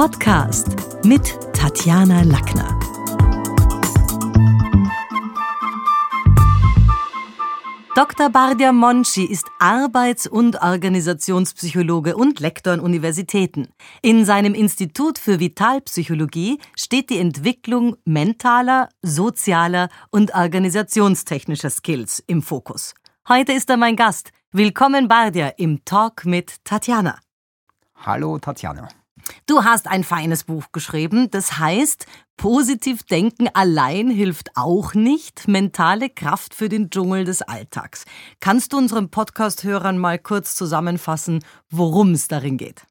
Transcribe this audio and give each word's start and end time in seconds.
Podcast 0.00 1.04
mit 1.04 1.38
Tatjana 1.52 2.22
Lackner. 2.22 2.80
Dr. 7.94 8.30
Bardia 8.30 8.72
Monchi 8.72 9.26
ist 9.26 9.44
Arbeits- 9.58 10.26
und 10.26 10.56
Organisationspsychologe 10.62 12.16
und 12.16 12.40
Lektor 12.40 12.72
an 12.72 12.80
Universitäten. 12.80 13.68
In 14.00 14.24
seinem 14.24 14.54
Institut 14.54 15.18
für 15.18 15.38
Vitalpsychologie 15.38 16.58
steht 16.74 17.10
die 17.10 17.18
Entwicklung 17.18 17.96
mentaler, 18.06 18.88
sozialer 19.02 19.90
und 20.10 20.34
organisationstechnischer 20.34 21.68
Skills 21.68 22.24
im 22.26 22.40
Fokus. 22.40 22.94
Heute 23.28 23.52
ist 23.52 23.68
er 23.68 23.76
mein 23.76 23.96
Gast. 23.96 24.32
Willkommen 24.50 25.08
Bardia 25.08 25.48
im 25.58 25.84
Talk 25.84 26.24
mit 26.24 26.64
Tatjana. 26.64 27.18
Hallo 27.96 28.38
Tatjana. 28.38 28.88
Du 29.46 29.64
hast 29.64 29.88
ein 29.88 30.04
feines 30.04 30.44
Buch 30.44 30.66
geschrieben, 30.72 31.30
das 31.30 31.58
heißt, 31.58 32.06
positiv 32.36 33.02
denken 33.02 33.48
allein 33.52 34.10
hilft 34.10 34.56
auch 34.56 34.94
nicht, 34.94 35.48
mentale 35.48 36.08
Kraft 36.08 36.54
für 36.54 36.68
den 36.68 36.90
Dschungel 36.90 37.24
des 37.24 37.42
Alltags. 37.42 38.04
Kannst 38.40 38.72
du 38.72 38.78
unseren 38.78 39.10
Podcast-Hörern 39.10 39.98
mal 39.98 40.18
kurz 40.18 40.54
zusammenfassen, 40.54 41.44
worum 41.70 42.12
es 42.12 42.28
darin 42.28 42.56
geht? 42.56 42.84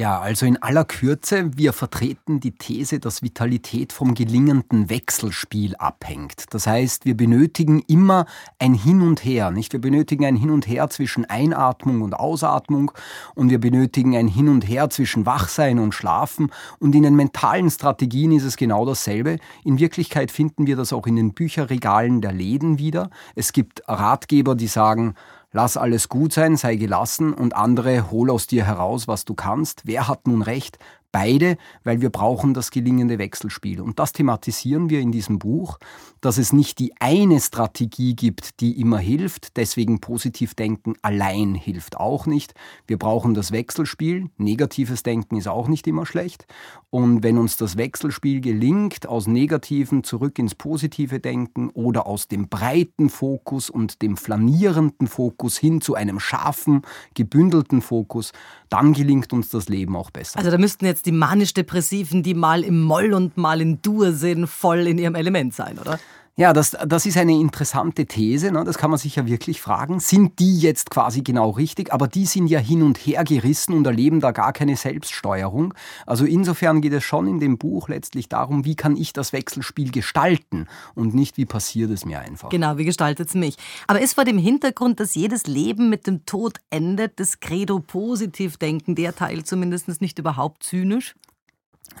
Ja, 0.00 0.20
also 0.20 0.46
in 0.46 0.62
aller 0.62 0.84
Kürze, 0.84 1.50
wir 1.56 1.72
vertreten 1.72 2.38
die 2.38 2.52
These, 2.52 3.00
dass 3.00 3.20
Vitalität 3.20 3.92
vom 3.92 4.14
gelingenden 4.14 4.90
Wechselspiel 4.90 5.74
abhängt. 5.74 6.44
Das 6.50 6.68
heißt, 6.68 7.04
wir 7.04 7.16
benötigen 7.16 7.82
immer 7.88 8.26
ein 8.60 8.74
Hin 8.74 9.02
und 9.02 9.24
Her, 9.24 9.50
nicht? 9.50 9.72
Wir 9.72 9.80
benötigen 9.80 10.24
ein 10.24 10.36
Hin 10.36 10.50
und 10.50 10.68
Her 10.68 10.88
zwischen 10.88 11.24
Einatmung 11.24 12.02
und 12.02 12.14
Ausatmung 12.14 12.92
und 13.34 13.50
wir 13.50 13.58
benötigen 13.58 14.16
ein 14.16 14.28
Hin 14.28 14.48
und 14.48 14.68
Her 14.68 14.88
zwischen 14.88 15.26
Wachsein 15.26 15.80
und 15.80 15.96
Schlafen 15.96 16.52
und 16.78 16.94
in 16.94 17.02
den 17.02 17.16
mentalen 17.16 17.68
Strategien 17.68 18.30
ist 18.30 18.44
es 18.44 18.56
genau 18.56 18.86
dasselbe. 18.86 19.38
In 19.64 19.80
Wirklichkeit 19.80 20.30
finden 20.30 20.68
wir 20.68 20.76
das 20.76 20.92
auch 20.92 21.08
in 21.08 21.16
den 21.16 21.34
Bücherregalen 21.34 22.20
der 22.20 22.32
Läden 22.32 22.78
wieder. 22.78 23.10
Es 23.34 23.52
gibt 23.52 23.82
Ratgeber, 23.88 24.54
die 24.54 24.68
sagen, 24.68 25.16
lass 25.52 25.76
alles 25.76 26.08
gut 26.08 26.32
sein, 26.32 26.56
sei 26.56 26.76
gelassen 26.76 27.32
und 27.32 27.54
andere 27.54 28.10
hol 28.10 28.30
aus 28.30 28.46
dir 28.46 28.64
heraus, 28.64 29.08
was 29.08 29.24
du 29.24 29.34
kannst. 29.34 29.82
Wer 29.84 30.08
hat 30.08 30.26
nun 30.26 30.42
recht? 30.42 30.78
Beide, 31.10 31.56
weil 31.84 32.02
wir 32.02 32.10
brauchen 32.10 32.52
das 32.52 32.70
gelingende 32.70 33.18
Wechselspiel. 33.18 33.80
Und 33.80 33.98
das 33.98 34.12
thematisieren 34.12 34.90
wir 34.90 35.00
in 35.00 35.10
diesem 35.10 35.38
Buch, 35.38 35.78
dass 36.20 36.36
es 36.36 36.52
nicht 36.52 36.78
die 36.80 36.92
eine 37.00 37.40
Strategie 37.40 38.14
gibt, 38.14 38.60
die 38.60 38.78
immer 38.78 38.98
hilft. 38.98 39.56
Deswegen 39.56 40.00
positiv 40.00 40.54
denken 40.54 40.96
allein 41.00 41.54
hilft 41.54 41.96
auch 41.96 42.26
nicht. 42.26 42.52
Wir 42.86 42.98
brauchen 42.98 43.32
das 43.32 43.52
Wechselspiel. 43.52 44.28
Negatives 44.36 45.02
Denken 45.02 45.36
ist 45.36 45.48
auch 45.48 45.68
nicht 45.68 45.86
immer 45.86 46.04
schlecht. 46.04 46.46
Und 46.90 47.22
wenn 47.22 47.38
uns 47.38 47.56
das 47.56 47.78
Wechselspiel 47.78 48.42
gelingt, 48.42 49.08
aus 49.08 49.26
negativen 49.26 50.04
zurück 50.04 50.38
ins 50.38 50.54
positive 50.54 51.20
Denken 51.20 51.70
oder 51.70 52.06
aus 52.06 52.28
dem 52.28 52.48
breiten 52.48 53.08
Fokus 53.08 53.70
und 53.70 54.02
dem 54.02 54.16
flanierenden 54.16 55.06
Fokus 55.06 55.56
hin 55.56 55.80
zu 55.80 55.94
einem 55.94 56.20
scharfen, 56.20 56.82
gebündelten 57.14 57.80
Fokus, 57.80 58.32
dann 58.68 58.92
gelingt 58.92 59.32
uns 59.32 59.48
das 59.48 59.68
Leben 59.68 59.96
auch 59.96 60.10
besser. 60.10 60.38
Also 60.38 60.50
da 60.50 60.58
müssten 60.58 60.84
jetzt 60.84 61.06
die 61.06 61.12
manisch-depressiven, 61.12 62.22
die 62.22 62.34
mal 62.34 62.62
im 62.62 62.82
Moll 62.82 63.14
und 63.14 63.36
mal 63.36 63.60
in 63.60 63.80
Dur 63.82 64.12
sind, 64.12 64.46
voll 64.46 64.86
in 64.86 64.98
ihrem 64.98 65.14
Element 65.14 65.54
sein, 65.54 65.78
oder? 65.78 65.98
Ja, 66.38 66.52
das, 66.52 66.76
das 66.86 67.04
ist 67.04 67.16
eine 67.16 67.32
interessante 67.32 68.06
These, 68.06 68.52
ne? 68.52 68.62
das 68.62 68.78
kann 68.78 68.90
man 68.90 68.98
sich 69.00 69.16
ja 69.16 69.26
wirklich 69.26 69.60
fragen. 69.60 69.98
Sind 69.98 70.38
die 70.38 70.60
jetzt 70.60 70.88
quasi 70.88 71.22
genau 71.22 71.50
richtig? 71.50 71.92
Aber 71.92 72.06
die 72.06 72.26
sind 72.26 72.46
ja 72.46 72.60
hin 72.60 72.84
und 72.84 72.96
her 72.96 73.24
gerissen 73.24 73.72
und 73.72 73.84
erleben 73.84 74.20
da 74.20 74.30
gar 74.30 74.52
keine 74.52 74.76
Selbststeuerung. 74.76 75.74
Also 76.06 76.24
insofern 76.24 76.80
geht 76.80 76.92
es 76.92 77.02
schon 77.02 77.26
in 77.26 77.40
dem 77.40 77.58
Buch 77.58 77.88
letztlich 77.88 78.28
darum, 78.28 78.64
wie 78.64 78.76
kann 78.76 78.96
ich 78.96 79.12
das 79.12 79.32
Wechselspiel 79.32 79.90
gestalten 79.90 80.68
und 80.94 81.12
nicht, 81.12 81.38
wie 81.38 81.44
passiert 81.44 81.90
es 81.90 82.04
mir 82.04 82.20
einfach. 82.20 82.50
Genau, 82.50 82.78
wie 82.78 82.84
gestaltet 82.84 83.30
es 83.30 83.34
mich. 83.34 83.56
Aber 83.88 84.00
ist 84.00 84.14
vor 84.14 84.24
dem 84.24 84.38
Hintergrund, 84.38 85.00
dass 85.00 85.16
jedes 85.16 85.48
Leben 85.48 85.90
mit 85.90 86.06
dem 86.06 86.24
Tod 86.24 86.60
endet, 86.70 87.18
das 87.18 87.40
Credo 87.40 87.80
positiv 87.80 88.58
denken, 88.58 88.94
der 88.94 89.16
Teil 89.16 89.42
zumindest 89.42 90.00
nicht 90.00 90.20
überhaupt 90.20 90.62
zynisch? 90.62 91.16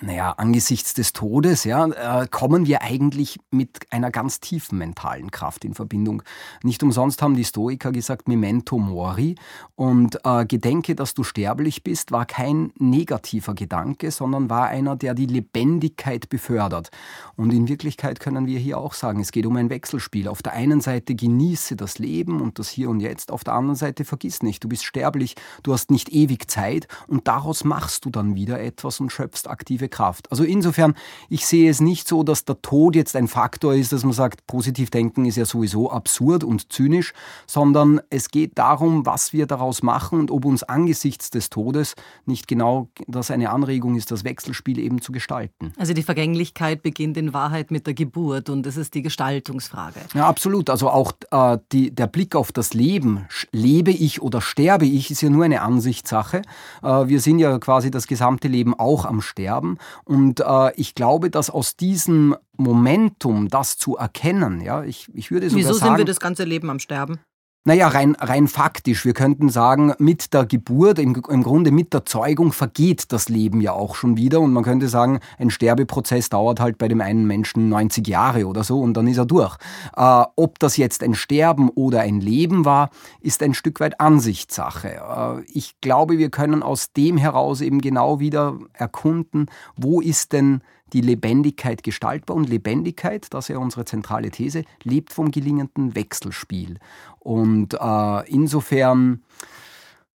Naja, 0.00 0.32
angesichts 0.36 0.94
des 0.94 1.12
Todes 1.12 1.64
ja, 1.64 1.86
äh, 1.86 2.28
kommen 2.28 2.66
wir 2.66 2.82
eigentlich 2.82 3.40
mit 3.50 3.80
einer 3.90 4.12
ganz 4.12 4.38
tiefen 4.38 4.78
mentalen 4.78 5.32
Kraft 5.32 5.64
in 5.64 5.74
Verbindung. 5.74 6.22
Nicht 6.62 6.84
umsonst 6.84 7.20
haben 7.20 7.34
die 7.34 7.44
Stoiker 7.44 7.90
gesagt, 7.90 8.28
Memento 8.28 8.78
Mori. 8.78 9.34
Und 9.74 10.20
äh, 10.24 10.46
Gedenke, 10.46 10.94
dass 10.94 11.14
du 11.14 11.24
sterblich 11.24 11.82
bist, 11.82 12.12
war 12.12 12.26
kein 12.26 12.72
negativer 12.78 13.54
Gedanke, 13.54 14.12
sondern 14.12 14.48
war 14.48 14.68
einer, 14.68 14.94
der 14.94 15.14
die 15.14 15.26
Lebendigkeit 15.26 16.28
befördert. 16.28 16.90
Und 17.34 17.52
in 17.52 17.66
Wirklichkeit 17.66 18.20
können 18.20 18.46
wir 18.46 18.60
hier 18.60 18.78
auch 18.78 18.94
sagen, 18.94 19.20
es 19.20 19.32
geht 19.32 19.46
um 19.46 19.56
ein 19.56 19.70
Wechselspiel. 19.70 20.28
Auf 20.28 20.42
der 20.42 20.52
einen 20.52 20.80
Seite 20.80 21.16
genieße 21.16 21.74
das 21.74 21.98
Leben 21.98 22.40
und 22.40 22.60
das 22.60 22.68
Hier 22.68 22.88
und 22.88 23.00
Jetzt, 23.00 23.32
auf 23.32 23.42
der 23.42 23.54
anderen 23.54 23.76
Seite 23.76 24.04
vergiss 24.04 24.44
nicht, 24.44 24.62
du 24.62 24.68
bist 24.68 24.84
sterblich, 24.84 25.34
du 25.64 25.72
hast 25.72 25.90
nicht 25.90 26.10
ewig 26.10 26.48
Zeit 26.48 26.86
und 27.08 27.26
daraus 27.26 27.64
machst 27.64 28.04
du 28.04 28.10
dann 28.10 28.36
wieder 28.36 28.60
etwas 28.60 29.00
und 29.00 29.10
schöpfst 29.10 29.48
aktive 29.78 29.88
Kraft. 29.88 30.30
Also 30.30 30.44
insofern, 30.44 30.94
ich 31.28 31.46
sehe 31.46 31.70
es 31.70 31.80
nicht 31.80 32.08
so, 32.08 32.22
dass 32.22 32.44
der 32.44 32.60
Tod 32.62 32.96
jetzt 32.96 33.14
ein 33.16 33.28
Faktor 33.28 33.74
ist, 33.74 33.92
dass 33.92 34.04
man 34.04 34.12
sagt, 34.12 34.46
positiv 34.46 34.90
denken 34.90 35.24
ist 35.24 35.36
ja 35.36 35.44
sowieso 35.44 35.90
absurd 35.90 36.44
und 36.44 36.72
zynisch, 36.72 37.12
sondern 37.46 38.00
es 38.10 38.30
geht 38.30 38.58
darum, 38.58 39.06
was 39.06 39.32
wir 39.32 39.46
daraus 39.46 39.82
machen 39.82 40.18
und 40.18 40.30
ob 40.30 40.44
uns 40.44 40.62
angesichts 40.62 41.30
des 41.30 41.50
Todes 41.50 41.94
nicht 42.26 42.48
genau 42.48 42.88
das 43.06 43.30
eine 43.30 43.50
Anregung 43.50 43.96
ist, 43.96 44.10
das 44.10 44.24
Wechselspiel 44.24 44.78
eben 44.78 45.00
zu 45.00 45.12
gestalten. 45.12 45.72
Also 45.76 45.94
die 45.94 46.02
Vergänglichkeit 46.02 46.82
beginnt 46.82 47.16
in 47.16 47.32
Wahrheit 47.32 47.70
mit 47.70 47.86
der 47.86 47.94
Geburt 47.94 48.50
und 48.50 48.66
es 48.66 48.76
ist 48.76 48.94
die 48.94 49.02
Gestaltungsfrage. 49.02 50.00
Ja, 50.14 50.26
absolut. 50.26 50.70
Also 50.70 50.90
auch 50.90 51.12
äh, 51.30 51.58
die, 51.72 51.94
der 51.94 52.06
Blick 52.06 52.34
auf 52.34 52.52
das 52.52 52.74
Leben, 52.74 53.26
lebe 53.52 53.90
ich 53.90 54.22
oder 54.22 54.40
sterbe 54.40 54.86
ich, 54.86 55.10
ist 55.10 55.20
ja 55.20 55.30
nur 55.30 55.44
eine 55.44 55.62
Ansichtssache. 55.62 56.42
Äh, 56.82 57.08
wir 57.08 57.20
sind 57.20 57.38
ja 57.38 57.58
quasi 57.58 57.90
das 57.90 58.06
gesamte 58.06 58.48
Leben 58.48 58.74
auch 58.74 59.04
am 59.04 59.20
Sterben. 59.20 59.67
Und 60.04 60.40
äh, 60.40 60.72
ich 60.76 60.94
glaube, 60.94 61.30
dass 61.30 61.50
aus 61.50 61.76
diesem 61.76 62.36
Momentum, 62.56 63.48
das 63.48 63.76
zu 63.76 63.96
erkennen, 63.96 64.60
ja, 64.60 64.82
ich, 64.84 65.08
ich 65.12 65.30
würde 65.30 65.50
sogar 65.50 65.64
Wieso 65.64 65.74
sagen... 65.74 65.90
sind 65.90 65.98
wir 65.98 66.04
das 66.06 66.20
ganze 66.20 66.44
Leben 66.44 66.70
am 66.70 66.78
Sterben? 66.78 67.20
Naja, 67.64 67.88
rein, 67.88 68.16
rein 68.18 68.48
faktisch. 68.48 69.04
Wir 69.04 69.12
könnten 69.12 69.50
sagen, 69.50 69.92
mit 69.98 70.32
der 70.32 70.46
Geburt, 70.46 70.98
im, 70.98 71.22
im 71.28 71.42
Grunde 71.42 71.70
mit 71.70 71.92
der 71.92 72.06
Zeugung 72.06 72.52
vergeht 72.52 73.12
das 73.12 73.28
Leben 73.28 73.60
ja 73.60 73.72
auch 73.72 73.94
schon 73.94 74.16
wieder. 74.16 74.40
Und 74.40 74.54
man 74.54 74.64
könnte 74.64 74.88
sagen, 74.88 75.20
ein 75.36 75.50
Sterbeprozess 75.50 76.30
dauert 76.30 76.60
halt 76.60 76.78
bei 76.78 76.88
dem 76.88 77.02
einen 77.02 77.26
Menschen 77.26 77.68
90 77.68 78.08
Jahre 78.08 78.46
oder 78.46 78.64
so 78.64 78.80
und 78.80 78.94
dann 78.94 79.06
ist 79.06 79.18
er 79.18 79.26
durch. 79.26 79.56
Äh, 79.96 80.24
ob 80.36 80.58
das 80.58 80.78
jetzt 80.78 81.02
ein 81.02 81.14
Sterben 81.14 81.68
oder 81.68 82.00
ein 82.00 82.20
Leben 82.20 82.64
war, 82.64 82.88
ist 83.20 83.42
ein 83.42 83.52
Stück 83.52 83.80
weit 83.80 84.00
Ansichtssache. 84.00 84.88
Äh, 84.88 85.42
ich 85.52 85.78
glaube, 85.82 86.16
wir 86.16 86.30
können 86.30 86.62
aus 86.62 86.92
dem 86.92 87.18
heraus 87.18 87.60
eben 87.60 87.82
genau 87.82 88.18
wieder 88.18 88.58
erkunden, 88.72 89.46
wo 89.76 90.00
ist 90.00 90.32
denn 90.32 90.62
die 90.92 91.00
Lebendigkeit 91.00 91.82
gestaltbar. 91.82 92.36
Und 92.36 92.48
Lebendigkeit, 92.48 93.26
das 93.30 93.46
ist 93.46 93.54
ja 93.54 93.58
unsere 93.58 93.84
zentrale 93.84 94.30
These, 94.30 94.64
lebt 94.82 95.12
vom 95.12 95.30
gelingenden 95.30 95.94
Wechselspiel. 95.94 96.78
Und 97.18 97.74
äh, 97.74 98.28
insofern 98.30 99.22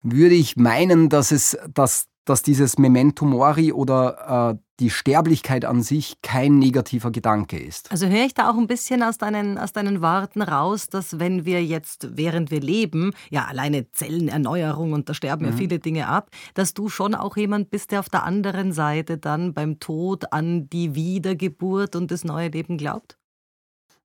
würde 0.01 0.35
ich 0.35 0.55
meinen, 0.55 1.09
dass 1.09 1.31
es, 1.31 1.57
dass, 1.73 2.07
dass 2.25 2.43
dieses 2.43 2.77
Memento 2.77 3.25
Mori 3.25 3.73
oder 3.73 4.55
äh, 4.55 4.68
die 4.79 4.89
Sterblichkeit 4.89 5.65
an 5.65 5.81
sich 5.81 6.21
kein 6.21 6.57
negativer 6.57 7.11
Gedanke 7.11 7.59
ist. 7.59 7.91
Also 7.91 8.07
höre 8.07 8.25
ich 8.25 8.33
da 8.33 8.49
auch 8.49 8.57
ein 8.57 8.67
bisschen 8.67 9.03
aus 9.03 9.17
deinen, 9.17 9.57
aus 9.57 9.73
deinen 9.73 10.01
Worten 10.01 10.41
raus, 10.41 10.87
dass 10.87 11.19
wenn 11.19 11.45
wir 11.45 11.63
jetzt, 11.63 12.17
während 12.17 12.51
wir 12.51 12.61
leben, 12.61 13.11
ja 13.29 13.45
alleine 13.45 13.91
Zellenerneuerung 13.91 14.93
und 14.93 15.09
da 15.09 15.13
sterben 15.13 15.45
mhm. 15.45 15.51
ja 15.51 15.57
viele 15.57 15.79
Dinge 15.79 16.07
ab, 16.07 16.29
dass 16.53 16.73
du 16.73 16.89
schon 16.89 17.15
auch 17.15 17.35
jemand 17.37 17.69
bist, 17.69 17.91
der 17.91 17.99
auf 17.99 18.09
der 18.09 18.23
anderen 18.23 18.71
Seite 18.71 19.17
dann 19.17 19.53
beim 19.53 19.79
Tod 19.79 20.31
an 20.31 20.69
die 20.69 20.95
Wiedergeburt 20.95 21.95
und 21.95 22.11
das 22.11 22.23
neue 22.23 22.49
Leben 22.49 22.77
glaubt? 22.77 23.17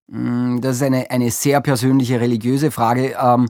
Mm, 0.09 0.61
das 0.61 0.77
ist 0.77 0.83
eine, 0.83 1.11
eine 1.11 1.31
sehr 1.31 1.61
persönliche 1.61 2.21
religiöse 2.21 2.71
Frage, 2.71 3.17
ähm, 3.21 3.49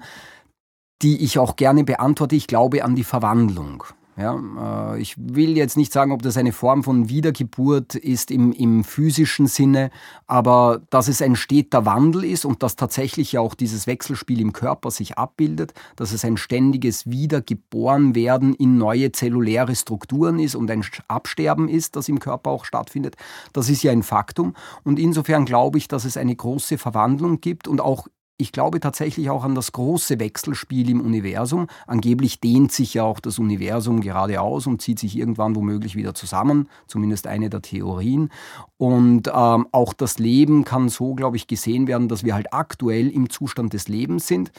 die 1.03 1.25
ich 1.25 1.39
auch 1.39 1.57
gerne 1.57 1.85
beantworte. 1.85 2.37
Ich 2.37 2.47
glaube 2.47 2.85
an 2.85 2.95
die 2.95 3.05
Verwandlung. 3.05 3.85
Ja, 4.17 4.95
äh, 4.95 5.01
ich 5.01 5.17
will 5.19 5.57
jetzt 5.57 5.77
nicht 5.77 5.93
sagen, 5.93 6.13
ob 6.13 6.23
das 6.23 6.37
eine 6.37 6.53
Form 6.53 6.85
von 6.85 7.09
Wiedergeburt 7.09 7.97
ist 7.97 8.31
im, 8.31 8.53
im 8.53 8.85
physischen 8.85 9.49
Sinne, 9.49 9.91
aber 10.29 10.83
dass 10.91 11.09
es 11.09 11.21
ein 11.21 11.35
steter 11.35 11.85
Wandel 11.85 12.25
ist 12.25 12.45
und 12.45 12.63
dass 12.63 12.77
tatsächlich 12.77 13.33
ja 13.33 13.41
auch 13.41 13.55
dieses 13.55 13.89
Wechselspiel 13.89 14.41
im 14.41 14.53
Körper 14.53 14.93
sich 14.93 15.19
abbildet, 15.19 15.75
dass 15.97 16.13
es 16.13 16.25
ein 16.25 16.37
ständiges 16.37 17.11
Wiedergeborenwerden 17.11 18.55
in 18.55 18.79
neue 18.79 19.11
zelluläre 19.11 19.75
Strukturen 19.75 20.39
ist 20.39 20.55
und 20.55 20.71
ein 20.71 20.85
Absterben 21.09 21.69
ist, 21.69 21.97
das 21.97 22.09
im 22.09 22.21
Körper 22.21 22.51
auch 22.51 22.65
stattfindet, 22.65 23.17
das 23.53 23.69
ist 23.69 23.83
ja 23.83 23.91
ein 23.91 24.05
Faktum. 24.05 24.55
Und 24.85 25.01
insofern 25.01 25.45
glaube 25.45 25.79
ich, 25.79 25.89
dass 25.89 26.05
es 26.05 26.17
eine 26.17 26.37
große 26.37 26.79
Verwandlung 26.79 27.41
gibt 27.41 27.67
und 27.67 27.81
auch 27.81 28.07
ich 28.37 28.51
glaube 28.51 28.81
tatsächlich 28.81 29.31
auch 29.31 29.45
an 29.45 29.55
das 29.55 29.71
große 29.73 30.19
Wechselspiel 30.19 30.91
im 30.91 31.01
Universum. 31.01 31.69
Angeblich 31.87 32.41
dehnt 32.41 32.73
sich 32.73 32.95
ja 32.95 33.05
auch 33.05 33.21
das 33.21 33.39
Universum 33.39 34.01
geradeaus 34.01 34.67
und 34.67 34.83
zieht 34.83 34.99
sich 34.99 35.17
irgendwann 35.17 35.55
womöglich 35.55 35.95
wieder 35.95 36.15
zusammen, 36.15 36.69
zumindest 36.89 37.29
eine 37.29 37.49
der 37.49 37.63
Theorien. 37.63 38.31
Und 38.77 39.29
ähm, 39.33 39.69
auch 39.71 39.93
das 39.93 40.19
Leben 40.19 40.65
kann 40.65 40.89
so, 40.89 41.15
glaube 41.15 41.37
ich, 41.37 41.47
gesehen 41.47 41.87
werden, 41.87 42.09
dass 42.09 42.25
wir 42.25 42.35
halt 42.35 42.53
aktuell 42.53 43.09
im 43.09 43.31
Zustand 43.31 43.73
des 43.73 43.87
Lebens 43.87 44.27
sind. 44.27 44.51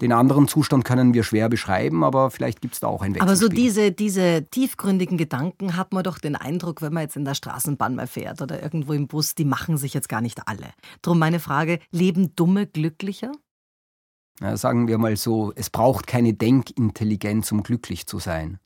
Den 0.00 0.12
anderen 0.12 0.48
Zustand 0.48 0.84
können 0.84 1.12
wir 1.12 1.22
schwer 1.22 1.48
beschreiben, 1.48 2.04
aber 2.04 2.30
vielleicht 2.30 2.60
gibt 2.60 2.74
es 2.74 2.80
da 2.80 2.86
auch 2.86 3.02
ein 3.02 3.14
Wechselspiel. 3.14 3.28
Aber 3.28 3.36
so 3.36 3.48
diese, 3.48 3.92
diese 3.92 4.46
tiefgründigen 4.50 5.18
Gedanken 5.18 5.76
hat 5.76 5.92
man 5.92 6.02
doch 6.02 6.18
den 6.18 6.36
Eindruck, 6.36 6.80
wenn 6.80 6.92
man 6.92 7.02
jetzt 7.02 7.16
in 7.16 7.24
der 7.24 7.34
Straßenbahn 7.34 7.94
mal 7.94 8.06
fährt 8.06 8.40
oder 8.40 8.62
irgendwo 8.62 8.94
im 8.94 9.08
Bus, 9.08 9.34
die 9.34 9.44
machen 9.44 9.76
sich 9.76 9.92
jetzt 9.92 10.08
gar 10.08 10.20
nicht 10.20 10.48
alle. 10.48 10.68
Drum 11.02 11.18
meine 11.18 11.40
Frage, 11.40 11.80
leben 11.90 12.34
Dumme 12.34 12.66
glücklicher? 12.66 13.32
Ja, 14.40 14.56
sagen 14.56 14.88
wir 14.88 14.96
mal 14.96 15.16
so, 15.16 15.52
es 15.54 15.68
braucht 15.68 16.06
keine 16.06 16.32
Denkintelligenz, 16.32 17.52
um 17.52 17.62
glücklich 17.62 18.06
zu 18.06 18.18
sein. 18.18 18.58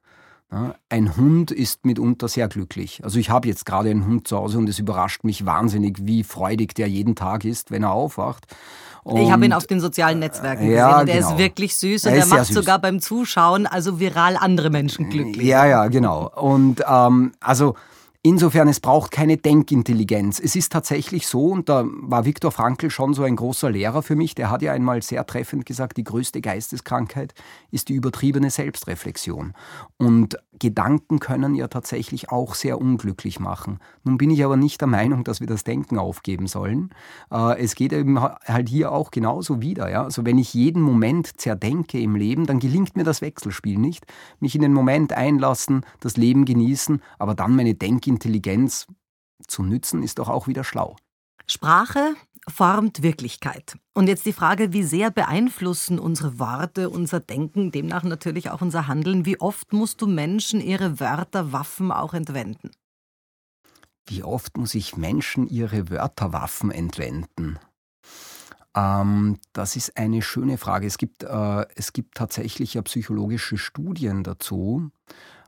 Ein 0.89 1.17
Hund 1.17 1.51
ist 1.51 1.85
mitunter 1.85 2.29
sehr 2.29 2.49
glücklich. 2.49 3.03
Also 3.03 3.19
ich 3.19 3.31
habe 3.31 3.49
jetzt 3.49 3.67
gerade 3.67 3.91
einen 3.91 4.06
Hund 4.06 4.29
zu 4.29 4.37
Hause 4.37 4.59
und 4.59 4.69
es 4.69 4.79
überrascht 4.79 5.25
mich 5.25 5.47
wahnsinnig, 5.47 5.99
wie 6.03 6.23
freudig 6.23 6.75
der 6.75 6.89
jeden 6.89 7.15
Tag 7.15 7.45
ist, 7.45 7.71
wenn 7.71 7.83
er 7.83 7.93
aufwacht. 7.93 8.47
Und 9.05 9.21
ich 9.21 9.31
habe 9.31 9.45
ihn 9.45 9.53
auf 9.53 9.67
den 9.67 9.81
sozialen 9.81 10.19
Netzwerken 10.19 10.62
gesehen 10.65 10.79
ja, 10.79 11.01
und 11.01 11.09
er 11.09 11.17
genau. 11.17 11.31
ist 11.33 11.39
wirklich 11.39 11.77
süß 11.77 12.06
und 12.06 12.12
er, 12.12 12.21
er 12.21 12.27
macht 12.27 12.47
sogar 12.47 12.79
beim 12.79 13.01
Zuschauen 13.01 13.67
also 13.67 14.01
viral 14.01 14.39
andere 14.39 14.71
Menschen 14.71 15.11
glücklich. 15.11 15.47
Ja, 15.47 15.67
ja, 15.67 15.89
genau. 15.89 16.31
Und 16.35 16.83
ähm, 16.89 17.33
also 17.41 17.75
Insofern, 18.26 18.69
es 18.69 18.81
braucht 18.81 19.11
keine 19.11 19.37
Denkintelligenz. 19.37 20.41
Es 20.41 20.56
ist 20.56 20.73
tatsächlich 20.73 21.26
so, 21.26 21.49
und 21.49 21.69
da 21.69 21.85
war 21.87 22.25
Viktor 22.25 22.50
Frankl 22.53 22.88
schon 22.88 23.12
so 23.12 23.23
ein 23.23 23.37
großer 23.37 23.71
Lehrer 23.71 24.03
für 24.03 24.17
mich, 24.17 24.35
der 24.35 24.50
hat 24.50 24.62
ja 24.62 24.73
einmal 24.73 25.03
sehr 25.03 25.26
treffend 25.26 25.67
gesagt, 25.67 25.99
die 25.99 26.05
größte 26.05 26.41
Geisteskrankheit 26.41 27.35
ist 27.71 27.91
die 27.91 27.93
übertriebene 27.93 28.49
Selbstreflexion. 28.49 29.53
Und 29.99 30.38
Gedanken 30.59 31.21
können 31.21 31.55
ja 31.55 31.69
tatsächlich 31.69 32.31
auch 32.31 32.55
sehr 32.55 32.81
unglücklich 32.81 33.41
machen. 33.41 33.79
Nun 34.03 34.19
bin 34.19 34.31
ich 34.31 34.45
aber 34.45 34.56
nicht 34.56 34.81
der 34.81 34.89
Meinung, 34.89 35.25
dass 35.25 35.41
wir 35.41 35.47
das 35.47 35.65
Denken 35.65 35.99
aufgeben 35.99 36.47
sollen. 36.47 36.91
Äh, 37.31 37.61
es 37.61 37.75
geht 37.75 37.93
eben 37.93 38.21
halt 38.21 38.69
hier 38.69 38.93
auch 38.93 39.11
genauso 39.11 39.61
wieder. 39.61 39.87
Also 40.03 40.25
wenn 40.25 40.39
ich 40.39 40.55
jeden 40.55 40.83
Moment 40.83 41.41
zerdenke 41.41 41.99
im 41.99 42.17
Leben, 42.17 42.47
dann 42.47 42.59
gelingt 42.59 42.97
mir 42.97 43.05
das 43.05 43.21
Wechselspiel 43.21 43.79
nicht. 43.79 44.06
Mich 44.41 44.55
in 44.55 44.62
den 44.62 44.73
Moment 44.73 45.12
einlassen, 45.12 45.85
das 46.01 46.17
Leben 46.17 46.45
genießen, 46.45 47.00
aber 47.19 47.35
dann 47.35 47.57
meine 47.57 47.75
Denkintelligenz 47.75 48.35
Intelligenz 48.35 48.87
zu 49.47 49.62
nützen, 49.62 50.03
ist 50.03 50.19
doch 50.19 50.29
auch 50.29 50.47
wieder 50.47 50.65
schlau. 50.65 50.97
Sprache 51.47 52.15
formt 52.49 53.02
Wirklichkeit. 53.02 53.76
Und 53.94 54.08
jetzt 54.08 54.26
die 54.26 54.32
Frage, 54.32 54.73
wie 54.73 54.82
sehr 54.82 55.11
beeinflussen 55.11 55.99
unsere 55.99 56.38
Worte, 56.38 56.91
unser 56.91 57.20
Denken, 57.20 57.70
demnach 57.70 58.02
natürlich 58.02 58.50
auch 58.50 58.61
unser 58.61 58.87
Handeln? 58.87 59.26
Wie 59.26 59.41
oft 59.41 59.73
musst 59.73 60.02
du 60.02 60.06
Menschen 60.06 60.61
ihre 60.61 61.00
Wörter, 61.00 61.52
Waffen 61.52 61.91
auch 61.91 62.14
entwenden? 62.14 62.70
Wie 64.06 64.23
oft 64.23 64.56
muss 64.56 64.75
ich 64.75 64.96
Menschen 64.96 65.46
ihre 65.46 65.88
Wörter, 65.88 66.32
Waffen 66.32 66.70
entwenden? 66.70 67.58
Ähm, 68.76 69.38
das 69.52 69.76
ist 69.76 69.97
eine 69.97 70.20
schöne 70.20 70.58
Frage. 70.58 70.87
Es 70.87 70.99
gibt, 70.99 71.23
äh, 71.23 71.67
es 71.76 71.93
gibt 71.93 72.17
tatsächlich 72.17 72.75
ja 72.75 72.82
psychologische 72.82 73.56
Studien 73.56 74.25
dazu. 74.25 74.90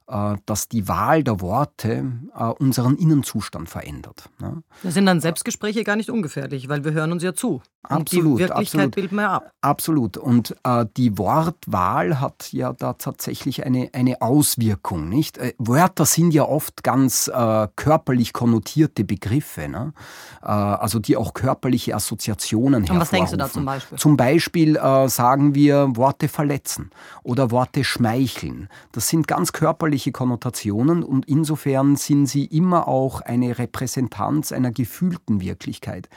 Äh, 0.08 0.36
dass 0.46 0.68
die 0.68 0.86
Wahl 0.86 1.24
der 1.24 1.40
Worte 1.40 2.12
äh, 2.38 2.44
unseren 2.44 2.94
Innenzustand 2.96 3.68
verändert. 3.68 4.30
Ne? 4.38 4.62
Das 4.84 4.94
sind 4.94 5.04
dann 5.04 5.20
Selbstgespräche 5.20 5.82
gar 5.82 5.96
nicht 5.96 6.10
ungefährlich, 6.10 6.68
weil 6.68 6.84
wir 6.84 6.92
hören 6.92 7.10
uns 7.10 7.24
ja 7.24 7.34
zu. 7.34 7.60
Absolut. 7.82 8.02
Und 8.02 8.12
die 8.12 8.24
Wirklichkeit 8.38 8.56
absolut, 8.56 8.94
bilden 8.94 9.16
wir 9.16 9.30
ab. 9.30 9.50
Absolut. 9.62 10.16
Und 10.16 10.56
äh, 10.62 10.86
die 10.96 11.18
Wortwahl 11.18 12.20
hat 12.20 12.52
ja 12.52 12.72
da 12.72 12.92
tatsächlich 12.92 13.66
eine, 13.66 13.90
eine 13.94 14.22
Auswirkung. 14.22 15.08
Nicht? 15.08 15.40
Wörter 15.58 16.04
sind 16.04 16.32
ja 16.32 16.44
oft 16.44 16.84
ganz 16.84 17.30
körperlich 17.76 18.32
konnotierte 18.32 19.04
Begriffe, 19.04 19.68
ne? 19.68 19.92
Also 20.40 20.98
die 20.98 21.16
auch 21.16 21.34
körperliche 21.34 21.94
Assoziationen 21.94 22.88
Und 22.88 23.00
was 23.00 23.10
denkst 23.10 23.32
du 23.32 23.36
da 23.36 23.50
zum 23.50 23.64
Beispiel? 23.64 23.98
Zum 23.98 24.16
Beispiel 24.16 24.74
sagen 25.06 25.54
wir 25.54 25.96
Worte 25.96 26.28
verletzen 26.28 26.90
oder 27.22 27.50
Worte 27.50 27.84
schmeicheln. 27.84 28.68
Das 28.92 29.08
sind 29.08 29.28
ganz 29.28 29.52
körperliche 29.52 29.95
Konnotationen 30.12 31.02
und 31.02 31.26
insofern 31.26 31.96
sind 31.96 32.26
sie 32.26 32.44
immer 32.44 32.88
auch 32.88 33.20
eine 33.20 33.58
Repräsentanz 33.58 34.52
einer 34.52 34.70
gefühlten 34.70 35.40
Wirklichkeit. 35.40 36.08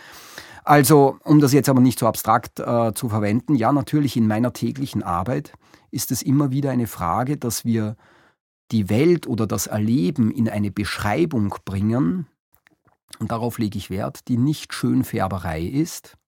Also, 0.64 1.18
um 1.24 1.40
das 1.40 1.54
jetzt 1.54 1.70
aber 1.70 1.82
nicht 1.82 2.00
so 2.00 2.08
abstrakt 2.08 2.60
äh, 2.60 2.94
zu 2.94 3.10
verwenden, 3.10 3.56
ja, 3.56 3.72
natürlich 3.72 4.16
in 4.18 4.28
meiner 4.28 4.54
täglichen 4.54 5.04
Arbeit 5.04 5.54
ist 5.92 6.12
es 6.12 6.22
immer 6.22 6.52
wieder 6.52 6.72
eine 6.72 6.88
Frage, 6.88 7.38
dass 7.38 7.66
wir 7.66 7.96
die 8.72 8.90
Welt 8.90 9.26
oder 9.26 9.48
das 9.48 9.68
Erleben 9.68 10.30
in 10.32 10.48
eine 10.48 10.70
Beschreibung 10.70 11.56
bringen, 11.66 12.28
und 13.18 13.32
darauf 13.32 13.58
lege 13.58 13.78
ich 13.78 13.90
Wert, 13.90 14.28
die 14.28 14.38
nicht 14.38 14.74
Schönfärberei 14.74 15.64
ist, 15.64 16.19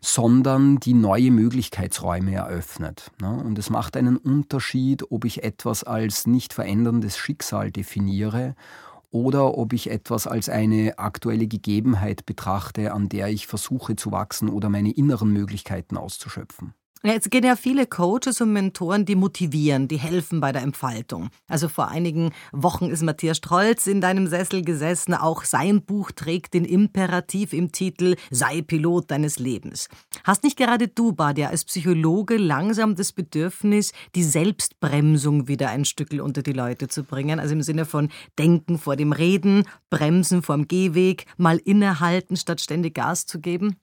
sondern 0.00 0.78
die 0.78 0.94
neue 0.94 1.30
Möglichkeitsräume 1.30 2.34
eröffnet. 2.34 3.10
Ne? 3.20 3.30
Und 3.30 3.58
es 3.58 3.70
macht 3.70 3.96
einen 3.96 4.16
Unterschied, 4.16 5.10
ob 5.10 5.24
ich 5.24 5.42
etwas 5.42 5.84
als 5.84 6.26
nicht 6.26 6.52
veränderndes 6.52 7.16
Schicksal 7.16 7.70
definiere 7.70 8.54
oder 9.10 9.56
ob 9.56 9.72
ich 9.72 9.90
etwas 9.90 10.26
als 10.26 10.48
eine 10.48 10.98
aktuelle 10.98 11.46
Gegebenheit 11.46 12.26
betrachte, 12.26 12.92
an 12.92 13.08
der 13.08 13.28
ich 13.28 13.46
versuche 13.46 13.96
zu 13.96 14.12
wachsen 14.12 14.48
oder 14.48 14.68
meine 14.68 14.92
inneren 14.92 15.32
Möglichkeiten 15.32 15.96
auszuschöpfen. 15.96 16.74
Jetzt 17.04 17.30
gehen 17.30 17.44
ja 17.44 17.54
viele 17.54 17.86
Coaches 17.86 18.40
und 18.40 18.52
Mentoren, 18.52 19.04
die 19.04 19.14
motivieren, 19.14 19.86
die 19.86 19.98
helfen 19.98 20.40
bei 20.40 20.50
der 20.50 20.62
Entfaltung. 20.62 21.28
Also 21.46 21.68
vor 21.68 21.88
einigen 21.88 22.32
Wochen 22.50 22.86
ist 22.86 23.02
Matthias 23.02 23.36
Strolz 23.36 23.86
in 23.86 24.00
deinem 24.00 24.26
Sessel 24.26 24.62
gesessen. 24.62 25.14
Auch 25.14 25.44
sein 25.44 25.84
Buch 25.84 26.10
trägt 26.10 26.54
den 26.54 26.64
Imperativ 26.64 27.52
im 27.52 27.70
Titel 27.70 28.16
Sei 28.32 28.62
Pilot 28.62 29.12
deines 29.12 29.38
Lebens. 29.38 29.88
Hast 30.24 30.42
nicht 30.42 30.56
gerade 30.56 30.88
du, 30.88 31.12
Badia, 31.12 31.50
als 31.50 31.64
Psychologe 31.64 32.36
langsam 32.36 32.96
das 32.96 33.12
Bedürfnis, 33.12 33.92
die 34.16 34.24
Selbstbremsung 34.24 35.46
wieder 35.46 35.68
ein 35.70 35.84
Stückel 35.84 36.20
unter 36.20 36.42
die 36.42 36.52
Leute 36.52 36.88
zu 36.88 37.04
bringen? 37.04 37.38
Also 37.38 37.54
im 37.54 37.62
Sinne 37.62 37.84
von 37.84 38.08
Denken 38.40 38.76
vor 38.76 38.96
dem 38.96 39.12
Reden, 39.12 39.62
Bremsen 39.88 40.42
vorm 40.42 40.66
Gehweg, 40.66 41.26
mal 41.36 41.58
innehalten, 41.58 42.36
statt 42.36 42.60
ständig 42.60 42.94
Gas 42.94 43.24
zu 43.24 43.40
geben? 43.40 43.76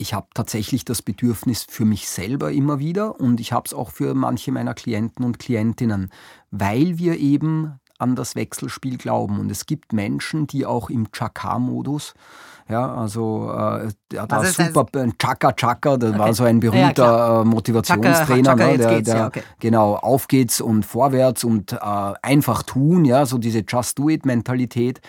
Ich 0.00 0.14
habe 0.14 0.28
tatsächlich 0.32 0.86
das 0.86 1.02
Bedürfnis 1.02 1.66
für 1.68 1.84
mich 1.84 2.08
selber 2.08 2.50
immer 2.52 2.78
wieder 2.78 3.20
und 3.20 3.38
ich 3.38 3.52
habe 3.52 3.66
es 3.66 3.74
auch 3.74 3.90
für 3.90 4.14
manche 4.14 4.50
meiner 4.50 4.72
Klienten 4.72 5.24
und 5.26 5.38
Klientinnen, 5.38 6.10
weil 6.50 6.98
wir 6.98 7.18
eben 7.18 7.78
an 7.98 8.16
das 8.16 8.34
Wechselspiel 8.34 8.96
glauben. 8.96 9.38
Und 9.38 9.50
es 9.50 9.66
gibt 9.66 9.92
Menschen, 9.92 10.46
die 10.46 10.64
auch 10.64 10.88
im 10.88 11.12
Chakra-Modus, 11.12 12.14
ja, 12.70 12.94
also 12.94 13.52
äh, 13.52 13.88
der 14.10 14.30
war 14.30 14.44
super, 14.46 14.86
Chaka 15.18 15.52
Chaka, 15.52 15.96
das 15.96 16.10
okay. 16.10 16.18
war 16.18 16.34
so 16.34 16.44
ein 16.44 16.60
berühmter 16.60 17.04
ja, 17.04 17.42
äh, 17.42 17.44
Motivationstrainer, 17.44 18.50
Chaka, 18.50 18.58
Chaka, 18.58 18.70
ne, 18.70 18.78
der, 18.78 19.02
der 19.02 19.16
ja, 19.16 19.26
okay. 19.26 19.42
genau 19.58 19.96
auf 19.96 20.28
geht's 20.28 20.60
und 20.60 20.86
vorwärts 20.86 21.44
und 21.44 21.72
äh, 21.72 21.78
einfach 22.22 22.62
tun, 22.62 23.04
ja, 23.04 23.26
so 23.26 23.38
diese 23.38 23.64
Just 23.68 23.98
Do 23.98 24.08
It 24.08 24.24
Mentalität 24.24 25.00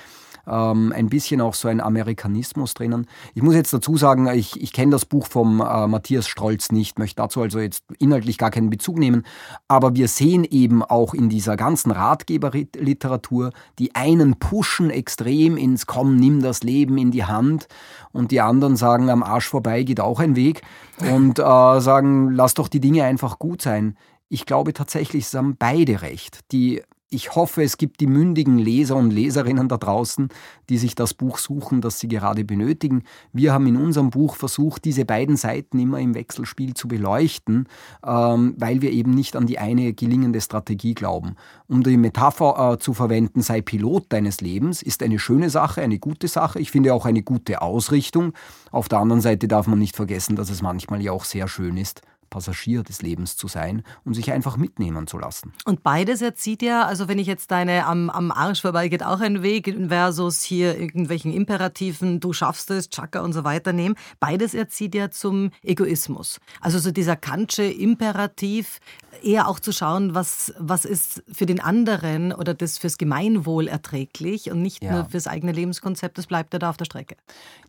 ähm, 0.47 0.93
ein 0.95 1.09
bisschen 1.09 1.41
auch 1.41 1.53
so 1.53 1.67
ein 1.67 1.81
Amerikanismus 1.81 2.73
drinnen. 2.73 3.07
Ich 3.33 3.41
muss 3.41 3.55
jetzt 3.55 3.73
dazu 3.73 3.97
sagen, 3.97 4.27
ich, 4.27 4.61
ich 4.61 4.73
kenne 4.73 4.91
das 4.91 5.05
Buch 5.05 5.27
vom 5.27 5.61
äh, 5.61 5.87
Matthias 5.87 6.27
Strolz 6.27 6.71
nicht, 6.71 6.99
möchte 6.99 7.17
dazu 7.17 7.41
also 7.41 7.59
jetzt 7.59 7.83
inhaltlich 7.99 8.37
gar 8.37 8.51
keinen 8.51 8.69
Bezug 8.69 8.97
nehmen, 8.97 9.23
aber 9.67 9.95
wir 9.95 10.07
sehen 10.07 10.43
eben 10.43 10.83
auch 10.83 11.13
in 11.13 11.29
dieser 11.29 11.57
ganzen 11.57 11.91
Ratgeberliteratur, 11.91 13.51
die 13.79 13.95
einen 13.95 14.39
pushen 14.39 14.89
extrem 14.89 15.57
ins 15.57 15.85
Komm, 15.85 16.17
nimm 16.17 16.41
das 16.41 16.63
Leben 16.63 16.97
in 16.97 17.11
die 17.11 17.25
Hand 17.25 17.67
und 18.11 18.31
die 18.31 18.41
anderen 18.41 18.75
sagen, 18.75 19.09
am 19.09 19.23
Arsch 19.23 19.47
vorbei 19.47 19.83
geht 19.83 19.99
auch 19.99 20.19
ein 20.19 20.35
Weg 20.35 20.61
und 20.99 21.39
äh, 21.39 21.43
sagen, 21.43 22.31
lass 22.31 22.53
doch 22.53 22.67
die 22.67 22.79
Dinge 22.79 23.03
einfach 23.03 23.39
gut 23.39 23.61
sein. 23.61 23.97
Ich 24.29 24.45
glaube 24.45 24.73
tatsächlich, 24.73 25.25
es 25.25 25.33
haben 25.33 25.57
beide 25.57 26.01
recht. 26.01 26.39
Die 26.51 26.81
ich 27.13 27.35
hoffe, 27.35 27.61
es 27.61 27.77
gibt 27.77 27.99
die 27.99 28.07
mündigen 28.07 28.57
Leser 28.57 28.95
und 28.95 29.11
Leserinnen 29.11 29.67
da 29.67 29.75
draußen, 29.75 30.29
die 30.69 30.77
sich 30.77 30.95
das 30.95 31.13
Buch 31.13 31.39
suchen, 31.39 31.81
das 31.81 31.99
sie 31.99 32.07
gerade 32.07 32.45
benötigen. 32.45 33.03
Wir 33.33 33.51
haben 33.51 33.67
in 33.67 33.75
unserem 33.75 34.11
Buch 34.11 34.37
versucht, 34.37 34.85
diese 34.85 35.03
beiden 35.03 35.35
Seiten 35.35 35.77
immer 35.77 35.99
im 35.99 36.15
Wechselspiel 36.15 36.73
zu 36.73 36.87
beleuchten, 36.87 37.67
ähm, 38.05 38.55
weil 38.57 38.81
wir 38.81 38.91
eben 38.91 39.11
nicht 39.11 39.35
an 39.35 39.45
die 39.45 39.59
eine 39.59 39.93
gelingende 39.93 40.39
Strategie 40.39 40.93
glauben. 40.93 41.35
Um 41.67 41.83
die 41.83 41.97
Metapher 41.97 42.73
äh, 42.73 42.79
zu 42.79 42.93
verwenden, 42.93 43.41
sei 43.41 43.61
Pilot 43.61 44.05
deines 44.07 44.39
Lebens, 44.39 44.81
ist 44.81 45.03
eine 45.03 45.19
schöne 45.19 45.49
Sache, 45.49 45.81
eine 45.81 45.99
gute 45.99 46.29
Sache. 46.29 46.59
Ich 46.59 46.71
finde 46.71 46.93
auch 46.93 47.05
eine 47.05 47.23
gute 47.23 47.61
Ausrichtung. 47.61 48.31
Auf 48.71 48.87
der 48.87 48.99
anderen 48.99 49.21
Seite 49.21 49.49
darf 49.49 49.67
man 49.67 49.79
nicht 49.79 49.97
vergessen, 49.97 50.37
dass 50.37 50.49
es 50.49 50.61
manchmal 50.61 51.01
ja 51.01 51.11
auch 51.11 51.25
sehr 51.25 51.49
schön 51.49 51.75
ist, 51.75 52.01
Passagier 52.31 52.81
des 52.81 53.03
Lebens 53.03 53.37
zu 53.37 53.47
sein 53.47 53.83
und 54.03 54.15
sich 54.15 54.31
einfach 54.31 54.57
mitnehmen 54.57 55.05
zu 55.05 55.19
lassen. 55.19 55.53
Und 55.65 55.83
beides 55.83 56.23
erzieht 56.23 56.63
ja, 56.63 56.85
also 56.85 57.07
wenn 57.07 57.19
ich 57.19 57.27
jetzt 57.27 57.51
deine 57.51 57.85
am, 57.85 58.09
am 58.09 58.31
Arsch 58.31 58.61
vorbei 58.61 58.87
geht 58.87 59.03
auch 59.03 59.19
ein 59.19 59.43
Weg 59.43 59.75
versus 59.89 60.41
hier 60.41 60.79
irgendwelchen 60.79 61.31
Imperativen, 61.31 62.19
du 62.19 62.33
schaffst 62.33 62.71
es, 62.71 62.89
Chaka 62.89 63.21
und 63.21 63.33
so 63.33 63.43
weiter 63.43 63.73
nehmen, 63.73 63.95
beides 64.19 64.55
erzieht 64.55 64.95
ja 64.95 65.11
zum 65.11 65.51
Egoismus. 65.61 66.39
Also 66.59 66.79
so 66.79 66.91
dieser 66.91 67.15
Kantsche 67.15 67.63
Imperativ, 67.63 68.79
eher 69.23 69.47
auch 69.47 69.59
zu 69.59 69.71
schauen, 69.71 70.15
was, 70.15 70.53
was 70.57 70.85
ist 70.85 71.23
für 71.31 71.45
den 71.45 71.59
anderen 71.59 72.33
oder 72.33 72.53
das 72.53 72.77
fürs 72.77 72.97
Gemeinwohl 72.97 73.67
erträglich 73.67 74.51
und 74.51 74.61
nicht 74.61 74.83
ja. 74.83 74.91
nur 74.91 75.05
fürs 75.05 75.27
eigene 75.27 75.51
Lebenskonzept, 75.51 76.17
das 76.17 76.27
bleibt 76.27 76.53
ja 76.53 76.59
da 76.59 76.69
auf 76.69 76.77
der 76.77 76.85
Strecke. 76.85 77.15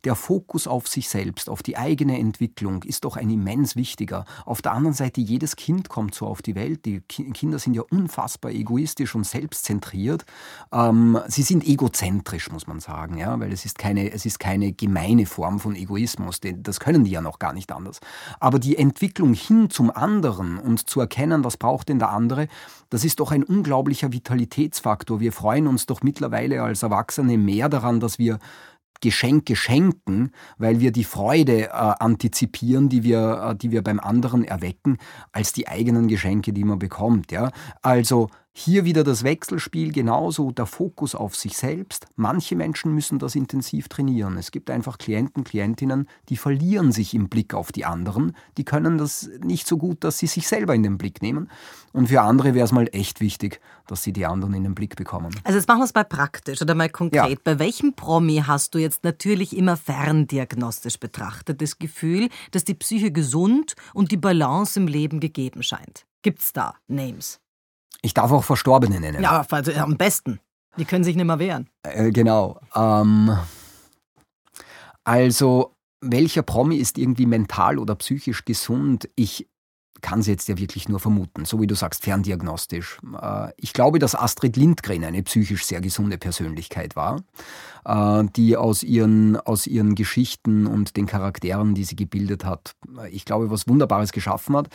Der 0.04 0.14
Fokus 0.14 0.66
auf 0.66 0.88
sich 0.88 1.08
selbst, 1.08 1.48
auf 1.48 1.62
die 1.62 1.76
eigene 1.76 2.18
Entwicklung 2.18 2.82
ist 2.84 3.04
doch 3.04 3.16
ein 3.16 3.30
immens 3.30 3.76
wichtiger. 3.76 4.24
Auf 4.52 4.60
der 4.60 4.72
anderen 4.72 4.92
Seite, 4.92 5.22
jedes 5.22 5.56
Kind 5.56 5.88
kommt 5.88 6.14
so 6.14 6.26
auf 6.26 6.42
die 6.42 6.54
Welt. 6.54 6.84
Die 6.84 7.00
Kinder 7.00 7.58
sind 7.58 7.72
ja 7.72 7.80
unfassbar 7.88 8.50
egoistisch 8.50 9.14
und 9.14 9.24
selbstzentriert. 9.24 10.26
Ähm, 10.70 11.18
sie 11.26 11.40
sind 11.40 11.66
egozentrisch, 11.66 12.50
muss 12.50 12.66
man 12.66 12.78
sagen, 12.78 13.16
ja, 13.16 13.40
weil 13.40 13.50
es 13.50 13.64
ist 13.64 13.78
keine, 13.78 14.12
es 14.12 14.26
ist 14.26 14.38
keine 14.38 14.74
gemeine 14.74 15.24
Form 15.24 15.58
von 15.58 15.74
Egoismus. 15.74 16.38
Das 16.42 16.80
können 16.80 17.04
die 17.04 17.12
ja 17.12 17.22
noch 17.22 17.38
gar 17.38 17.54
nicht 17.54 17.72
anders. 17.72 18.00
Aber 18.40 18.58
die 18.58 18.76
Entwicklung 18.76 19.32
hin 19.32 19.70
zum 19.70 19.90
anderen 19.90 20.58
und 20.58 20.86
zu 20.86 21.00
erkennen, 21.00 21.44
was 21.44 21.56
braucht 21.56 21.88
denn 21.88 21.98
der 21.98 22.10
andere, 22.10 22.46
das 22.90 23.06
ist 23.06 23.20
doch 23.20 23.32
ein 23.32 23.44
unglaublicher 23.44 24.12
Vitalitätsfaktor. 24.12 25.18
Wir 25.18 25.32
freuen 25.32 25.66
uns 25.66 25.86
doch 25.86 26.02
mittlerweile 26.02 26.62
als 26.62 26.82
Erwachsene 26.82 27.38
mehr 27.38 27.70
daran, 27.70 28.00
dass 28.00 28.18
wir 28.18 28.38
Geschenke 29.02 29.56
schenken, 29.56 30.30
weil 30.56 30.80
wir 30.80 30.92
die 30.92 31.04
Freude 31.04 31.64
äh, 31.64 31.68
antizipieren, 31.70 32.88
die 32.88 33.02
wir, 33.02 33.50
äh, 33.50 33.56
die 33.56 33.70
wir 33.70 33.82
beim 33.82 34.00
anderen 34.00 34.44
erwecken, 34.44 34.96
als 35.32 35.52
die 35.52 35.68
eigenen 35.68 36.08
Geschenke, 36.08 36.54
die 36.54 36.64
man 36.64 36.78
bekommt. 36.78 37.30
Ja? 37.32 37.50
Also 37.82 38.30
hier 38.54 38.84
wieder 38.84 39.02
das 39.02 39.24
Wechselspiel, 39.24 39.92
genauso 39.92 40.50
der 40.50 40.66
Fokus 40.66 41.14
auf 41.14 41.34
sich 41.34 41.56
selbst. 41.56 42.06
Manche 42.16 42.54
Menschen 42.54 42.94
müssen 42.94 43.18
das 43.18 43.34
intensiv 43.34 43.88
trainieren. 43.88 44.36
Es 44.36 44.50
gibt 44.50 44.68
einfach 44.68 44.98
Klienten, 44.98 45.42
Klientinnen, 45.42 46.06
die 46.28 46.36
verlieren 46.36 46.92
sich 46.92 47.14
im 47.14 47.28
Blick 47.28 47.54
auf 47.54 47.72
die 47.72 47.86
anderen. 47.86 48.36
Die 48.58 48.64
können 48.64 48.98
das 48.98 49.30
nicht 49.42 49.66
so 49.66 49.78
gut, 49.78 50.04
dass 50.04 50.18
sie 50.18 50.26
sich 50.26 50.46
selber 50.46 50.74
in 50.74 50.82
den 50.82 50.98
Blick 50.98 51.22
nehmen. 51.22 51.50
Und 51.92 52.08
für 52.08 52.20
andere 52.20 52.54
wäre 52.54 52.64
es 52.64 52.72
mal 52.72 52.88
echt 52.92 53.20
wichtig, 53.20 53.60
dass 53.86 54.02
sie 54.02 54.12
die 54.12 54.26
anderen 54.26 54.54
in 54.54 54.64
den 54.64 54.74
Blick 54.74 54.96
bekommen. 54.96 55.34
Also 55.44 55.58
jetzt 55.58 55.68
machen 55.68 55.80
wir 55.80 55.84
es 55.84 55.94
mal 55.94 56.04
praktisch 56.04 56.60
oder 56.60 56.74
mal 56.74 56.90
konkret. 56.90 57.30
Ja. 57.30 57.36
Bei 57.42 57.58
welchem 57.58 57.94
Promi 57.94 58.42
hast 58.46 58.74
du 58.74 58.78
jetzt 58.78 59.02
natürlich 59.02 59.56
immer 59.56 59.76
ferndiagnostisch 59.78 61.00
betrachtet 61.00 61.62
das 61.62 61.78
Gefühl, 61.78 62.28
dass 62.50 62.64
die 62.64 62.74
Psyche 62.74 63.12
gesund 63.12 63.76
und 63.94 64.12
die 64.12 64.18
Balance 64.18 64.78
im 64.78 64.86
Leben 64.86 65.20
gegeben 65.20 65.62
scheint? 65.62 66.04
Gibt's 66.22 66.52
da 66.52 66.74
Names? 66.86 67.41
Ich 68.00 68.14
darf 68.14 68.32
auch 68.32 68.44
Verstorbene 68.44 69.00
nennen. 69.00 69.22
Ja, 69.22 69.44
also 69.50 69.72
am 69.72 69.96
besten. 69.96 70.40
Die 70.78 70.84
können 70.84 71.04
sich 71.04 71.16
nicht 71.16 71.26
mehr 71.26 71.38
wehren. 71.38 71.68
Äh, 71.82 72.10
genau. 72.10 72.58
Ähm, 72.74 73.36
also, 75.04 75.76
welcher 76.00 76.42
Promi 76.42 76.76
ist 76.76 76.98
irgendwie 76.98 77.26
mental 77.26 77.78
oder 77.78 77.94
psychisch 77.94 78.44
gesund? 78.44 79.08
Ich 79.14 79.48
kann 80.00 80.20
es 80.20 80.26
jetzt 80.26 80.48
ja 80.48 80.58
wirklich 80.58 80.88
nur 80.88 80.98
vermuten, 80.98 81.44
so 81.44 81.60
wie 81.60 81.66
du 81.66 81.74
sagst, 81.74 82.02
ferndiagnostisch. 82.02 82.98
Äh, 83.20 83.52
ich 83.56 83.72
glaube, 83.72 83.98
dass 83.98 84.14
Astrid 84.14 84.56
Lindgren 84.56 85.04
eine 85.04 85.22
psychisch 85.22 85.64
sehr 85.64 85.80
gesunde 85.80 86.18
Persönlichkeit 86.18 86.96
war. 86.96 87.22
Äh, 87.84 88.24
die 88.36 88.56
aus 88.56 88.84
ihren, 88.84 89.36
aus 89.36 89.66
ihren 89.66 89.96
Geschichten 89.96 90.68
und 90.68 90.96
den 90.96 91.06
Charakteren, 91.06 91.74
die 91.74 91.82
sie 91.82 91.96
gebildet 91.96 92.44
hat, 92.44 92.76
äh, 92.96 93.08
ich 93.10 93.24
glaube, 93.24 93.50
was 93.50 93.66
Wunderbares 93.66 94.12
geschaffen 94.12 94.56
hat. 94.56 94.68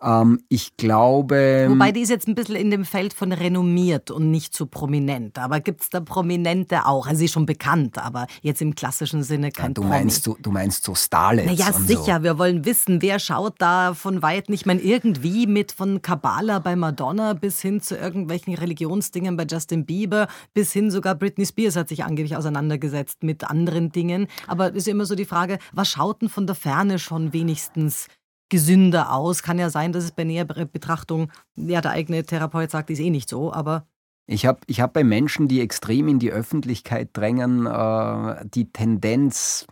Ähm, 0.00 0.40
ich 0.48 0.76
glaube. 0.76 1.66
Wobei 1.68 1.90
die 1.90 2.02
ist 2.02 2.10
jetzt 2.10 2.28
ein 2.28 2.36
bisschen 2.36 2.54
in 2.54 2.70
dem 2.70 2.84
Feld 2.84 3.14
von 3.14 3.32
renommiert 3.32 4.12
und 4.12 4.30
nicht 4.30 4.56
so 4.56 4.66
prominent. 4.66 5.40
Aber 5.40 5.58
gibt 5.58 5.82
es 5.82 5.90
da 5.90 5.98
Prominente 5.98 6.86
auch? 6.86 7.08
Also 7.08 7.18
sie 7.18 7.24
ist 7.24 7.32
schon 7.32 7.46
bekannt, 7.46 7.98
aber 7.98 8.28
jetzt 8.42 8.62
im 8.62 8.76
klassischen 8.76 9.24
Sinne 9.24 9.50
kein 9.50 9.70
ja, 9.70 9.74
du 9.74 9.82
Meinst, 9.82 10.24
du, 10.28 10.36
du 10.40 10.52
meinst 10.52 10.84
so 10.84 10.94
Starlets? 10.94 11.50
Naja, 11.50 11.72
sicher. 11.72 12.18
So. 12.18 12.22
Wir 12.22 12.38
wollen 12.38 12.64
wissen, 12.64 13.02
wer 13.02 13.18
schaut 13.18 13.54
da 13.58 13.92
von 13.92 14.22
weitem. 14.22 14.54
Ich 14.54 14.66
meine, 14.66 14.80
irgendwie 14.80 15.48
mit 15.48 15.72
von 15.72 16.00
Kabbala 16.00 16.60
bei 16.60 16.76
Madonna 16.76 17.32
bis 17.32 17.60
hin 17.60 17.80
zu 17.80 17.96
irgendwelchen 17.96 18.54
Religionsdingen 18.54 19.36
bei 19.36 19.46
Justin 19.50 19.84
Bieber 19.84 20.28
bis 20.54 20.72
hin 20.72 20.92
sogar 20.92 21.16
Britney 21.16 21.44
Spears 21.44 21.74
hat 21.74 21.88
sich 21.88 22.04
angeblich 22.04 22.36
auseinandergesetzt 22.36 22.51
auseinandergesetzt 22.52 23.22
mit 23.22 23.44
anderen 23.44 23.90
Dingen. 23.92 24.26
Aber 24.46 24.70
es 24.70 24.76
ist 24.76 24.88
immer 24.88 25.06
so 25.06 25.14
die 25.14 25.24
Frage, 25.24 25.58
was 25.72 25.88
schaut 25.88 26.22
denn 26.22 26.28
von 26.28 26.46
der 26.46 26.54
Ferne 26.56 26.98
schon 26.98 27.32
wenigstens 27.32 28.08
gesünder 28.48 29.12
aus? 29.12 29.42
Kann 29.42 29.58
ja 29.58 29.70
sein, 29.70 29.92
dass 29.92 30.04
es 30.04 30.12
bei 30.12 30.24
näherer 30.24 30.66
Betrachtung, 30.66 31.30
ja, 31.56 31.80
der 31.80 31.92
eigene 31.92 32.24
Therapeut 32.24 32.70
sagt, 32.70 32.90
ist 32.90 33.00
eh 33.00 33.10
nicht 33.10 33.28
so, 33.28 33.52
aber 33.52 33.86
ich 34.28 34.46
habe 34.46 34.60
ich 34.66 34.80
hab 34.80 34.92
bei 34.92 35.02
Menschen, 35.02 35.48
die 35.48 35.60
extrem 35.60 36.06
in 36.06 36.20
die 36.20 36.30
Öffentlichkeit 36.30 37.10
drängen, 37.12 37.66
äh, 37.66 38.44
die 38.46 38.70
Tendenz, 38.72 39.66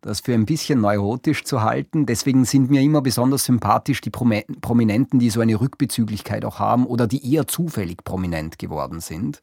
das 0.00 0.20
für 0.20 0.32
ein 0.32 0.46
bisschen 0.46 0.80
neurotisch 0.80 1.44
zu 1.44 1.62
halten. 1.62 2.06
Deswegen 2.06 2.44
sind 2.44 2.70
mir 2.70 2.80
immer 2.80 3.02
besonders 3.02 3.44
sympathisch 3.44 4.00
die 4.00 4.10
Prominenten, 4.10 5.18
die 5.18 5.30
so 5.30 5.40
eine 5.40 5.60
Rückbezüglichkeit 5.60 6.44
auch 6.44 6.58
haben 6.58 6.86
oder 6.86 7.06
die 7.06 7.32
eher 7.32 7.46
zufällig 7.46 8.04
prominent 8.04 8.58
geworden 8.58 9.00
sind. 9.00 9.40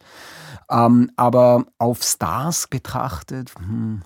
Ähm, 0.69 1.11
aber 1.15 1.65
auf 1.77 2.03
Stars 2.03 2.67
betrachtet, 2.67 3.53
hm, 3.57 4.01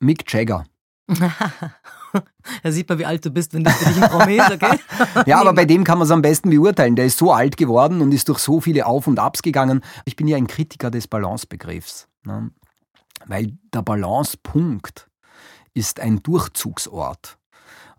Mick 0.00 0.30
Jagger. 0.32 0.64
da 2.62 2.72
sieht 2.72 2.88
man, 2.88 2.98
wie 2.98 3.06
alt 3.06 3.24
du 3.24 3.30
bist, 3.30 3.54
wenn 3.54 3.64
das 3.64 3.76
für 3.76 3.92
dich 3.92 4.02
ein 4.02 4.10
Promi 4.10 4.36
ist, 4.36 4.50
okay? 4.50 4.78
ja, 5.26 5.40
aber 5.40 5.52
bei 5.52 5.64
dem 5.64 5.84
kann 5.84 5.98
man 5.98 6.06
es 6.06 6.10
am 6.10 6.22
besten 6.22 6.50
beurteilen. 6.50 6.96
Der 6.96 7.06
ist 7.06 7.18
so 7.18 7.32
alt 7.32 7.56
geworden 7.56 8.00
und 8.00 8.12
ist 8.12 8.28
durch 8.28 8.38
so 8.38 8.60
viele 8.60 8.86
Auf 8.86 9.06
und 9.06 9.18
Abs 9.18 9.42
gegangen. 9.42 9.82
Ich 10.04 10.16
bin 10.16 10.28
ja 10.28 10.36
ein 10.36 10.46
Kritiker 10.46 10.90
des 10.90 11.08
Balancebegriffs. 11.08 12.08
Ne? 12.24 12.50
Weil 13.26 13.58
der 13.72 13.82
Balancepunkt 13.82 15.08
ist 15.74 16.00
ein 16.00 16.22
Durchzugsort. 16.22 17.38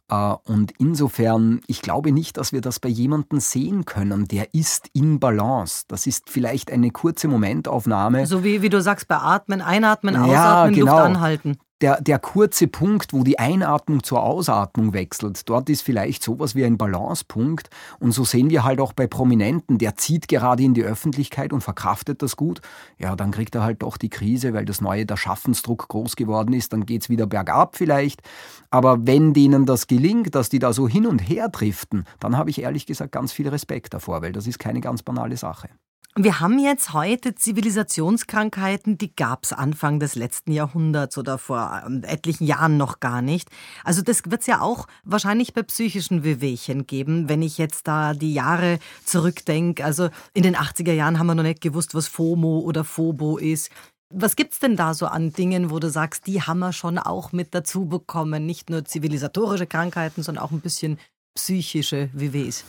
Äh, 0.10 0.36
und 0.44 0.74
insofern, 0.78 1.62
ich 1.68 1.82
glaube 1.82 2.12
nicht, 2.12 2.38
dass 2.38 2.52
wir 2.52 2.62
das 2.62 2.80
bei 2.80 2.90
jemandem 2.90 3.40
sehen 3.40 3.86
können, 3.86 4.28
der 4.28 4.54
ist 4.54 4.90
in 4.94 5.20
Balance. 5.20 5.86
Das 5.88 6.08
ist 6.08 6.30
vielleicht 6.30 6.72
eine 6.72 6.92
kurze 6.92 7.28
Momentaufnahme. 7.28 8.26
So 8.28 8.44
wie, 8.44 8.62
wie 8.62 8.70
du 8.70 8.82
sagst, 8.82 9.08
bei 9.08 9.18
Atmen, 9.18 9.62
Einatmen, 9.62 10.16
Ausatmen, 10.16 10.32
ja, 10.34 10.68
genau. 10.70 10.92
Luft 10.92 11.06
anhalten 11.06 11.58
der, 11.82 12.00
der 12.00 12.20
kurze 12.20 12.68
Punkt, 12.68 13.14
wo 13.14 13.24
die 13.24 13.40
Einatmung 13.40 14.04
zur 14.04 14.24
Ausatmung 14.24 14.94
wechselt, 14.94 15.50
dort 15.50 15.70
ist 15.70 15.82
vielleicht 15.82 16.24
sowas 16.24 16.56
wie 16.56 16.64
ein 16.64 16.78
Balancepunkt. 16.78 17.70
Und 18.00 18.12
so 18.12 18.24
sehen 18.24 18.50
wir 18.50 18.64
halt 18.64 18.80
auch 18.80 18.94
bei 18.94 19.08
Prominenten, 19.08 19.78
der 19.78 19.96
zieht 19.96 20.28
gerade 20.28 20.64
in 20.64 20.74
die 20.74 20.84
Öffentlichkeit 20.84 21.54
und 21.54 21.62
verkraftet 21.62 22.22
das 22.22 22.36
gut. 22.36 22.62
Ja, 22.98 23.16
dann 23.16 23.32
kriegt 23.32 23.56
er 23.56 23.64
halt 23.64 23.82
doch 23.82 23.98
die 23.98 24.10
Krise, 24.10 24.54
weil 24.54 24.66
das 24.66 24.82
neue, 24.82 25.06
der 25.06 25.18
Schaffensdruck 25.18 25.88
groß 25.88 26.16
geworden 26.16 26.54
ist. 26.54 26.74
Dann 26.74 26.86
geht's 26.86 27.10
wieder 27.10 27.26
bergab 27.26 27.76
vielleicht. 27.76 28.22
Aber 28.70 29.06
wenn 29.06 29.34
denen 29.34 29.66
das 29.66 29.88
gelingt, 29.88 30.36
dass 30.36 30.50
die 30.50 30.60
da 30.60 30.74
so 30.74 30.88
hin 30.88 31.06
und 31.06 31.20
her 31.20 31.50
driften, 31.50 32.06
dann 32.20 32.38
habe 32.38 32.50
ich 32.50 32.62
ehrlich 32.62 32.86
gesagt 32.86 33.12
ganz 33.12 33.32
viel 33.32 33.50
Respekt 33.50 33.94
davor, 33.94 34.22
weil 34.22 34.32
das 34.32 34.48
ist 34.48 34.60
keine 34.60 34.82
ganz 34.82 35.02
banale 35.04 35.38
Sache. 35.38 35.70
Wir 36.18 36.42
haben 36.42 36.60
jetzt 36.60 36.92
heute 36.92 37.36
Zivilisationskrankheiten, 37.36 38.98
die 38.98 39.16
gab 39.16 39.46
es 39.46 39.54
Anfang 39.54 40.02
des 40.02 40.16
letzten 40.16 40.52
Jahrhunderts 40.52 41.18
oder 41.18 41.38
vor 41.38 41.84
ähm, 41.86 42.04
etlichen 42.04 42.46
Jahren 42.46 42.76
noch 42.76 43.00
gar 43.00 43.22
nicht. 43.22 43.48
Also 43.86 44.02
das 44.02 44.24
wird 44.26 44.42
es 44.42 44.48
ja 44.48 44.60
auch 44.60 44.88
wahrscheinlich 45.06 45.54
bei 45.54 45.64
psychischen 45.64 46.26
Wehwehchen 46.26 46.86
geben, 46.86 47.30
wenn 47.30 47.42
ich 47.42 47.58
jetzt 47.58 47.88
da 47.88 48.14
die 48.14 48.34
Jahre 48.34 48.80
zurückdenke. 49.06 49.86
Also 49.86 50.10
in 50.34 50.44
den 50.44 50.58
80er 50.58 50.92
Jahren 50.92 51.18
haben 51.18 51.28
wir 51.28 51.36
noch 51.36 51.44
nicht 51.44 51.62
gewusst, 51.62 51.96
was 51.96 52.10
FOMO 52.10 52.60
oder 52.60 52.84
Phobo 52.84 53.38
ist. 53.38 53.70
Was 54.10 54.36
gibt's 54.36 54.60
denn 54.60 54.76
da 54.76 54.94
so 54.94 55.06
an 55.06 55.32
Dingen, 55.32 55.72
wo 55.72 55.80
du 55.80 55.90
sagst, 55.90 56.28
die 56.28 56.42
haben 56.42 56.60
wir 56.60 56.74
schon 56.74 56.98
auch 57.00 57.32
mit 57.32 57.56
dazu 57.56 57.86
bekommen? 57.86 58.46
Nicht 58.46 58.70
nur 58.70 58.84
zivilisatorische 58.84 59.66
Krankheiten, 59.66 60.24
sondern 60.24 60.44
auch 60.44 60.52
ein 60.52 60.60
bisschen 60.60 61.00
psychische 61.36 62.10
WWs. 62.12 62.66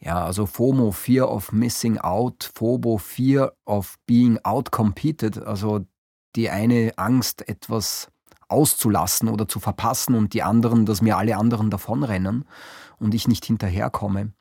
Ja, 0.00 0.24
also 0.24 0.46
FOMO, 0.46 0.92
Fear 0.92 1.30
of 1.30 1.52
Missing 1.52 1.98
Out, 1.98 2.50
FOBO, 2.54 2.98
Fear 2.98 3.52
of 3.64 3.96
Being 4.06 4.38
Outcompeted, 4.44 5.42
also 5.42 5.86
die 6.36 6.50
eine 6.50 6.92
Angst, 6.96 7.48
etwas 7.48 8.08
auszulassen 8.48 9.28
oder 9.28 9.48
zu 9.48 9.60
verpassen 9.60 10.14
und 10.14 10.32
die 10.34 10.42
anderen, 10.42 10.86
dass 10.86 11.02
mir 11.02 11.16
alle 11.16 11.36
anderen 11.36 11.70
davonrennen 11.70 12.44
und 12.98 13.14
ich 13.14 13.28
nicht 13.28 13.44
hinterherkomme. 13.44 14.32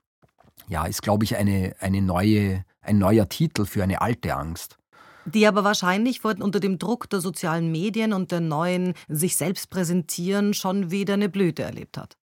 Ja, 0.67 0.85
ist, 0.85 1.01
glaube 1.01 1.25
ich, 1.25 1.35
eine, 1.35 1.75
eine 1.79 2.01
neue, 2.01 2.63
ein 2.81 2.99
neuer 2.99 3.27
Titel 3.27 3.65
für 3.65 3.83
eine 3.83 4.01
alte 4.01 4.35
Angst. 4.35 4.77
Die 5.25 5.45
aber 5.45 5.63
wahrscheinlich 5.63 6.23
unter 6.23 6.59
dem 6.59 6.79
Druck 6.79 7.09
der 7.09 7.19
sozialen 7.19 7.71
Medien 7.71 8.13
und 8.13 8.31
der 8.31 8.39
neuen 8.39 8.93
sich 9.09 9.35
selbst 9.35 9.69
präsentieren 9.69 10.53
schon 10.53 10.89
wieder 10.89 11.15
eine 11.15 11.27
Blüte 11.27 11.63
erlebt 11.63 11.97
hat. 11.97 12.17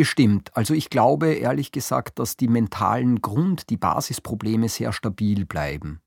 Bestimmt. 0.00 0.56
Also 0.56 0.72
ich 0.72 0.88
glaube 0.88 1.34
ehrlich 1.34 1.72
gesagt, 1.72 2.20
dass 2.20 2.38
die 2.38 2.48
mentalen 2.48 3.20
Grund-, 3.20 3.68
die 3.68 3.76
Basisprobleme 3.76 4.70
sehr 4.70 4.94
stabil 4.94 5.44
bleiben. 5.44 6.00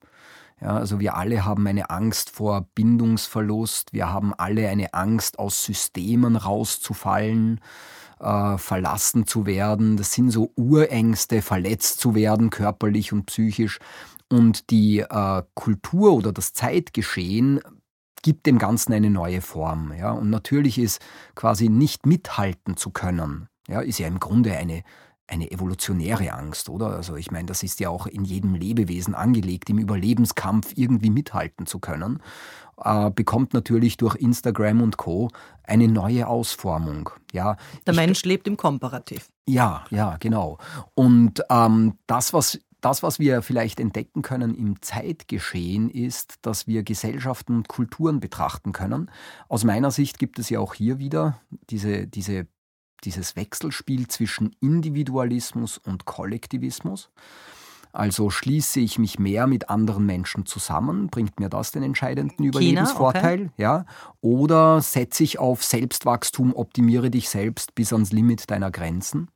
Ja, 0.60 0.70
also 0.78 1.00
wir 1.00 1.14
alle 1.16 1.46
haben 1.46 1.68
eine 1.68 1.92
Angst 1.92 2.32
vor 2.32 2.68
Bindungsverlust, 2.74 3.94
wir 3.94 4.12
haben 4.12 4.34
alle 4.34 4.68
eine 4.68 4.96
Angst, 4.96 5.38
aus 5.38 5.64
Systemen 5.64 6.36
rauszufallen, 6.38 7.60
äh, 8.20 8.58
verlassen 8.58 9.28
zu 9.28 9.46
werden. 9.46 9.96
Das 9.96 10.12
sind 10.12 10.32
so 10.32 10.52
Urängste, 10.56 11.44
verletzt 11.44 12.00
zu 12.00 12.16
werden, 12.16 12.50
körperlich 12.50 13.14
und 13.14 13.28
psychisch. 13.28 13.78
Und 14.28 14.72
die 14.72 15.02
äh, 15.02 15.44
Kultur 15.54 16.14
oder 16.14 16.32
das 16.32 16.54
Zeitgeschehen 16.54 17.60
gibt 18.24 18.48
dem 18.48 18.58
Ganzen 18.58 18.94
eine 18.94 19.12
neue 19.12 19.42
Form. 19.42 19.94
Ja? 19.96 20.14
Und 20.14 20.32
natürlich 20.32 20.80
ist 20.80 21.00
quasi 21.36 21.70
nicht 21.70 22.08
mithalten 22.08 22.76
zu 22.76 22.90
können, 22.90 23.50
ja, 23.74 23.82
ist 23.82 24.00
ja 24.00 24.08
im 24.08 24.20
Grunde 24.20 24.56
eine 24.56 24.84
eine 25.28 25.52
evolutionäre 25.52 26.34
Angst, 26.34 26.70
oder? 26.70 26.88
Also 26.88 27.16
ich 27.16 27.32
meine, 27.32 27.46
das 27.46 27.64
ist 27.64 27.80
ja 27.80 27.90
auch 27.90 28.08
in 28.08 28.26
jedem 28.26 28.56
Lebewesen 28.56 29.16
angelegt, 29.16 29.70
im 29.70 29.80
Überlebenskampf 29.80 30.74
irgendwie 30.76 31.10
mithalten 31.10 31.66
zu 31.66 31.80
können, 31.80 32.22
äh, 32.84 33.10
bekommt 33.10 33.54
natürlich 33.54 33.98
durch 33.98 34.16
Instagram 34.16 34.82
und 34.82 34.98
Co. 34.98 35.30
eine 35.64 35.88
neue 35.88 36.28
Ausformung. 36.28 37.10
Ja, 37.32 37.58
Der 37.88 37.94
Mensch 37.94 38.24
lebt 38.24 38.48
im 38.48 38.58
Komparativ. 38.58 39.30
Ja, 39.48 39.86
ja, 39.90 40.18
genau. 40.20 40.58
Und 40.94 41.42
ähm, 41.50 41.98
das, 42.06 42.34
was 42.34 42.60
das, 42.82 43.02
was 43.02 43.18
wir 43.18 43.42
vielleicht 43.42 43.80
entdecken 43.80 44.24
können 44.24 44.54
im 44.54 44.82
Zeitgeschehen, 44.82 45.90
ist, 45.90 46.36
dass 46.42 46.68
wir 46.68 46.84
Gesellschaften 46.84 47.56
und 47.56 47.70
Kulturen 47.70 48.20
betrachten 48.20 48.74
können. 48.74 49.10
Aus 49.48 49.64
meiner 49.64 49.90
Sicht 49.90 50.20
gibt 50.20 50.38
es 50.38 50.50
ja 50.50 50.60
auch 50.60 50.74
hier 50.74 51.00
wieder 51.00 51.40
diese, 51.70 52.08
diese 52.08 52.46
dieses 53.06 53.36
Wechselspiel 53.36 54.08
zwischen 54.08 54.56
Individualismus 54.60 55.78
und 55.78 56.06
Kollektivismus. 56.06 57.10
Also 57.92 58.32
schließe 58.32 58.80
ich 58.80 58.98
mich 58.98 59.20
mehr 59.20 59.46
mit 59.46 59.70
anderen 59.70 60.08
Menschen 60.08 60.48
zusammen, 60.48 61.10
bringt 61.10 61.40
mir 61.40 61.50
das 61.50 61.72
den 61.72 61.84
entscheidenden 61.84 62.44
Überlebensvorteil, 62.44 63.42
okay. 63.42 63.52
ja? 63.58 63.86
Oder 64.20 64.82
setze 64.82 65.24
ich 65.24 65.38
auf 65.38 65.64
Selbstwachstum, 65.64 66.56
optimiere 66.56 67.12
dich 67.12 67.30
selbst 67.30 67.76
bis 67.76 67.94
ans 67.94 68.12
Limit 68.12 68.50
deiner 68.50 68.72
Grenzen? 68.72 69.30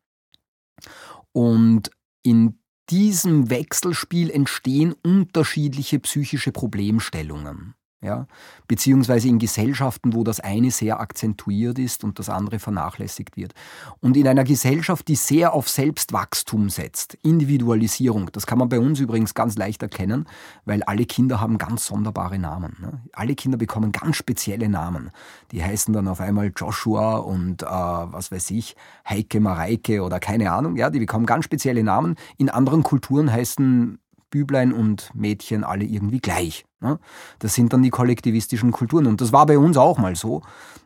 Und 1.33 1.91
in 2.23 2.57
diesem 2.89 3.51
Wechselspiel 3.51 4.31
entstehen 4.31 4.95
unterschiedliche 5.03 5.99
psychische 5.99 6.51
Problemstellungen 6.51 7.75
ja, 8.01 8.27
beziehungsweise 8.67 9.27
in 9.27 9.39
Gesellschaften, 9.39 10.13
wo 10.13 10.23
das 10.23 10.39
eine 10.39 10.69
sehr 10.69 10.99
akzentuiert 10.99 11.79
ist 11.79 12.03
und 12.03 12.19
das 12.19 12.29
andere 12.29 12.59
vernachlässigt 12.59 13.35
wird. 13.37 13.53
Und 14.01 14.15
in 14.15 14.27
einer 14.27 14.43
Gesellschaft, 14.43 15.07
die 15.07 15.15
sehr 15.15 15.53
auf 15.53 15.67
Selbstwachstum 15.67 16.69
setzt, 16.69 17.15
Individualisierung, 17.23 18.29
das 18.31 18.45
kann 18.45 18.59
man 18.59 18.69
bei 18.69 18.79
uns 18.79 18.99
übrigens 18.99 19.33
ganz 19.33 19.57
leicht 19.57 19.81
erkennen, 19.81 20.27
weil 20.65 20.83
alle 20.83 21.05
Kinder 21.05 21.41
haben 21.41 21.57
ganz 21.57 21.87
sonderbare 21.87 22.37
Namen. 22.37 22.77
Ne? 22.79 23.01
Alle 23.13 23.33
Kinder 23.33 23.57
bekommen 23.57 23.91
ganz 23.91 24.15
spezielle 24.15 24.69
Namen. 24.69 25.09
Die 25.51 25.63
heißen 25.63 25.91
dann 25.91 26.07
auf 26.07 26.21
einmal 26.21 26.51
Joshua 26.55 27.17
und 27.17 27.63
äh, 27.63 27.65
was 27.65 28.31
weiß 28.31 28.51
ich, 28.51 28.75
Heike 29.09 29.39
Mareike 29.39 30.03
oder 30.03 30.19
keine 30.19 30.51
Ahnung. 30.51 30.75
Ja, 30.75 30.91
die 30.91 30.99
bekommen 30.99 31.25
ganz 31.25 31.45
spezielle 31.45 31.83
Namen. 31.83 32.15
In 32.37 32.51
anderen 32.51 32.83
Kulturen 32.83 33.31
heißen 33.31 33.97
Büblein 34.37 34.71
und 34.71 35.09
Mädchen 35.15 35.63
alle 35.63 35.83
irgendwie 35.83 36.19
gleich. 36.19 36.63
Ne? 36.79 36.99
Das 37.39 37.55
sind 37.55 37.73
dann 37.73 37.81
die 37.81 37.89
kollektivistischen 37.89 38.71
Kulturen. 38.71 39.07
Und 39.07 39.19
das 39.19 39.33
war 39.33 39.47
bei 39.47 39.57
uns 39.57 39.77
auch 39.77 39.97
mal 39.97 40.15
so. 40.15 40.43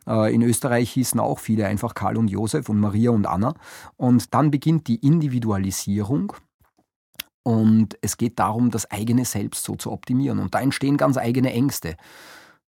Äh, 0.07 0.33
in 0.33 0.41
Österreich 0.41 0.89
hießen 0.91 1.19
auch 1.19 1.39
viele 1.39 1.67
einfach 1.67 1.93
Karl 1.93 2.15
und 2.15 2.29
Josef 2.29 2.69
und 2.69 2.79
Maria 2.79 3.11
und 3.11 3.25
Anna. 3.27 3.53
Und 3.97 4.33
dann 4.33 4.51
beginnt 4.51 4.87
die 4.87 5.05
Individualisierung. 5.05 6.31
Und 7.43 7.97
es 8.01 8.15
geht 8.15 8.39
darum, 8.39 8.71
das 8.71 8.89
eigene 8.89 9.25
Selbst 9.25 9.65
so 9.65 9.75
zu 9.75 9.91
optimieren. 9.91 10.39
Und 10.39 10.55
da 10.55 10.61
entstehen 10.61 10.95
ganz 10.95 11.17
eigene 11.17 11.51
Ängste. 11.51 11.97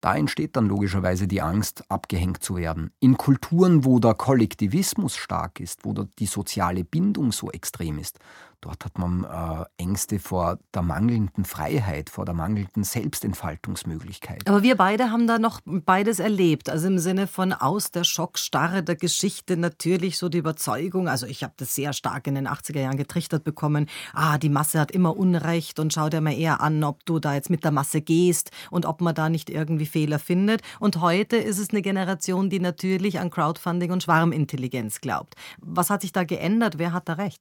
Da 0.03 0.15
entsteht 0.15 0.57
dann 0.57 0.69
logischerweise 0.69 1.27
die 1.27 1.41
Angst, 1.41 1.91
abgehängt 1.91 2.43
zu 2.43 2.57
werden. 2.57 2.91
In 3.01 3.17
Kulturen, 3.17 3.87
wo 3.87 3.99
der 3.99 4.13
Kollektivismus 4.13 5.17
stark 5.17 5.59
ist, 5.59 5.87
wo 5.87 5.95
die 5.95 6.27
soziale 6.27 6.85
Bindung 6.85 7.33
so 7.33 7.51
extrem 7.51 7.99
ist, 7.99 8.19
Dort 8.67 8.85
hat 8.85 8.99
man 8.99 9.23
äh, 9.23 9.65
Ängste 9.81 10.19
vor 10.19 10.59
der 10.75 10.83
mangelnden 10.83 11.45
Freiheit, 11.45 12.11
vor 12.11 12.25
der 12.25 12.35
mangelnden 12.35 12.83
Selbstentfaltungsmöglichkeit. 12.83 14.49
Aber 14.49 14.65
wir 14.65 14.77
beide 14.77 15.13
haben 15.13 15.29
da 15.29 15.39
noch 15.39 15.61
beides 15.65 16.19
erlebt. 16.19 16.69
Also 16.69 16.89
im 16.89 16.99
Sinne 16.99 17.29
von 17.29 17.53
aus 17.53 17.93
der 17.93 18.03
Schockstarre 18.03 18.83
der 18.83 18.97
Geschichte 18.97 19.57
natürlich 19.57 20.19
so 20.19 20.29
die 20.29 20.39
Überzeugung, 20.39 21.09
also 21.09 21.27
ich 21.27 21.45
habe 21.45 21.55
das 21.59 21.77
sehr 21.77 21.93
stark 21.93 22.27
in 22.27 22.35
den 22.35 22.49
80er 22.49 22.81
Jahren 22.81 22.97
getrichtert 22.97 23.45
bekommen, 23.45 23.87
ah, 24.13 24.37
die 24.37 24.49
Masse 24.49 24.81
hat 24.81 24.91
immer 24.91 25.17
Unrecht 25.17 25.79
und 25.79 25.93
schau 25.93 26.09
dir 26.09 26.21
mal 26.21 26.35
eher 26.35 26.61
an, 26.61 26.83
ob 26.83 27.07
du 27.07 27.21
da 27.21 27.35
jetzt 27.35 27.51
mit 27.51 27.63
der 27.63 27.71
Masse 27.71 28.01
gehst 28.01 28.51
und 28.73 28.85
ob 28.85 29.01
man 29.01 29.15
da 29.15 29.29
nicht 29.29 29.49
irgendwie 29.49 29.87
Fehler 29.87 30.19
findet. 30.19 30.63
Und 30.81 31.01
heute 31.01 31.37
ist 31.37 31.61
es 31.61 31.71
eine 31.71 31.83
Generation, 31.83 32.51
die 32.51 32.59
natürlich 32.59 33.21
an 33.21 33.31
Crowdfunding 33.31 33.93
und 33.93 34.03
Schwarmintelligenz 34.03 35.01
glaubt. 35.01 35.35
Was 35.59 35.89
hat 35.89 36.03
sich 36.03 36.11
da 36.11 36.25
geändert? 36.25 36.79
Wer 36.79 36.93
hat 36.93 37.09
da 37.09 37.13
recht? 37.13 37.41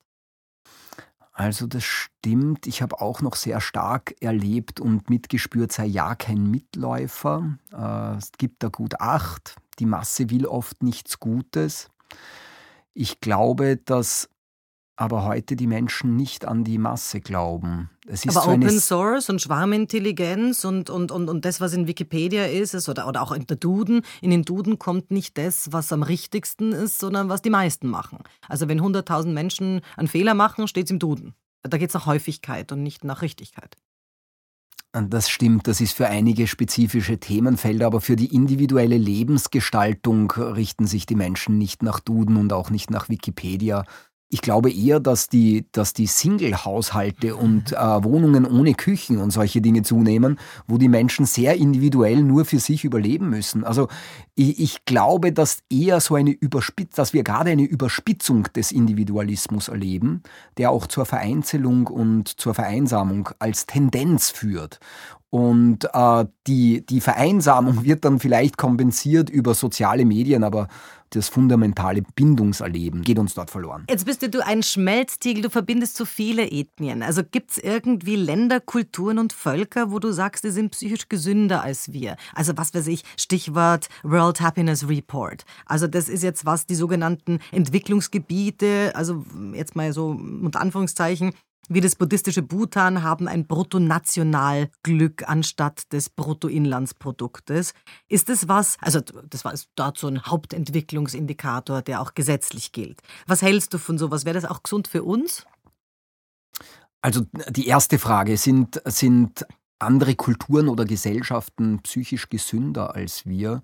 Also 1.38 1.67
das 1.67 1.84
stimmt. 1.84 2.65
Ich 2.65 2.82
habe 2.82 3.02
auch 3.02 3.21
noch 3.21 3.36
sehr 3.36 3.60
stark 3.60 4.15
erlebt 4.21 4.80
und 4.80 5.10
mitgespürt, 5.10 5.74
sei 5.74 5.86
ja 5.86 6.15
kein 6.15 6.50
Mitläufer. 6.50 7.58
Äh, 7.74 8.17
es 8.17 8.32
gibt 8.38 8.63
da 8.63 8.69
gut 8.69 9.02
acht. 9.02 9.56
Die 9.80 9.86
Masse 9.86 10.30
will 10.30 10.45
oft 10.45 10.82
nichts 10.82 11.19
Gutes. 11.19 11.89
Ich 12.93 13.19
glaube, 13.19 13.76
dass 13.76 14.30
aber 14.97 15.25
heute 15.25 15.55
die 15.55 15.67
Menschen 15.67 16.15
nicht 16.15 16.45
an 16.45 16.63
die 16.63 16.77
Masse 16.77 17.19
glauben. 17.19 17.89
aber 18.08 18.31
so 18.31 18.49
Open 18.49 18.79
Source 18.79 19.29
und 19.29 19.41
Schwarmintelligenz 19.41 20.63
und, 20.63 20.89
und, 20.89 21.12
und, 21.12 21.29
und 21.29 21.43
das, 21.43 21.60
was 21.60 21.73
in 21.73 21.88
Wikipedia 21.88 22.45
ist, 22.45 22.73
ist 22.73 22.88
oder, 22.88 23.08
oder 23.08 23.21
auch 23.21 23.31
in 23.31 23.45
der 23.45 23.58
Duden, 23.58 24.01
in 24.21 24.31
den 24.31 24.43
Duden 24.43 24.79
kommt 24.79 25.12
nicht 25.12 25.38
das, 25.38 25.71
was 25.71 25.91
am 25.91 26.03
richtigsten 26.03 26.71
ist, 26.71 26.99
sondern 26.99 27.29
was 27.29 27.41
die 27.41 27.49
meisten 27.49 27.88
machen. 27.88 28.19
Also 28.47 28.67
wenn 28.69 28.79
100.000 28.79 29.27
Menschen 29.34 29.81
einen 29.97 30.08
Fehler 30.08 30.34
machen, 30.34 30.67
steht 30.67 30.86
es 30.86 30.91
im 30.91 30.99
Duden. 30.99 31.34
Da 31.63 31.77
geht 31.77 31.89
es 31.89 31.95
nach 31.95 32.05
Häufigkeit 32.05 32.71
und 32.71 32.84
nicht 32.84 33.03
nach 33.03 33.21
Richtigkeit. 33.21 33.75
Das 34.93 35.29
stimmt, 35.29 35.67
das 35.67 35.81
ist 35.81 35.91
für 35.91 36.08
einige 36.08 36.47
spezifische 36.47 37.19
Themenfelder, 37.19 37.86
aber 37.88 37.99
für 37.99 38.15
die 38.15 38.34
individuelle 38.34 38.97
Lebensgestaltung 38.97 40.31
richten 40.31 40.88
sich 40.88 41.05
die 41.05 41.15
Menschen 41.15 41.58
nicht 41.58 41.84
nach 41.84 41.99
Duden 41.99 42.38
und 42.38 42.53
auch 42.53 42.69
nicht 42.69 42.89
nach 42.89 43.10
Wikipedia, 43.10 43.84
ich 44.29 44.41
glaube 44.41 44.71
eher, 44.71 44.99
dass 44.99 45.29
die, 45.29 45.65
dass 45.71 45.93
die 45.93 46.07
Single-Haushalte 46.07 47.35
und 47.35 47.73
äh, 47.73 48.03
Wohnungen 48.03 48.45
ohne 48.45 48.73
Küchen 48.73 49.19
und 49.19 49.31
solche 49.31 49.61
Dinge 49.61 49.83
zunehmen, 49.83 50.39
wo 50.67 50.77
die 50.77 50.89
Menschen 50.89 51.25
sehr 51.25 51.55
individuell 51.55 52.23
nur 52.23 52.43
für 52.45 52.59
sich 52.59 52.83
überleben 52.83 53.29
müssen. 53.29 53.63
Also 53.63 53.88
ich, 54.33 54.59
ich 54.59 54.85
glaube, 54.85 55.31
dass 55.31 55.59
eher 55.69 55.99
so 56.01 56.15
eine 56.15 56.31
Überspitz, 56.31 56.95
dass 56.95 57.13
wir 57.13 57.23
gerade 57.23 57.51
eine 57.51 57.63
Überspitzung 57.63 58.43
des 58.55 58.71
Individualismus 58.71 59.67
erleben, 59.67 60.23
der 60.57 60.71
auch 60.71 60.88
zur 60.88 61.05
Vereinzelung 61.05 61.88
und 61.88 62.27
zur 62.27 62.55
Vereinsamung 62.55 63.29
als 63.38 63.67
Tendenz 63.67 64.31
führt. 64.31 64.79
Und 65.36 65.89
äh, 65.91 66.26
die, 66.48 66.86
die 66.86 67.02
Vereinsamung 67.02 67.84
wird 67.84 68.06
dann 68.06 68.21
vielleicht 68.21 68.58
kompensiert 68.58 69.30
über 69.30 69.54
soziale 69.54 70.06
Medien, 70.06 70.45
aber 70.45 70.69
das 71.10 71.28
fundamentale 71.28 72.04
Bindungserleben 72.15 73.02
geht 73.02 73.19
uns 73.19 73.34
dort 73.34 73.52
verloren. 73.52 73.86
Jetzt 73.89 74.06
bist 74.06 74.21
du 74.21 74.45
ein 74.45 74.63
Schmelztiegel, 74.63 75.43
du 75.43 75.50
verbindest 75.50 75.98
so 75.98 76.06
viele 76.06 76.50
Ethnien. 76.50 77.04
Also 77.04 77.21
gibt 77.30 77.52
es 77.52 77.58
irgendwie 77.58 78.15
Länder, 78.15 78.62
Kulturen 78.62 79.19
und 79.19 79.34
Völker, 79.34 79.91
wo 79.91 80.00
du 80.00 80.13
sagst, 80.13 80.45
die 80.45 80.52
sind 80.52 80.71
psychisch 80.71 81.10
gesünder 81.10 81.62
als 81.63 81.91
wir? 81.91 82.15
Also 82.34 82.54
was 82.56 82.74
weiß 82.74 82.88
ich, 82.88 83.04
Stichwort 83.17 83.89
World 84.04 84.39
Happiness 84.39 84.88
Report. 84.88 85.43
Also 85.65 85.88
das 85.88 86.08
ist 86.08 86.24
jetzt 86.24 86.45
was, 86.45 86.65
die 86.65 86.76
sogenannten 86.76 87.39
Entwicklungsgebiete, 87.52 88.93
also 88.95 89.26
jetzt 89.54 89.76
mal 89.76 89.91
so 89.91 90.12
unter 90.12 90.62
Anführungszeichen, 90.62 91.34
wie 91.69 91.82
das 91.82 91.95
buddhistische 91.95 92.41
Bhutan 92.41 93.04
haben 93.04 93.28
ein 93.28 93.47
Bruttonationalglück 93.47 95.28
anstatt 95.28 95.91
des 95.91 96.10
Bruttoinlandsproduktes. 96.10 97.73
Ist 98.08 98.30
es 98.30 98.47
was, 98.47 98.78
also 98.82 99.01
das 99.01 99.45
war 99.45 99.54
dort 99.75 99.97
so 99.97 100.08
ein 100.08 100.23
Hauptentwicklungsindikator, 100.23 101.82
der 101.82 102.01
auch 102.01 102.13
gesetzlich 102.13 102.71
gilt. 102.71 103.01
Was 103.28 103.41
hältst 103.41 103.73
du 103.73 103.78
von 103.78 103.97
sowas? 103.97 104.25
Wäre 104.25 104.39
das 104.39 104.49
auch 104.49 104.63
gesund 104.63 104.88
für 104.88 105.04
uns? 105.04 105.45
Also 107.01 107.25
die 107.49 107.67
erste 107.67 107.99
Frage, 107.99 108.38
sind, 108.38 108.82
sind 108.86 109.45
andere 109.80 110.15
Kulturen 110.15 110.67
oder 110.67 110.86
Gesellschaften 110.86 111.80
psychisch 111.84 112.30
gesünder 112.30 112.95
als 112.95 113.25
wir? 113.25 113.62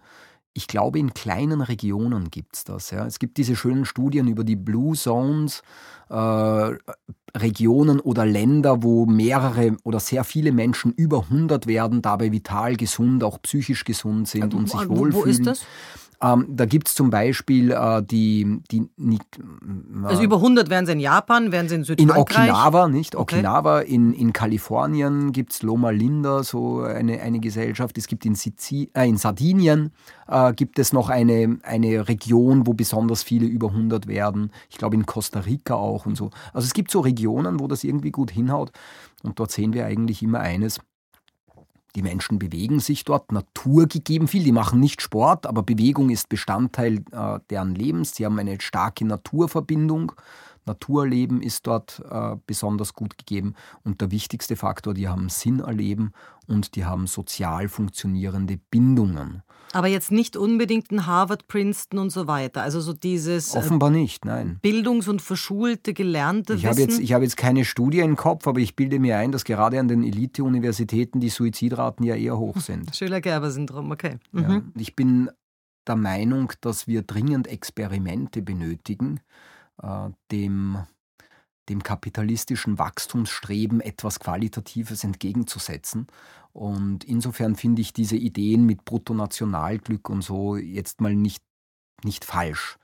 Ich 0.54 0.68
glaube, 0.68 1.00
in 1.00 1.14
kleinen 1.14 1.62
Regionen 1.62 2.30
gibt 2.30 2.56
es 2.58 2.64
das. 2.66 2.92
Ja. 2.92 3.06
Es 3.06 3.20
gibt 3.20 3.38
diese 3.38 3.56
schönen 3.56 3.86
Studien 3.86 4.28
über 4.28 4.44
die 4.44 4.58
Blue 4.58 4.96
Zones, 4.96 5.64
äh, 6.10 6.72
Regionen 7.36 8.00
oder 8.02 8.26
Länder, 8.26 8.84
wo 8.84 9.06
mehrere 9.06 9.78
oder 9.84 10.00
sehr 10.00 10.24
viele 10.24 10.52
Menschen 10.52 10.92
über 10.92 11.24
100 11.30 11.68
werden, 11.68 12.02
dabei 12.02 12.32
vital 12.32 12.76
gesund, 12.76 13.24
auch 13.24 13.42
psychisch 13.42 13.86
gesund 13.86 14.28
sind 14.28 14.54
und 14.54 14.70
sich 14.70 14.90
wohlfühlen. 14.90 15.14
Wo 15.14 15.24
ist 15.24 15.46
das? 15.46 15.66
Ähm, 16.24 16.46
da 16.50 16.66
gibt 16.66 16.88
es 16.88 16.94
zum 16.94 17.10
Beispiel 17.10 17.72
äh, 17.72 18.04
die, 18.04 18.62
die 18.72 18.88
nicht, 18.98 19.40
äh, 19.40 20.06
Also 20.06 20.22
über 20.22 20.36
100 20.36 20.70
wären 20.70 20.86
sie 20.86 20.92
in 20.92 21.00
Japan, 21.00 21.52
wären 21.52 21.68
sie 21.68 21.76
in 21.76 21.84
Südfrankreich? 21.84 22.48
In 22.48 22.52
Okinawa, 22.52 22.88
nicht? 22.88 23.16
Okay. 23.16 23.36
Okinawa, 23.38 23.80
in, 23.80 24.14
in 24.14 24.32
Kalifornien 24.32 25.32
gibt 25.32 25.54
es 25.54 25.64
Loma 25.64 25.90
Linda, 25.90 26.44
so 26.44 26.82
eine, 26.82 27.22
eine 27.22 27.40
Gesellschaft. 27.40 27.98
Es 27.98 28.08
gibt 28.08 28.26
in, 28.26 28.36
Sizi 28.36 28.92
äh, 28.94 29.10
in 29.10 29.18
Sardinien 29.18 29.92
äh, 30.28 30.54
gibt 30.54 30.78
es 30.78 30.94
noch 30.94 31.10
eine, 31.10 31.58
eine 31.64 32.08
Region, 32.08 32.68
wo 32.68 32.74
besonders 32.74 33.24
viele 33.24 33.48
über 33.48 33.70
100 33.70 34.08
werden. 34.08 34.52
Ich 34.70 34.78
glaube 34.78 34.96
in 34.96 35.08
Costa 35.08 35.40
Rica 35.40 35.74
auch 35.74 36.06
und 36.06 36.16
so. 36.16 36.30
Also 36.54 36.66
es 36.66 36.74
gibt 36.74 36.92
so 36.92 37.00
Regionen, 37.00 37.60
wo 37.60 37.68
das 37.68 37.84
irgendwie 37.84 38.12
gut 38.12 38.30
hinhaut. 38.30 38.72
Und 39.24 39.40
dort 39.40 39.52
sehen 39.52 39.74
wir 39.74 39.86
eigentlich 39.86 40.22
immer 40.22 40.40
eines, 40.40 40.80
die 41.96 42.02
Menschen 42.02 42.40
bewegen 42.40 42.80
sich 42.80 43.04
dort, 43.04 43.32
Natur 43.32 43.88
gegeben 43.88 44.28
viel, 44.28 44.44
die 44.44 44.52
machen 44.52 44.80
nicht 44.80 45.02
Sport, 45.02 45.46
aber 45.46 45.64
Bewegung 45.64 46.10
ist 46.10 46.30
Bestandteil 46.30 47.04
äh, 47.12 47.40
deren 47.50 47.76
Lebens. 47.76 48.16
Sie 48.16 48.26
haben 48.26 48.40
eine 48.40 48.60
starke 48.62 49.06
Naturverbindung. 49.06 50.14
Naturleben 50.66 51.42
ist 51.42 51.68
dort 51.68 52.02
äh, 52.10 52.36
besonders 52.46 52.94
gut 52.94 53.18
gegeben. 53.18 53.56
Und 53.84 54.02
der 54.02 54.12
wichtigste 54.12 54.56
Faktor, 54.56 54.94
die 54.94 55.08
haben 55.08 55.30
Sinn 55.30 55.60
erleben 55.60 56.14
und 56.48 56.76
die 56.76 56.86
haben 56.86 57.08
sozial 57.08 57.68
funktionierende 57.68 58.58
Bindungen. 58.70 59.44
Aber 59.74 59.88
jetzt 59.88 60.12
nicht 60.12 60.36
unbedingt 60.36 60.92
ein 60.92 61.06
Harvard, 61.06 61.48
Princeton 61.48 62.00
und 62.00 62.10
so 62.10 62.28
weiter. 62.28 62.62
Also 62.62 62.82
so 62.82 62.94
dieses. 62.94 63.56
Äh, 63.56 63.60
Offenbar 63.60 63.90
nicht, 63.90 64.26
nein. 64.26 64.60
Bildungs- 64.62 65.08
und 65.08 65.22
verschulte, 65.22 65.94
gelernte 65.94 66.54
ich 66.54 66.64
Wissen. 66.64 66.70
Habe 66.70 66.82
jetzt, 66.82 67.00
ich 67.00 67.14
habe 67.14 67.24
jetzt 67.24 67.38
keine 67.38 67.66
Studie 67.66 68.00
im 68.00 68.16
Kopf, 68.16 68.48
aber 68.48 68.60
ich 68.60 68.76
bilde 68.76 69.00
mir 69.00 69.18
ein, 69.18 69.32
dass 69.32 69.46
gerade 69.46 69.80
an 69.80 69.88
den 69.88 70.04
Elite-Universitäten 70.04 71.20
die 71.20 71.30
Suizidraten 71.30 72.06
ja 72.06 72.16
eher 72.16 72.38
hoch 72.38 72.58
sind. 72.58 72.96
Schüler-Gerber-Syndrom, 72.96 73.92
okay. 73.92 74.18
Mhm. 74.32 74.42
Ja, 74.42 74.62
ich 74.76 74.96
bin 74.96 75.30
der 75.88 75.96
Meinung, 75.96 76.52
dass 76.62 76.88
wir 76.88 77.02
dringend 77.02 77.48
Experimente 77.48 78.42
benötigen, 78.42 79.20
dem 80.32 80.78
dem 81.70 81.84
kapitalistischen 81.84 82.78
Wachstumsstreben 82.80 83.82
etwas 83.82 84.20
Qualitatives 84.20 85.04
entgegenzusetzen. 85.04 86.08
Und 86.54 87.04
insofern 87.04 87.56
finde 87.56 87.82
ich 87.82 87.94
diese 87.94 88.18
Ideen 88.18 88.66
mit 88.66 88.84
Bruttonationalglück 88.84 90.10
und 90.10 90.22
so 90.22 90.58
jetzt 90.58 91.02
mal 91.02 91.16
nicht, 91.16 91.44
nicht 92.04 92.26
falsch. 92.26 92.78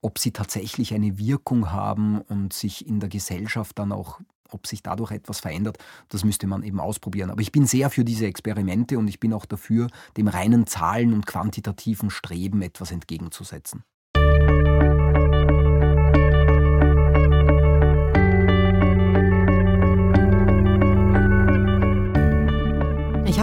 Ob 0.00 0.18
sie 0.18 0.32
tatsächlich 0.32 0.92
eine 0.92 1.18
Wirkung 1.18 1.70
haben 1.70 2.20
und 2.20 2.52
sich 2.52 2.86
in 2.86 2.98
der 2.98 3.08
Gesellschaft 3.08 3.78
dann 3.78 3.92
auch, 3.92 4.20
ob 4.50 4.66
sich 4.66 4.82
dadurch 4.82 5.12
etwas 5.12 5.38
verändert, 5.38 5.78
das 6.08 6.24
müsste 6.24 6.48
man 6.48 6.64
eben 6.64 6.80
ausprobieren. 6.80 7.30
Aber 7.30 7.42
ich 7.42 7.52
bin 7.52 7.66
sehr 7.66 7.90
für 7.90 8.04
diese 8.04 8.26
Experimente 8.26 8.98
und 8.98 9.06
ich 9.06 9.20
bin 9.20 9.32
auch 9.32 9.46
dafür, 9.46 9.86
dem 10.16 10.26
reinen 10.26 10.66
Zahlen 10.66 11.14
und 11.14 11.26
quantitativen 11.26 12.10
Streben 12.10 12.60
etwas 12.62 12.90
entgegenzusetzen. 12.90 13.84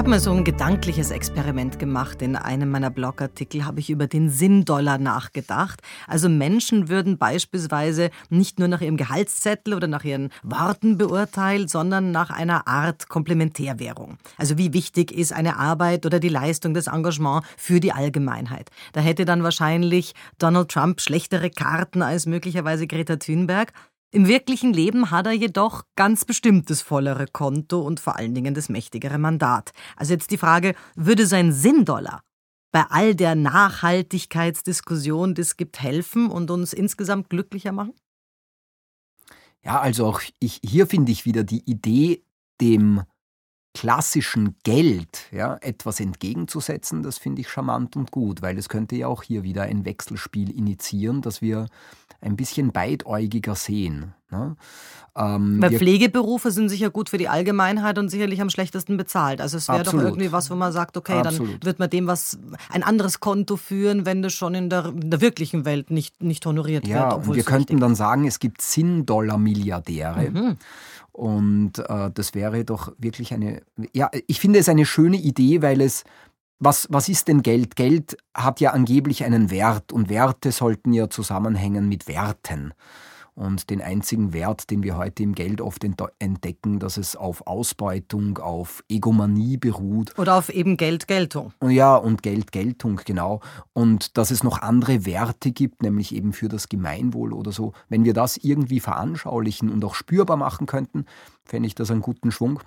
Habe 0.10 0.16
mal 0.16 0.24
so 0.24 0.32
ein 0.32 0.44
gedankliches 0.44 1.12
Experiment 1.12 1.78
gemacht. 1.78 2.24
In 2.24 2.36
einem 2.36 2.72
meiner 2.72 2.90
Blogartikel 2.90 3.64
habe 3.64 3.80
ich 3.80 3.92
über 3.92 4.08
den 4.08 4.32
Sinndollar 4.32 4.98
nachgedacht. 4.98 5.84
Also 6.08 6.30
Menschen 6.30 6.90
würden 6.90 7.20
beispielsweise 7.20 8.10
nicht 8.32 8.58
nur 8.58 8.70
nach 8.70 8.82
ihrem 8.82 8.98
Gehaltszettel 8.98 9.76
oder 9.76 9.86
nach 9.86 10.04
ihren 10.04 10.32
Worten 10.42 10.98
beurteilt, 10.98 11.70
sondern 11.70 12.10
nach 12.10 12.32
einer 12.32 12.68
Art 12.68 13.08
Komplementärwährung. 13.08 14.18
Also 14.36 14.58
wie 14.58 14.74
wichtig 14.74 15.12
ist 15.12 15.32
eine 15.32 15.58
Arbeit 15.58 16.08
oder 16.08 16.20
die 16.20 16.30
Leistung, 16.30 16.74
das 16.74 16.88
Engagement 16.88 17.46
für 17.56 17.80
die 17.80 17.92
Allgemeinheit. 17.92 18.72
Da 18.94 19.02
hätte 19.02 19.26
dann 19.26 19.44
wahrscheinlich 19.44 20.16
Donald 20.40 20.70
Trump 20.70 21.02
schlechtere 21.02 21.52
Karten 21.52 22.02
als 22.02 22.26
möglicherweise 22.26 22.88
Greta 22.88 23.18
Thunberg. 23.18 23.74
Im 24.12 24.28
wirklichen 24.28 24.74
Leben 24.74 25.12
hat 25.12 25.28
er 25.28 25.34
jedoch 25.34 25.84
ganz 25.96 26.26
bestimmt 26.26 26.72
das 26.72 26.82
vollere 26.82 27.28
Konto 27.28 27.82
und 27.82 28.00
vor 28.00 28.16
allen 28.16 28.34
Dingen 28.34 28.56
das 28.56 28.68
mächtigere 28.68 29.20
Mandat. 29.20 29.72
Also 29.96 30.14
jetzt 30.14 30.32
die 30.32 30.38
Frage, 30.38 30.74
würde 30.96 31.28
sein 31.28 31.54
Sinndollar 31.54 32.24
bei 32.72 32.86
all 32.90 33.14
der 33.14 33.36
Nachhaltigkeitsdiskussion, 33.36 35.36
die 35.36 35.42
es 35.42 35.58
gibt, 35.58 35.80
helfen 35.82 36.32
und 36.32 36.50
uns 36.50 36.74
insgesamt 36.74 37.30
glücklicher 37.30 37.72
machen? 37.72 37.94
Ja, 39.64 39.80
also 39.80 40.08
auch 40.08 40.22
ich, 40.40 40.60
hier 40.64 40.88
finde 40.88 41.12
ich 41.12 41.26
wieder 41.26 41.44
die 41.44 41.70
Idee, 41.70 42.24
dem 42.62 43.04
klassischen 43.74 44.56
Geld 44.64 45.28
ja, 45.32 45.58
etwas 45.62 46.00
entgegenzusetzen, 46.00 47.04
das 47.04 47.18
finde 47.18 47.42
ich 47.42 47.50
charmant 47.50 47.96
und 47.96 48.12
gut, 48.12 48.42
weil 48.42 48.58
es 48.58 48.70
könnte 48.70 48.96
ja 48.96 49.08
auch 49.08 49.24
hier 49.24 49.44
wieder 49.44 49.64
ein 49.64 49.86
Wechselspiel 49.86 50.50
initiieren, 50.50 51.22
dass 51.22 51.42
wir 51.42 51.68
ein 52.22 52.36
bisschen 52.36 52.72
beidäugiger 52.72 53.56
sehen. 53.56 54.14
Ne? 54.32 54.56
Ähm, 55.16 55.62
Weil 55.62 55.72
Pflegeberufe 55.72 56.52
sind 56.52 56.70
sicher 56.70 56.90
gut 56.90 57.10
für 57.10 57.18
die 57.18 57.28
Allgemeinheit 57.30 57.98
und 57.98 58.10
sicherlich 58.10 58.42
am 58.42 58.50
schlechtesten 58.50 58.96
bezahlt. 58.96 59.42
Also 59.42 59.58
es 59.58 59.68
wäre 59.68 59.84
doch 59.84 59.94
irgendwie 59.94 60.32
was, 60.32 60.52
wo 60.52 60.56
man 60.56 60.72
sagt, 60.72 60.98
okay, 60.98 61.14
Absolut. 61.14 61.56
dann 61.56 61.64
wird 61.64 61.80
man 61.80 61.90
dem 61.90 62.08
was 62.08 62.38
ein 62.70 62.84
anderes 62.84 63.20
Konto 63.20 63.56
führen, 63.56 64.06
wenn 64.06 64.22
das 64.22 64.34
schon 64.34 64.54
in 64.56 64.70
der, 64.70 64.86
in 64.86 65.10
der 65.10 65.22
wirklichen 65.22 65.66
Welt 65.66 65.92
nicht, 65.92 66.22
nicht 66.22 66.46
honoriert 66.46 66.88
ja, 66.88 66.96
wird. 66.96 67.12
Ja, 67.12 67.30
und 67.30 67.36
wir 67.36 67.44
könnten 67.44 67.80
dann 67.80 67.96
sagen, 67.96 68.28
es 68.28 68.40
gibt 68.40 68.62
Sinn-Dollar-Milliardäre. 68.62 70.30
Mhm. 70.30 70.58
Und 71.20 71.80
äh, 71.80 72.10
das 72.14 72.34
wäre 72.34 72.64
doch 72.64 72.94
wirklich 72.98 73.34
eine, 73.34 73.62
ja, 73.92 74.10
ich 74.28 74.40
finde 74.40 74.58
es 74.58 74.70
eine 74.70 74.86
schöne 74.86 75.18
Idee, 75.18 75.62
weil 75.62 75.82
es, 75.82 76.06
was, 76.60 76.88
was 76.90 77.10
ist 77.10 77.28
denn 77.28 77.42
Geld? 77.42 77.76
Geld 77.76 78.16
hat 78.34 78.62
ja 78.62 78.72
angeblich 78.72 79.26
einen 79.26 79.52
Wert 79.52 79.92
und 79.92 80.08
Werte 80.08 80.54
sollten 80.54 80.94
ja 80.94 81.10
zusammenhängen 81.10 81.90
mit 81.90 82.08
Werten. 82.08 82.74
Und 83.36 83.70
den 83.70 83.82
einzigen 83.82 84.34
Wert, 84.34 84.70
den 84.70 84.84
wir 84.84 84.98
heute 84.98 85.24
im 85.24 85.34
Geld 85.34 85.62
oft 85.62 85.86
entdecken, 86.20 86.80
dass 86.80 86.98
es 86.98 87.16
auf 87.16 87.48
Ausbeutung, 87.48 88.38
auf 88.38 88.84
Egomanie 88.90 89.58
beruht. 89.58 90.18
Oder 90.18 90.36
auf 90.36 90.50
eben 90.50 90.78
Geldgeltung. 90.78 91.54
Ja, 91.68 91.96
und 91.96 92.22
Geldgeltung, 92.24 93.02
genau. 93.06 93.40
Und 93.74 94.18
dass 94.18 94.32
es 94.32 94.44
noch 94.44 94.62
andere 94.62 95.06
Werte 95.06 95.52
gibt, 95.52 95.82
nämlich 95.82 96.14
eben 96.14 96.34
für 96.34 96.50
das 96.50 96.70
Gemeinwohl 96.70 97.34
oder 97.34 97.52
so. 97.52 97.74
Wenn 97.88 98.04
wir 98.04 98.14
das 98.14 98.38
irgendwie 98.38 98.80
veranschaulichen 98.80 99.70
und 99.70 99.84
auch 99.86 99.96
spürbar 99.96 100.38
machen 100.38 100.68
könnten, 100.68 101.06
fände 101.46 101.68
ich 101.68 101.76
das 101.76 101.92
einen 101.92 102.02
guten 102.02 102.32
Schwung. 102.32 102.60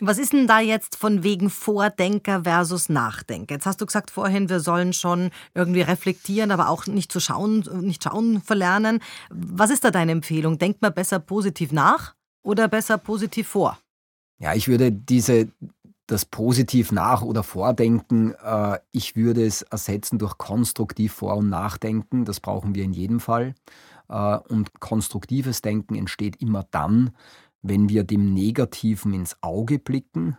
Was 0.00 0.18
ist 0.18 0.32
denn 0.32 0.46
da 0.46 0.60
jetzt 0.60 0.96
von 0.96 1.24
wegen 1.24 1.50
Vordenker 1.50 2.44
versus 2.44 2.88
Nachdenker? 2.88 3.54
Jetzt 3.54 3.66
hast 3.66 3.80
du 3.80 3.86
gesagt 3.86 4.10
vorhin, 4.10 4.48
wir 4.48 4.60
sollen 4.60 4.92
schon 4.92 5.30
irgendwie 5.54 5.80
reflektieren, 5.80 6.52
aber 6.52 6.68
auch 6.68 6.86
nicht 6.86 7.10
zu 7.10 7.18
schauen, 7.18 7.64
nicht 7.80 8.04
schauen 8.04 8.40
verlernen. 8.40 9.00
Was 9.30 9.70
ist 9.70 9.84
da 9.84 9.90
deine 9.90 10.12
Empfehlung? 10.12 10.58
Denkt 10.58 10.82
man 10.82 10.94
besser 10.94 11.18
positiv 11.18 11.72
nach 11.72 12.14
oder 12.42 12.68
besser 12.68 12.96
positiv 12.98 13.48
vor? 13.48 13.78
Ja, 14.38 14.54
ich 14.54 14.68
würde 14.68 14.92
diese 14.92 15.48
das 16.08 16.24
positiv 16.24 16.90
nach 16.90 17.22
oder 17.22 17.42
vordenken, 17.42 18.34
äh, 18.42 18.78
ich 18.92 19.14
würde 19.14 19.44
es 19.44 19.62
ersetzen 19.62 20.18
durch 20.18 20.38
konstruktiv 20.38 21.12
vor 21.12 21.36
und 21.36 21.50
nachdenken. 21.50 22.24
Das 22.24 22.40
brauchen 22.40 22.74
wir 22.74 22.82
in 22.82 22.92
jedem 22.92 23.20
Fall. 23.20 23.54
Äh, 24.08 24.38
und 24.48 24.80
konstruktives 24.80 25.60
Denken 25.60 25.94
entsteht 25.94 26.36
immer 26.40 26.66
dann, 26.70 27.10
wenn 27.62 27.88
wir 27.88 28.04
dem 28.04 28.32
Negativen 28.34 29.12
ins 29.12 29.36
Auge 29.42 29.78
blicken 29.78 30.36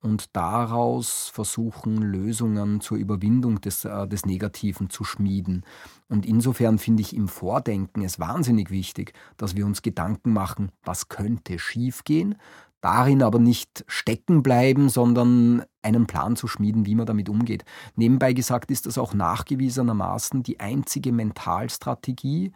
und 0.00 0.36
daraus 0.36 1.28
versuchen, 1.28 1.96
Lösungen 2.00 2.80
zur 2.80 2.96
Überwindung 2.96 3.60
des, 3.60 3.84
äh, 3.84 4.06
des 4.06 4.24
Negativen 4.24 4.88
zu 4.90 5.04
schmieden. 5.04 5.64
Und 6.08 6.26
insofern 6.26 6.78
finde 6.78 7.02
ich 7.02 7.14
im 7.14 7.28
Vordenken 7.28 8.02
es 8.02 8.20
wahnsinnig 8.20 8.70
wichtig, 8.70 9.12
dass 9.36 9.56
wir 9.56 9.66
uns 9.66 9.82
Gedanken 9.82 10.32
machen, 10.32 10.70
was 10.84 11.08
könnte 11.08 11.58
schiefgehen, 11.58 12.36
darin 12.80 13.22
aber 13.22 13.38
nicht 13.38 13.84
stecken 13.88 14.42
bleiben, 14.42 14.88
sondern 14.88 15.64
einen 15.82 16.06
Plan 16.06 16.36
zu 16.36 16.46
schmieden, 16.46 16.86
wie 16.86 16.94
man 16.94 17.06
damit 17.06 17.28
umgeht. 17.28 17.64
Nebenbei 17.96 18.32
gesagt 18.32 18.70
ist 18.70 18.86
das 18.86 18.98
auch 18.98 19.12
nachgewiesenermaßen 19.12 20.42
die 20.42 20.60
einzige 20.60 21.10
Mentalstrategie, 21.12 22.52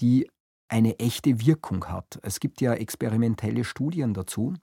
die 0.00 0.28
eine 0.74 0.98
echte 0.98 1.46
Wirkung 1.46 1.84
hat. 1.84 2.18
Es 2.22 2.40
gibt 2.40 2.60
ja 2.60 2.74
experimentelle 2.74 3.62
Studien 3.62 4.12
dazu, 4.12 4.54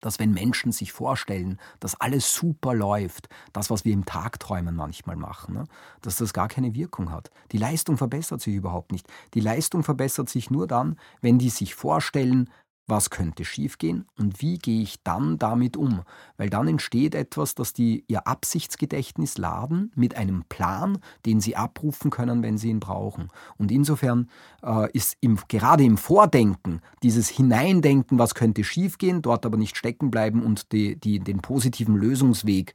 dass 0.00 0.18
wenn 0.18 0.32
Menschen 0.32 0.72
sich 0.72 0.90
vorstellen, 0.90 1.60
dass 1.78 1.94
alles 2.00 2.34
super 2.34 2.74
läuft, 2.74 3.28
das, 3.52 3.70
was 3.70 3.84
wir 3.84 3.92
im 3.92 4.04
Tagträumen 4.04 4.74
manchmal 4.74 5.14
machen, 5.14 5.54
ne, 5.54 5.64
dass 6.02 6.16
das 6.16 6.32
gar 6.32 6.48
keine 6.48 6.74
Wirkung 6.74 7.12
hat. 7.12 7.30
Die 7.52 7.56
Leistung 7.56 7.96
verbessert 7.96 8.40
sich 8.40 8.56
überhaupt 8.56 8.90
nicht. 8.90 9.06
Die 9.34 9.40
Leistung 9.40 9.84
verbessert 9.84 10.28
sich 10.28 10.50
nur 10.50 10.66
dann, 10.66 10.98
wenn 11.20 11.38
die 11.38 11.50
sich 11.50 11.76
vorstellen, 11.76 12.50
was 12.88 13.10
könnte 13.10 13.44
schiefgehen 13.44 14.06
und 14.18 14.40
wie 14.40 14.58
gehe 14.58 14.82
ich 14.82 15.02
dann 15.04 15.38
damit 15.38 15.76
um? 15.76 16.02
Weil 16.36 16.50
dann 16.50 16.66
entsteht 16.66 17.14
etwas, 17.14 17.54
das 17.54 17.72
die 17.72 18.04
ihr 18.08 18.26
Absichtsgedächtnis 18.26 19.38
laden 19.38 19.92
mit 19.94 20.16
einem 20.16 20.44
Plan, 20.48 20.98
den 21.26 21.40
sie 21.40 21.54
abrufen 21.54 22.10
können, 22.10 22.42
wenn 22.42 22.58
sie 22.58 22.70
ihn 22.70 22.80
brauchen. 22.80 23.28
Und 23.58 23.70
insofern 23.70 24.28
äh, 24.62 24.90
ist 24.92 25.16
im, 25.20 25.38
gerade 25.48 25.84
im 25.84 25.98
Vordenken 25.98 26.80
dieses 27.02 27.28
Hineindenken, 27.28 28.18
was 28.18 28.34
könnte 28.34 28.64
schiefgehen, 28.64 29.22
dort 29.22 29.44
aber 29.44 29.58
nicht 29.58 29.76
stecken 29.76 30.10
bleiben 30.10 30.42
und 30.42 30.72
die, 30.72 30.96
die, 30.96 31.20
den 31.20 31.40
positiven 31.40 31.96
Lösungsweg 31.96 32.74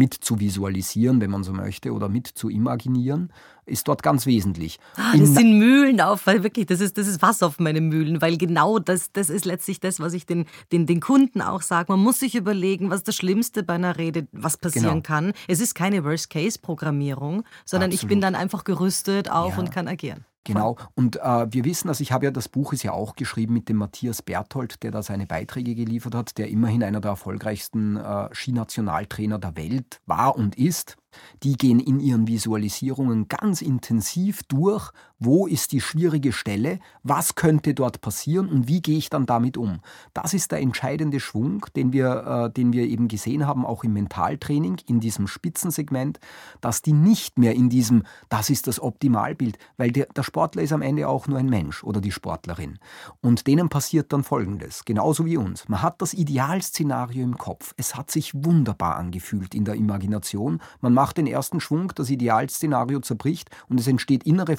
mit 0.00 0.14
zu 0.14 0.40
visualisieren, 0.40 1.20
wenn 1.20 1.30
man 1.30 1.44
so 1.44 1.52
möchte, 1.52 1.92
oder 1.92 2.08
mit 2.08 2.26
zu 2.26 2.48
imaginieren, 2.48 3.30
ist 3.66 3.86
dort 3.86 4.02
ganz 4.02 4.24
wesentlich. 4.24 4.80
Ah, 4.96 5.14
das 5.14 5.34
sind 5.34 5.58
Mühlen 5.58 6.00
auf, 6.00 6.26
weil 6.26 6.42
wirklich, 6.42 6.64
das 6.64 6.80
ist, 6.80 6.96
das 6.96 7.06
ist 7.06 7.20
was 7.20 7.42
auf 7.42 7.58
meine 7.58 7.82
Mühlen, 7.82 8.22
weil 8.22 8.38
genau 8.38 8.78
das, 8.78 9.12
das 9.12 9.28
ist 9.28 9.44
letztlich 9.44 9.78
das, 9.78 10.00
was 10.00 10.14
ich 10.14 10.24
den, 10.24 10.46
den, 10.72 10.86
den 10.86 11.00
Kunden 11.00 11.42
auch 11.42 11.60
sage. 11.60 11.92
Man 11.92 12.00
muss 12.00 12.18
sich 12.18 12.34
überlegen, 12.34 12.88
was 12.88 13.02
das 13.02 13.14
Schlimmste 13.14 13.62
bei 13.62 13.74
einer 13.74 13.98
Rede, 13.98 14.26
was 14.32 14.56
passieren 14.56 15.02
genau. 15.02 15.02
kann. 15.02 15.32
Es 15.48 15.60
ist 15.60 15.74
keine 15.74 16.02
Worst-Case-Programmierung, 16.02 17.44
sondern 17.66 17.90
Absolut. 17.90 18.02
ich 18.02 18.08
bin 18.08 18.22
dann 18.22 18.34
einfach 18.34 18.64
gerüstet 18.64 19.30
auf 19.30 19.52
ja. 19.52 19.58
und 19.58 19.70
kann 19.70 19.86
agieren. 19.86 20.24
Genau. 20.44 20.76
Und 20.94 21.16
äh, 21.16 21.52
wir 21.52 21.64
wissen, 21.64 21.88
also 21.88 22.02
ich 22.02 22.12
habe 22.12 22.24
ja 22.24 22.30
das 22.30 22.48
Buch 22.48 22.72
ist 22.72 22.82
ja 22.82 22.92
auch 22.92 23.14
geschrieben 23.14 23.52
mit 23.52 23.68
dem 23.68 23.76
Matthias 23.76 24.22
Berthold, 24.22 24.82
der 24.82 24.90
da 24.90 25.02
seine 25.02 25.26
Beiträge 25.26 25.74
geliefert 25.74 26.14
hat, 26.14 26.38
der 26.38 26.48
immerhin 26.48 26.82
einer 26.82 27.00
der 27.00 27.10
erfolgreichsten 27.10 27.96
äh, 27.96 28.28
Skinationaltrainer 28.32 29.38
der 29.38 29.56
Welt 29.56 30.00
war 30.06 30.36
und 30.36 30.56
ist. 30.56 30.96
Die 31.42 31.54
gehen 31.54 31.80
in 31.80 32.00
ihren 32.00 32.26
Visualisierungen 32.26 33.28
ganz 33.28 33.60
intensiv 33.60 34.42
durch, 34.44 34.92
wo 35.20 35.46
ist 35.46 35.72
die 35.72 35.80
schwierige 35.80 36.32
Stelle, 36.32 36.80
was 37.02 37.34
könnte 37.34 37.74
dort 37.74 38.00
passieren 38.00 38.48
und 38.48 38.66
wie 38.66 38.80
gehe 38.80 38.98
ich 38.98 39.10
dann 39.10 39.26
damit 39.26 39.56
um. 39.56 39.80
Das 40.14 40.34
ist 40.34 40.50
der 40.50 40.60
entscheidende 40.60 41.20
Schwung, 41.20 41.66
den 41.76 41.92
wir, 41.92 42.48
äh, 42.48 42.50
den 42.52 42.72
wir 42.72 42.84
eben 42.84 43.06
gesehen 43.06 43.46
haben, 43.46 43.64
auch 43.64 43.84
im 43.84 43.92
Mentaltraining, 43.92 44.78
in 44.86 44.98
diesem 44.98 45.28
Spitzensegment, 45.28 46.18
dass 46.62 46.82
die 46.82 46.94
nicht 46.94 47.38
mehr 47.38 47.54
in 47.54 47.68
diesem, 47.68 48.04
das 48.30 48.50
ist 48.50 48.66
das 48.66 48.80
Optimalbild, 48.80 49.58
weil 49.76 49.92
der, 49.92 50.06
der 50.06 50.22
Sportler 50.22 50.62
ist 50.62 50.72
am 50.72 50.82
Ende 50.82 51.06
auch 51.06 51.28
nur 51.28 51.38
ein 51.38 51.50
Mensch 51.50 51.84
oder 51.84 52.00
die 52.00 52.12
Sportlerin. 52.12 52.78
Und 53.20 53.46
denen 53.46 53.68
passiert 53.68 54.12
dann 54.12 54.24
Folgendes, 54.24 54.84
genauso 54.86 55.26
wie 55.26 55.36
uns. 55.36 55.68
Man 55.68 55.82
hat 55.82 56.00
das 56.00 56.14
Idealszenario 56.14 57.22
im 57.22 57.36
Kopf. 57.36 57.74
Es 57.76 57.94
hat 57.94 58.10
sich 58.10 58.32
wunderbar 58.34 58.96
angefühlt 58.96 59.54
in 59.54 59.66
der 59.66 59.74
Imagination. 59.74 60.62
Man 60.80 60.94
macht 60.94 61.18
den 61.18 61.26
ersten 61.26 61.60
Schwung, 61.60 61.92
das 61.94 62.08
Idealszenario 62.08 63.00
zerbricht 63.00 63.50
und 63.68 63.78
es 63.78 63.86
entsteht 63.86 64.24
innere 64.24 64.56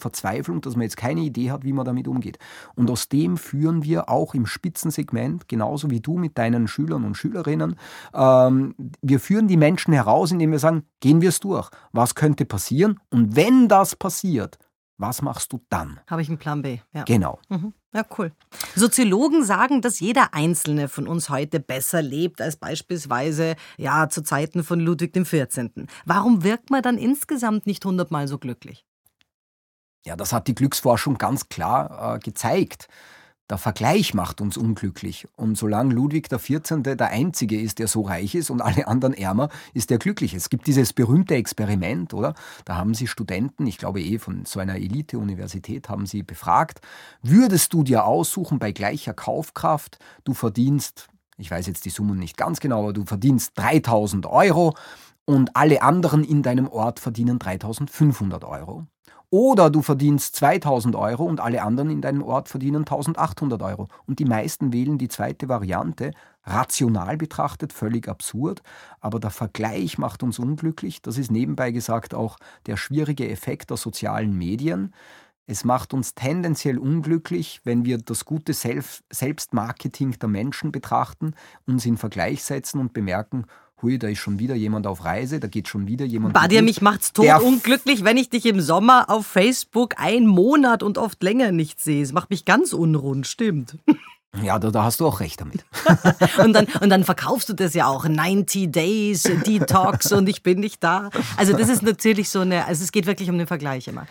Verzweiflung, 0.51 0.61
dass 0.61 0.75
man 0.75 0.83
jetzt 0.83 0.97
keine 0.97 1.21
Idee 1.21 1.51
hat, 1.51 1.63
wie 1.63 1.73
man 1.73 1.85
damit 1.85 2.07
umgeht. 2.07 2.37
Und 2.75 2.89
aus 2.89 3.09
dem 3.09 3.37
führen 3.37 3.83
wir 3.83 4.09
auch 4.09 4.33
im 4.33 4.45
Spitzensegment, 4.45 5.47
genauso 5.47 5.89
wie 5.89 6.01
du 6.01 6.17
mit 6.17 6.37
deinen 6.37 6.67
Schülern 6.67 7.05
und 7.05 7.15
Schülerinnen, 7.15 7.75
ähm, 8.13 8.75
wir 9.01 9.19
führen 9.19 9.47
die 9.47 9.57
Menschen 9.57 9.93
heraus, 9.93 10.31
indem 10.31 10.51
wir 10.51 10.59
sagen, 10.59 10.83
gehen 10.99 11.21
wir 11.21 11.29
es 11.29 11.39
durch. 11.39 11.69
Was 11.91 12.15
könnte 12.15 12.45
passieren? 12.45 12.99
Und 13.09 13.35
wenn 13.35 13.67
das 13.67 13.95
passiert, 13.95 14.57
was 14.97 15.21
machst 15.23 15.51
du 15.51 15.59
dann? 15.69 15.99
Habe 16.07 16.21
ich 16.21 16.29
einen 16.29 16.37
Plan 16.37 16.61
B. 16.61 16.77
Ja. 16.93 17.03
Genau. 17.05 17.39
Mhm. 17.49 17.73
Ja, 17.93 18.05
cool. 18.17 18.31
Soziologen 18.75 19.43
sagen, 19.43 19.81
dass 19.81 19.99
jeder 19.99 20.33
Einzelne 20.33 20.87
von 20.87 21.07
uns 21.07 21.29
heute 21.29 21.59
besser 21.59 22.01
lebt 22.01 22.39
als 22.39 22.55
beispielsweise 22.55 23.55
ja 23.77 24.07
zu 24.07 24.21
Zeiten 24.21 24.63
von 24.63 24.79
Ludwig 24.79 25.13
XIV. 25.13 25.87
Warum 26.05 26.43
wirkt 26.43 26.69
man 26.69 26.83
dann 26.83 26.97
insgesamt 26.97 27.65
nicht 27.65 27.83
hundertmal 27.83 28.27
so 28.27 28.37
glücklich? 28.37 28.85
Ja, 30.05 30.15
das 30.15 30.33
hat 30.33 30.47
die 30.47 30.55
Glücksforschung 30.55 31.17
ganz 31.17 31.49
klar 31.49 32.15
äh, 32.15 32.19
gezeigt. 32.19 32.87
Der 33.51 33.57
Vergleich 33.57 34.13
macht 34.13 34.39
uns 34.39 34.55
unglücklich. 34.55 35.27
Und 35.35 35.57
solange 35.57 35.93
Ludwig 35.93 36.29
XIV. 36.29 36.83
der 36.83 37.09
Einzige 37.09 37.59
ist, 37.59 37.79
der 37.79 37.87
so 37.87 38.01
reich 38.01 38.33
ist 38.33 38.49
und 38.49 38.61
alle 38.61 38.87
anderen 38.87 39.13
ärmer, 39.13 39.49
ist 39.73 39.91
er 39.91 39.97
glücklich. 39.97 40.33
Es 40.33 40.49
gibt 40.49 40.67
dieses 40.67 40.93
berühmte 40.93 41.35
Experiment, 41.35 42.13
oder? 42.13 42.33
Da 42.63 42.77
haben 42.77 42.93
sie 42.93 43.07
Studenten, 43.07 43.67
ich 43.67 43.77
glaube 43.77 44.01
eh 44.01 44.19
von 44.19 44.45
so 44.45 44.61
einer 44.61 44.77
Elite-Universität, 44.77 45.89
haben 45.89 46.05
sie 46.05 46.23
befragt, 46.23 46.79
würdest 47.21 47.73
du 47.73 47.83
dir 47.83 48.05
aussuchen, 48.05 48.57
bei 48.57 48.71
gleicher 48.71 49.13
Kaufkraft, 49.13 49.99
du 50.23 50.33
verdienst, 50.33 51.09
ich 51.37 51.51
weiß 51.51 51.67
jetzt 51.67 51.83
die 51.83 51.89
Summen 51.89 52.19
nicht 52.19 52.37
ganz 52.37 52.61
genau, 52.61 52.83
aber 52.83 52.93
du 52.93 53.05
verdienst 53.05 53.51
3000 53.55 54.27
Euro 54.27 54.75
und 55.25 55.57
alle 55.57 55.81
anderen 55.81 56.23
in 56.23 56.41
deinem 56.41 56.69
Ort 56.69 57.01
verdienen 57.01 57.37
3500 57.37 58.45
Euro. 58.45 58.87
Oder 59.33 59.69
du 59.69 59.81
verdienst 59.81 60.35
2000 60.35 60.93
Euro 60.93 61.23
und 61.23 61.39
alle 61.39 61.63
anderen 61.63 61.89
in 61.89 62.01
deinem 62.01 62.21
Ort 62.21 62.49
verdienen 62.49 62.81
1800 62.81 63.61
Euro. 63.61 63.87
Und 64.05 64.19
die 64.19 64.25
meisten 64.25 64.73
wählen 64.73 64.97
die 64.97 65.07
zweite 65.07 65.47
Variante, 65.47 66.11
rational 66.43 67.15
betrachtet 67.15 67.71
völlig 67.71 68.09
absurd, 68.09 68.61
aber 68.99 69.21
der 69.21 69.29
Vergleich 69.29 69.97
macht 69.97 70.21
uns 70.21 70.37
unglücklich. 70.37 71.01
Das 71.01 71.17
ist 71.17 71.31
nebenbei 71.31 71.71
gesagt 71.71 72.13
auch 72.13 72.35
der 72.65 72.75
schwierige 72.75 73.29
Effekt 73.29 73.69
der 73.69 73.77
sozialen 73.77 74.37
Medien. 74.37 74.93
Es 75.45 75.63
macht 75.63 75.93
uns 75.93 76.13
tendenziell 76.13 76.77
unglücklich, 76.77 77.61
wenn 77.63 77.85
wir 77.85 77.99
das 77.99 78.25
gute 78.25 78.53
Selbstmarketing 78.53 80.19
der 80.19 80.29
Menschen 80.29 80.73
betrachten, 80.73 81.35
uns 81.65 81.85
in 81.85 81.95
Vergleich 81.95 82.43
setzen 82.43 82.81
und 82.81 82.91
bemerken, 82.91 83.45
hui, 83.81 83.97
da 83.99 84.07
ist 84.07 84.19
schon 84.19 84.39
wieder 84.39 84.55
jemand 84.55 84.87
auf 84.87 85.05
Reise, 85.05 85.39
da 85.39 85.47
geht 85.47 85.67
schon 85.67 85.87
wieder 85.87 86.05
jemand. 86.05 86.33
Badia, 86.33 86.61
mich 86.61 86.81
macht's 86.81 87.13
tot 87.13 87.27
unglücklich, 87.41 88.03
wenn 88.03 88.17
ich 88.17 88.29
dich 88.29 88.45
im 88.45 88.61
Sommer 88.61 89.09
auf 89.09 89.25
Facebook 89.25 89.95
einen 89.97 90.27
Monat 90.27 90.83
und 90.83 90.97
oft 90.97 91.21
länger 91.23 91.51
nicht 91.51 91.79
sehe. 91.79 92.03
Es 92.03 92.13
macht 92.13 92.29
mich 92.29 92.45
ganz 92.45 92.73
unrund, 92.73 93.27
stimmt. 93.27 93.77
Ja, 94.41 94.59
da, 94.59 94.71
da, 94.71 94.83
hast 94.83 95.01
du 95.01 95.05
auch 95.05 95.19
recht 95.19 95.41
damit. 95.41 95.65
und, 96.37 96.53
dann, 96.53 96.65
und 96.79 96.89
dann 96.89 97.03
verkaufst 97.03 97.49
du 97.49 97.53
das 97.53 97.73
ja 97.73 97.87
auch. 97.87 98.07
90 98.07 98.71
Days 98.71 99.23
Detox 99.23 100.13
und 100.13 100.29
ich 100.29 100.41
bin 100.41 100.61
nicht 100.61 100.81
da. 100.81 101.09
Also 101.35 101.51
das 101.51 101.67
ist 101.67 101.83
natürlich 101.83 102.29
so 102.29 102.39
eine, 102.39 102.65
also 102.65 102.81
es 102.81 102.93
geht 102.93 103.07
wirklich 103.07 103.29
um 103.29 103.37
den 103.37 103.47
Vergleich 103.47 103.89
immer. 103.89 104.07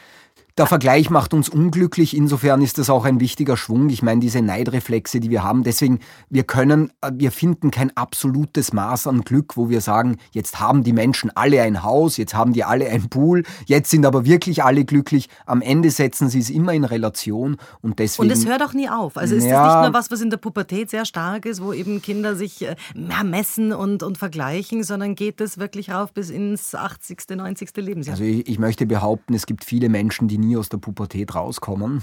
Der 0.58 0.66
Vergleich 0.66 1.10
macht 1.10 1.34
uns 1.34 1.48
unglücklich, 1.48 2.16
insofern 2.16 2.62
ist 2.62 2.78
das 2.78 2.90
auch 2.90 3.04
ein 3.04 3.20
wichtiger 3.20 3.56
Schwung. 3.56 3.88
Ich 3.90 4.02
meine, 4.02 4.20
diese 4.20 4.42
Neidreflexe, 4.42 5.20
die 5.20 5.30
wir 5.30 5.42
haben, 5.42 5.62
deswegen, 5.62 6.00
wir 6.28 6.44
können, 6.44 6.92
äh, 7.00 7.12
wir 7.14 7.32
finden 7.32 7.70
kein 7.70 7.96
absolutes 7.96 8.72
Maß 8.72 9.06
an 9.06 9.22
Glück, 9.22 9.56
wo 9.56 9.68
wir 9.68 9.80
sagen, 9.80 10.18
jetzt 10.32 10.60
haben 10.60 10.82
die 10.82 10.92
Menschen 10.92 11.30
alle 11.34 11.62
ein 11.62 11.82
Haus, 11.82 12.16
jetzt 12.16 12.34
haben 12.34 12.52
die 12.52 12.64
alle 12.64 12.88
ein 12.88 13.08
Pool, 13.08 13.44
jetzt 13.66 13.90
sind 13.90 14.04
aber 14.04 14.24
wirklich 14.24 14.64
alle 14.64 14.84
glücklich. 14.84 15.28
Am 15.46 15.62
Ende 15.62 15.90
setzen 15.90 16.28
sie 16.28 16.40
es 16.40 16.50
immer 16.50 16.72
in 16.72 16.84
Relation 16.84 17.56
und 17.80 17.98
deswegen. 17.98 18.28
Und 18.28 18.36
es 18.36 18.46
hört 18.46 18.62
auch 18.62 18.72
nie 18.72 18.88
auf. 18.88 19.16
Also 19.16 19.36
ist 19.36 19.44
ja, 19.44 19.64
das 19.64 19.74
nicht 19.74 19.90
nur 19.90 19.98
was, 19.98 20.10
was 20.10 20.20
in 20.20 20.30
der 20.30 20.38
Pubertät 20.38 20.90
sehr 20.90 21.04
stark 21.04 21.46
ist, 21.46 21.62
wo 21.62 21.72
eben 21.72 22.02
Kinder 22.02 22.36
sich 22.36 22.62
äh, 22.62 22.76
messen 23.24 23.72
und, 23.72 24.02
und 24.02 24.18
vergleichen, 24.18 24.82
sondern 24.82 25.14
geht 25.14 25.40
es 25.40 25.58
wirklich 25.58 25.90
rauf 25.90 26.12
bis 26.12 26.30
ins 26.30 26.74
80., 26.74 27.18
90. 27.36 27.70
Lebensjahr? 27.76 28.14
Also 28.14 28.24
ich, 28.24 28.48
ich 28.48 28.58
möchte 28.58 28.86
behaupten, 28.86 29.34
es 29.34 29.46
gibt 29.46 29.64
viele 29.64 29.88
Menschen, 29.88 30.28
die 30.28 30.39
nie 30.40 30.56
aus 30.56 30.68
der 30.68 30.78
Pubertät 30.78 31.34
rauskommen. 31.34 32.02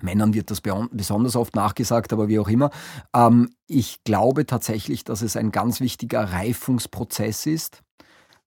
Männern 0.00 0.34
wird 0.34 0.50
das 0.50 0.60
besonders 0.60 1.36
oft 1.36 1.54
nachgesagt, 1.54 2.12
aber 2.12 2.28
wie 2.28 2.38
auch 2.38 2.48
immer. 2.48 2.70
Ähm, 3.14 3.50
ich 3.66 4.02
glaube 4.04 4.46
tatsächlich, 4.46 5.04
dass 5.04 5.22
es 5.22 5.36
ein 5.36 5.52
ganz 5.52 5.80
wichtiger 5.80 6.32
Reifungsprozess 6.32 7.46
ist. 7.46 7.82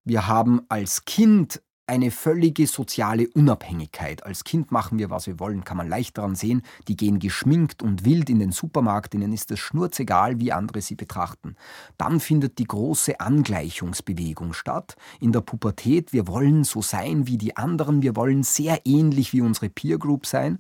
Wir 0.04 0.28
haben 0.28 0.62
als 0.70 1.06
Kind 1.06 1.62
eine 1.88 2.12
völlige 2.12 2.68
soziale 2.68 3.30
Unabhängigkeit. 3.30 4.26
Als 4.26 4.44
Kind 4.44 4.72
machen 4.72 5.00
wir, 5.00 5.10
was 5.10 5.26
wir 5.26 5.40
wollen, 5.40 5.64
kann 5.64 5.78
man 5.78 5.88
leicht 5.88 6.18
daran 6.18 6.36
sehen. 6.36 6.62
Die 6.88 6.98
gehen 6.98 7.20
geschminkt 7.20 7.82
und 7.82 8.04
wild 8.04 8.30
in 8.30 8.40
den 8.40 8.52
Supermarkt, 8.52 9.14
ihnen 9.14 9.32
ist 9.32 9.50
es 9.52 9.60
schnurzegal, 9.60 10.40
wie 10.40 10.52
andere 10.52 10.82
sie 10.82 10.96
betrachten. 10.96 11.56
Dann 11.98 12.20
findet 12.20 12.60
die 12.60 12.66
große 12.66 13.20
Angleichungsbewegung 13.20 14.54
statt. 14.54 14.96
In 15.22 15.32
der 15.32 15.42
Pubertät, 15.42 16.12
wir 16.12 16.28
wollen 16.28 16.66
so 16.66 16.82
sein 16.82 17.26
wie 17.26 17.38
die 17.38 17.56
anderen, 17.56 18.02
wir 18.02 18.16
wollen 18.16 18.44
sehr 18.44 18.82
ähnlich 18.86 19.32
wie 19.32 19.42
unsere 19.42 19.70
Peer 19.70 19.98
Group 19.98 20.26
sein 20.26 20.60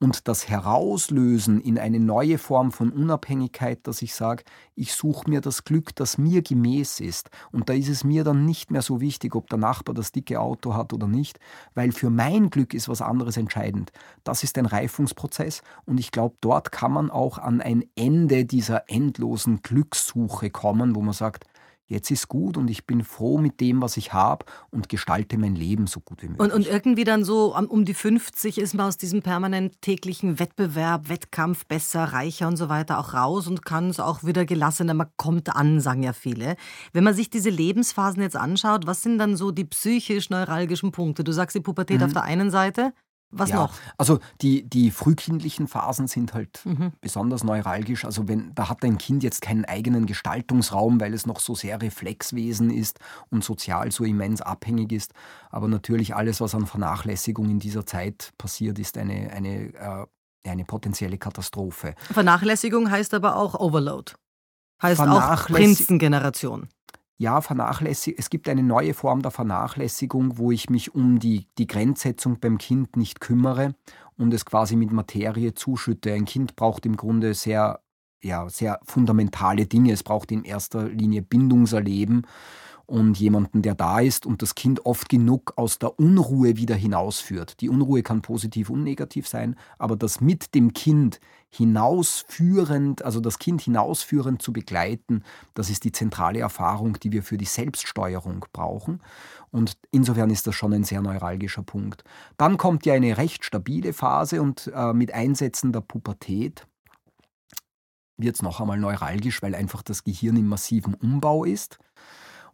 und 0.00 0.28
das 0.28 0.48
Herauslösen 0.48 1.60
in 1.60 1.78
eine 1.78 2.00
neue 2.00 2.38
Form 2.38 2.72
von 2.72 2.90
Unabhängigkeit, 2.90 3.86
dass 3.86 4.00
ich 4.00 4.14
sage, 4.14 4.44
ich 4.74 4.94
suche 4.94 5.28
mir 5.28 5.42
das 5.42 5.64
Glück, 5.64 5.94
das 5.94 6.16
mir 6.16 6.40
gemäß 6.40 7.00
ist. 7.00 7.28
Und 7.52 7.68
da 7.68 7.74
ist 7.74 7.88
es 7.88 8.02
mir 8.02 8.24
dann 8.24 8.46
nicht 8.46 8.70
mehr 8.70 8.80
so 8.80 9.02
wichtig, 9.02 9.34
ob 9.34 9.50
der 9.50 9.58
Nachbar 9.58 9.94
das 9.94 10.10
dicke 10.10 10.40
Auto 10.40 10.74
hat 10.74 10.94
oder 10.94 11.06
nicht, 11.06 11.38
weil 11.74 11.92
für 11.92 12.08
mein 12.08 12.48
Glück 12.48 12.72
ist 12.72 12.88
was 12.88 13.02
anderes 13.02 13.36
entscheidend. 13.36 13.92
Das 14.24 14.42
ist 14.42 14.56
ein 14.56 14.66
Reifungsprozess 14.66 15.62
und 15.84 16.00
ich 16.00 16.10
glaube, 16.10 16.36
dort 16.40 16.72
kann 16.72 16.92
man 16.92 17.10
auch 17.10 17.36
an 17.36 17.60
ein 17.60 17.84
Ende 17.94 18.46
dieser 18.46 18.88
endlosen 18.88 19.60
Glückssuche 19.60 20.48
kommen, 20.48 20.96
wo 20.96 21.02
man 21.02 21.12
sagt, 21.12 21.44
jetzt 21.90 22.10
ist 22.10 22.28
gut 22.28 22.56
und 22.56 22.70
ich 22.70 22.86
bin 22.86 23.04
froh 23.04 23.38
mit 23.38 23.60
dem, 23.60 23.82
was 23.82 23.96
ich 23.96 24.12
habe 24.12 24.46
und 24.70 24.88
gestalte 24.88 25.36
mein 25.36 25.56
Leben 25.56 25.86
so 25.86 26.00
gut 26.00 26.22
wie 26.22 26.28
möglich. 26.28 26.40
Und, 26.40 26.54
und 26.54 26.66
irgendwie 26.66 27.04
dann 27.04 27.24
so 27.24 27.54
um 27.56 27.84
die 27.84 27.94
50 27.94 28.58
ist 28.58 28.74
man 28.74 28.86
aus 28.86 28.96
diesem 28.96 29.22
permanent 29.22 29.82
täglichen 29.82 30.38
Wettbewerb, 30.38 31.08
Wettkampf, 31.08 31.66
besser, 31.66 32.04
reicher 32.04 32.48
und 32.48 32.56
so 32.56 32.68
weiter 32.68 32.98
auch 32.98 33.12
raus 33.12 33.48
und 33.48 33.64
kann 33.64 33.90
es 33.90 33.98
auch 33.98 34.22
wieder 34.22 34.44
gelassener, 34.44 34.94
man 34.94 35.08
kommt 35.16 35.54
an, 35.54 35.80
sagen 35.80 36.02
ja 36.02 36.12
viele. 36.12 36.56
Wenn 36.92 37.04
man 37.04 37.14
sich 37.14 37.28
diese 37.28 37.50
Lebensphasen 37.50 38.22
jetzt 38.22 38.36
anschaut, 38.36 38.86
was 38.86 39.02
sind 39.02 39.18
dann 39.18 39.36
so 39.36 39.50
die 39.50 39.64
psychisch-neuralgischen 39.64 40.92
Punkte? 40.92 41.24
Du 41.24 41.32
sagst 41.32 41.56
die 41.56 41.60
Pubertät 41.60 41.98
mhm. 41.98 42.06
auf 42.06 42.12
der 42.12 42.22
einen 42.22 42.50
Seite, 42.50 42.92
was 43.30 43.50
ja, 43.50 43.56
noch? 43.56 43.74
Also 43.96 44.18
die, 44.40 44.68
die 44.68 44.90
frühkindlichen 44.90 45.68
Phasen 45.68 46.08
sind 46.08 46.34
halt 46.34 46.60
mhm. 46.64 46.92
besonders 47.00 47.44
neuralgisch. 47.44 48.04
Also 48.04 48.28
wenn 48.28 48.54
da 48.54 48.68
hat 48.68 48.82
ein 48.84 48.98
Kind 48.98 49.22
jetzt 49.22 49.40
keinen 49.40 49.64
eigenen 49.64 50.06
Gestaltungsraum, 50.06 51.00
weil 51.00 51.14
es 51.14 51.26
noch 51.26 51.40
so 51.40 51.54
sehr 51.54 51.80
Reflexwesen 51.80 52.70
ist 52.70 52.98
und 53.30 53.44
sozial 53.44 53.92
so 53.92 54.04
immens 54.04 54.42
abhängig 54.42 54.92
ist. 54.92 55.12
Aber 55.50 55.68
natürlich 55.68 56.14
alles, 56.14 56.40
was 56.40 56.54
an 56.54 56.66
Vernachlässigung 56.66 57.48
in 57.50 57.60
dieser 57.60 57.86
Zeit 57.86 58.32
passiert, 58.36 58.78
ist 58.78 58.98
eine, 58.98 59.30
eine, 59.30 59.74
äh, 59.74 60.06
eine 60.48 60.64
potenzielle 60.64 61.18
Katastrophe. 61.18 61.94
Vernachlässigung 62.12 62.90
heißt 62.90 63.14
aber 63.14 63.36
auch 63.36 63.54
Overload. 63.54 64.12
Heißt 64.82 65.00
auch 65.00 65.46
Prinzengeneration. 65.46 66.68
Ja, 67.20 67.42
vernachlässig, 67.42 68.14
es 68.16 68.30
gibt 68.30 68.48
eine 68.48 68.62
neue 68.62 68.94
Form 68.94 69.20
der 69.20 69.30
Vernachlässigung, 69.30 70.38
wo 70.38 70.52
ich 70.52 70.70
mich 70.70 70.94
um 70.94 71.18
die, 71.18 71.46
die 71.58 71.66
Grenzsetzung 71.66 72.40
beim 72.40 72.56
Kind 72.56 72.96
nicht 72.96 73.20
kümmere 73.20 73.74
und 74.16 74.32
es 74.32 74.46
quasi 74.46 74.74
mit 74.74 74.90
Materie 74.90 75.52
zuschütte. 75.52 76.14
Ein 76.14 76.24
Kind 76.24 76.56
braucht 76.56 76.86
im 76.86 76.96
Grunde 76.96 77.34
sehr, 77.34 77.80
ja, 78.22 78.48
sehr 78.48 78.80
fundamentale 78.84 79.66
Dinge. 79.66 79.92
Es 79.92 80.02
braucht 80.02 80.32
in 80.32 80.44
erster 80.44 80.88
Linie 80.88 81.20
Bindungserleben 81.20 82.26
und 82.90 83.20
jemanden, 83.20 83.62
der 83.62 83.76
da 83.76 84.00
ist 84.00 84.26
und 84.26 84.42
das 84.42 84.56
Kind 84.56 84.84
oft 84.84 85.08
genug 85.08 85.52
aus 85.54 85.78
der 85.78 86.00
Unruhe 86.00 86.56
wieder 86.56 86.74
hinausführt. 86.74 87.60
Die 87.60 87.68
Unruhe 87.68 88.02
kann 88.02 88.20
positiv 88.20 88.68
und 88.68 88.82
negativ 88.82 89.28
sein, 89.28 89.54
aber 89.78 89.94
das 89.94 90.20
mit 90.20 90.56
dem 90.56 90.72
Kind 90.72 91.20
hinausführend, 91.50 93.04
also 93.04 93.20
das 93.20 93.38
Kind 93.38 93.60
hinausführend 93.60 94.42
zu 94.42 94.52
begleiten, 94.52 95.22
das 95.54 95.70
ist 95.70 95.84
die 95.84 95.92
zentrale 95.92 96.40
Erfahrung, 96.40 96.98
die 96.98 97.12
wir 97.12 97.22
für 97.22 97.38
die 97.38 97.44
Selbststeuerung 97.44 98.44
brauchen. 98.52 99.00
Und 99.52 99.78
insofern 99.92 100.30
ist 100.30 100.48
das 100.48 100.56
schon 100.56 100.72
ein 100.72 100.84
sehr 100.84 101.00
neuralgischer 101.00 101.62
Punkt. 101.62 102.02
Dann 102.38 102.56
kommt 102.56 102.86
ja 102.86 102.94
eine 102.94 103.16
recht 103.16 103.44
stabile 103.44 103.92
Phase 103.92 104.42
und 104.42 104.68
äh, 104.74 104.92
mit 104.92 105.14
Einsätzen 105.14 105.72
der 105.72 105.80
Pubertät 105.80 106.66
wird 108.22 108.36
es 108.36 108.42
noch 108.42 108.60
einmal 108.60 108.78
neuralgisch, 108.78 109.42
weil 109.42 109.54
einfach 109.54 109.82
das 109.82 110.04
Gehirn 110.04 110.36
im 110.36 110.48
massiven 110.48 110.94
Umbau 110.94 111.44
ist. 111.44 111.78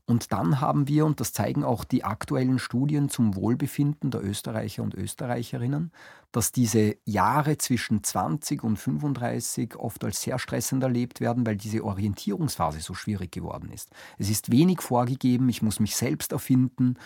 Und 0.06 0.30
dann 0.30 0.60
haben 0.60 0.86
wir, 0.86 1.04
und 1.04 1.18
das 1.20 1.32
zeigen 1.32 1.64
auch 1.64 1.82
die 1.84 2.04
aktuellen 2.04 2.60
Studien 2.60 3.08
zum 3.08 3.34
Wohlbefinden 3.34 4.12
der 4.12 4.24
Österreicher 4.24 4.84
und 4.84 4.94
Österreicherinnen, 4.94 5.90
dass 6.30 6.52
diese 6.52 6.96
Jahre 7.04 7.58
zwischen 7.58 8.04
20 8.04 8.62
und 8.62 8.76
35 8.76 9.74
oft 9.76 10.04
als 10.04 10.22
sehr 10.22 10.38
stressend 10.38 10.84
erlebt 10.84 11.20
werden, 11.20 11.44
weil 11.44 11.56
diese 11.56 11.82
Orientierungsphase 11.82 12.80
so 12.80 12.94
schwierig 12.94 13.32
geworden 13.32 13.70
ist. 13.72 13.90
Es 14.16 14.30
ist 14.30 14.52
wenig 14.52 14.80
vorgegeben, 14.80 15.48
ich 15.48 15.62
muss 15.62 15.80
mich 15.80 15.96
selbst 15.96 16.30
erfinden 16.30 16.96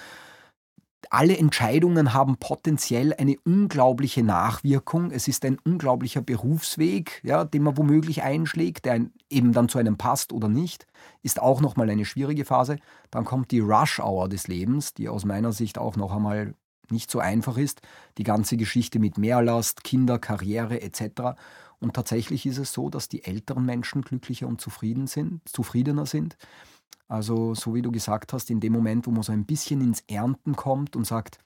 alle 1.09 1.37
Entscheidungen 1.37 2.13
haben 2.13 2.37
potenziell 2.37 3.15
eine 3.15 3.37
unglaubliche 3.45 4.23
Nachwirkung. 4.23 5.11
Es 5.11 5.29
ist 5.29 5.45
ein 5.45 5.59
unglaublicher 5.65 6.21
Berufsweg, 6.21 7.23
ja, 7.25 7.45
den 7.45 7.63
man 7.63 7.79
womöglich 7.79 8.23
einschlägt, 8.23 8.85
der 8.85 9.07
eben 9.31 9.53
dann 9.53 9.69
zu 9.69 9.79
einem 9.79 9.97
passt 9.97 10.33
oder 10.33 10.49
nicht. 10.49 10.87
Ist 11.23 11.41
auch 11.41 11.61
nochmal 11.61 11.89
eine 11.89 12.05
schwierige 12.05 12.45
Phase. 12.45 12.77
Dann 13.11 13.25
kommt 13.25 13.51
die 13.51 13.61
Rush-Hour 13.61 14.29
des 14.29 14.47
Lebens, 14.47 14.95
die 14.95 15.09
aus 15.09 15.25
meiner 15.25 15.53
Sicht 15.53 15.79
auch 15.79 15.97
noch 15.97 16.15
einmal 16.15 16.55
nicht 16.91 17.11
so 17.11 17.19
einfach 17.19 17.57
ist. 17.57 17.81
Die 18.19 18.25
ganze 18.25 18.57
Geschichte 18.57 18.99
mit 18.99 19.17
Mehrlast, 19.17 19.85
Kinder, 19.85 20.19
Karriere 20.19 20.83
etc. 20.83 21.39
Und 21.79 21.95
tatsächlich 21.95 22.45
ist 22.47 22.59
es 22.59 22.73
so, 22.73 22.91
dass 22.91 23.09
die 23.09 23.25
älteren 23.25 23.65
Menschen 23.65 24.03
glücklicher 24.03 24.47
und 24.47 24.61
zufrieden 24.61 25.07
sind, 25.07 25.41
zufriedener 25.49 26.07
sind. 26.07 26.37
Also 27.11 27.55
so 27.55 27.75
wie 27.75 27.83
du 27.83 27.91
gesagt 27.91 28.33
hast, 28.33 28.51
in 28.51 28.61
dem 28.61 28.73
Moment, 28.73 29.07
wo 29.07 29.11
man 29.11 29.25
so 29.25 29.33
ein 29.33 29.45
bisschen 29.45 29.81
ins 29.81 30.05
Ernten 30.09 30.55
kommt 30.55 30.95
und 30.95 31.05
sagt, 31.05 31.41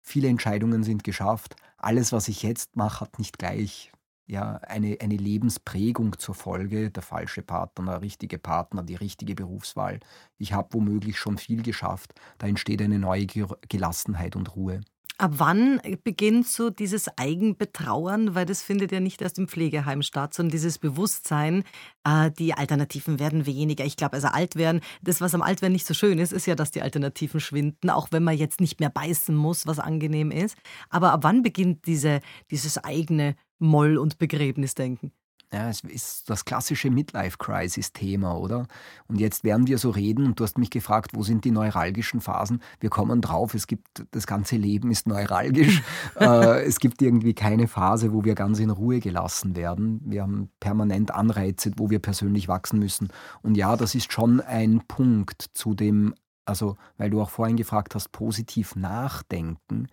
viele 0.00 0.28
Entscheidungen 0.28 0.84
sind 0.84 1.04
geschafft, 1.04 1.54
alles, 1.76 2.12
was 2.12 2.28
ich 2.28 2.42
jetzt 2.42 2.76
mache, 2.76 3.02
hat 3.02 3.18
nicht 3.18 3.38
gleich 3.38 3.92
ja, 4.26 4.54
eine, 4.62 4.96
eine 5.00 5.16
Lebensprägung 5.16 6.18
zur 6.18 6.34
Folge, 6.34 6.90
der 6.90 7.02
falsche 7.02 7.42
Partner, 7.42 7.92
der 7.92 8.00
richtige 8.00 8.38
Partner, 8.38 8.82
die 8.82 8.94
richtige 8.94 9.34
Berufswahl. 9.34 10.00
Ich 10.38 10.54
habe 10.54 10.72
womöglich 10.72 11.18
schon 11.18 11.36
viel 11.36 11.62
geschafft. 11.62 12.14
Da 12.38 12.46
entsteht 12.46 12.80
eine 12.80 12.98
neue 12.98 13.26
Gelassenheit 13.26 14.34
und 14.34 14.56
Ruhe. 14.56 14.80
Ab 15.18 15.32
wann 15.36 15.80
beginnt 16.04 16.48
so 16.48 16.70
dieses 16.70 17.06
Eigenbetrauern? 17.16 18.34
Weil 18.34 18.46
das 18.46 18.62
findet 18.62 18.92
ja 18.92 19.00
nicht 19.00 19.22
erst 19.22 19.38
im 19.38 19.46
Pflegeheim 19.46 20.02
statt, 20.02 20.34
sondern 20.34 20.50
dieses 20.52 20.78
Bewusstsein, 20.78 21.64
äh, 22.04 22.30
die 22.30 22.54
Alternativen 22.54 23.20
werden 23.20 23.46
weniger. 23.46 23.84
Ich 23.84 23.96
glaube, 23.96 24.14
also 24.14 24.28
alt 24.28 24.56
werden, 24.56 24.80
das, 25.02 25.20
was 25.20 25.34
am 25.34 25.42
Altwerden 25.42 25.74
nicht 25.74 25.86
so 25.86 25.94
schön 25.94 26.18
ist, 26.18 26.32
ist 26.32 26.46
ja, 26.46 26.54
dass 26.54 26.70
die 26.70 26.82
Alternativen 26.82 27.40
schwinden, 27.40 27.90
auch 27.90 28.08
wenn 28.10 28.24
man 28.24 28.36
jetzt 28.36 28.60
nicht 28.60 28.80
mehr 28.80 28.90
beißen 28.90 29.34
muss, 29.36 29.66
was 29.66 29.78
angenehm 29.78 30.30
ist. 30.30 30.56
Aber 30.90 31.12
ab 31.12 31.20
wann 31.22 31.42
beginnt 31.42 31.86
diese, 31.86 32.20
dieses 32.50 32.78
eigene 32.78 33.36
Moll- 33.58 33.98
und 33.98 34.18
Begräbnisdenken? 34.18 35.12
Ja, 35.52 35.68
es 35.68 35.80
ist 35.80 36.30
das 36.30 36.46
klassische 36.46 36.90
Midlife-Crisis-Thema, 36.90 38.38
oder? 38.38 38.66
Und 39.06 39.20
jetzt 39.20 39.44
werden 39.44 39.66
wir 39.66 39.76
so 39.76 39.90
reden 39.90 40.24
und 40.24 40.40
du 40.40 40.44
hast 40.44 40.56
mich 40.56 40.70
gefragt, 40.70 41.10
wo 41.12 41.22
sind 41.22 41.44
die 41.44 41.50
neuralgischen 41.50 42.22
Phasen? 42.22 42.62
Wir 42.80 42.88
kommen 42.88 43.20
drauf, 43.20 43.52
es 43.52 43.66
gibt, 43.66 44.06
das 44.12 44.26
ganze 44.26 44.56
Leben 44.56 44.90
ist 44.90 45.06
neuralgisch. 45.06 45.82
äh, 46.18 46.62
es 46.62 46.78
gibt 46.80 47.02
irgendwie 47.02 47.34
keine 47.34 47.68
Phase, 47.68 48.14
wo 48.14 48.24
wir 48.24 48.34
ganz 48.34 48.60
in 48.60 48.70
Ruhe 48.70 49.00
gelassen 49.00 49.54
werden. 49.54 50.00
Wir 50.06 50.22
haben 50.22 50.48
permanent 50.58 51.14
Anreize, 51.14 51.72
wo 51.76 51.90
wir 51.90 51.98
persönlich 51.98 52.48
wachsen 52.48 52.78
müssen. 52.78 53.08
Und 53.42 53.54
ja, 53.54 53.76
das 53.76 53.94
ist 53.94 54.10
schon 54.10 54.40
ein 54.40 54.80
Punkt 54.88 55.50
zu 55.52 55.74
dem, 55.74 56.14
also, 56.46 56.76
weil 56.96 57.10
du 57.10 57.20
auch 57.20 57.30
vorhin 57.30 57.58
gefragt 57.58 57.94
hast, 57.94 58.10
positiv 58.10 58.74
nachdenken 58.74 59.88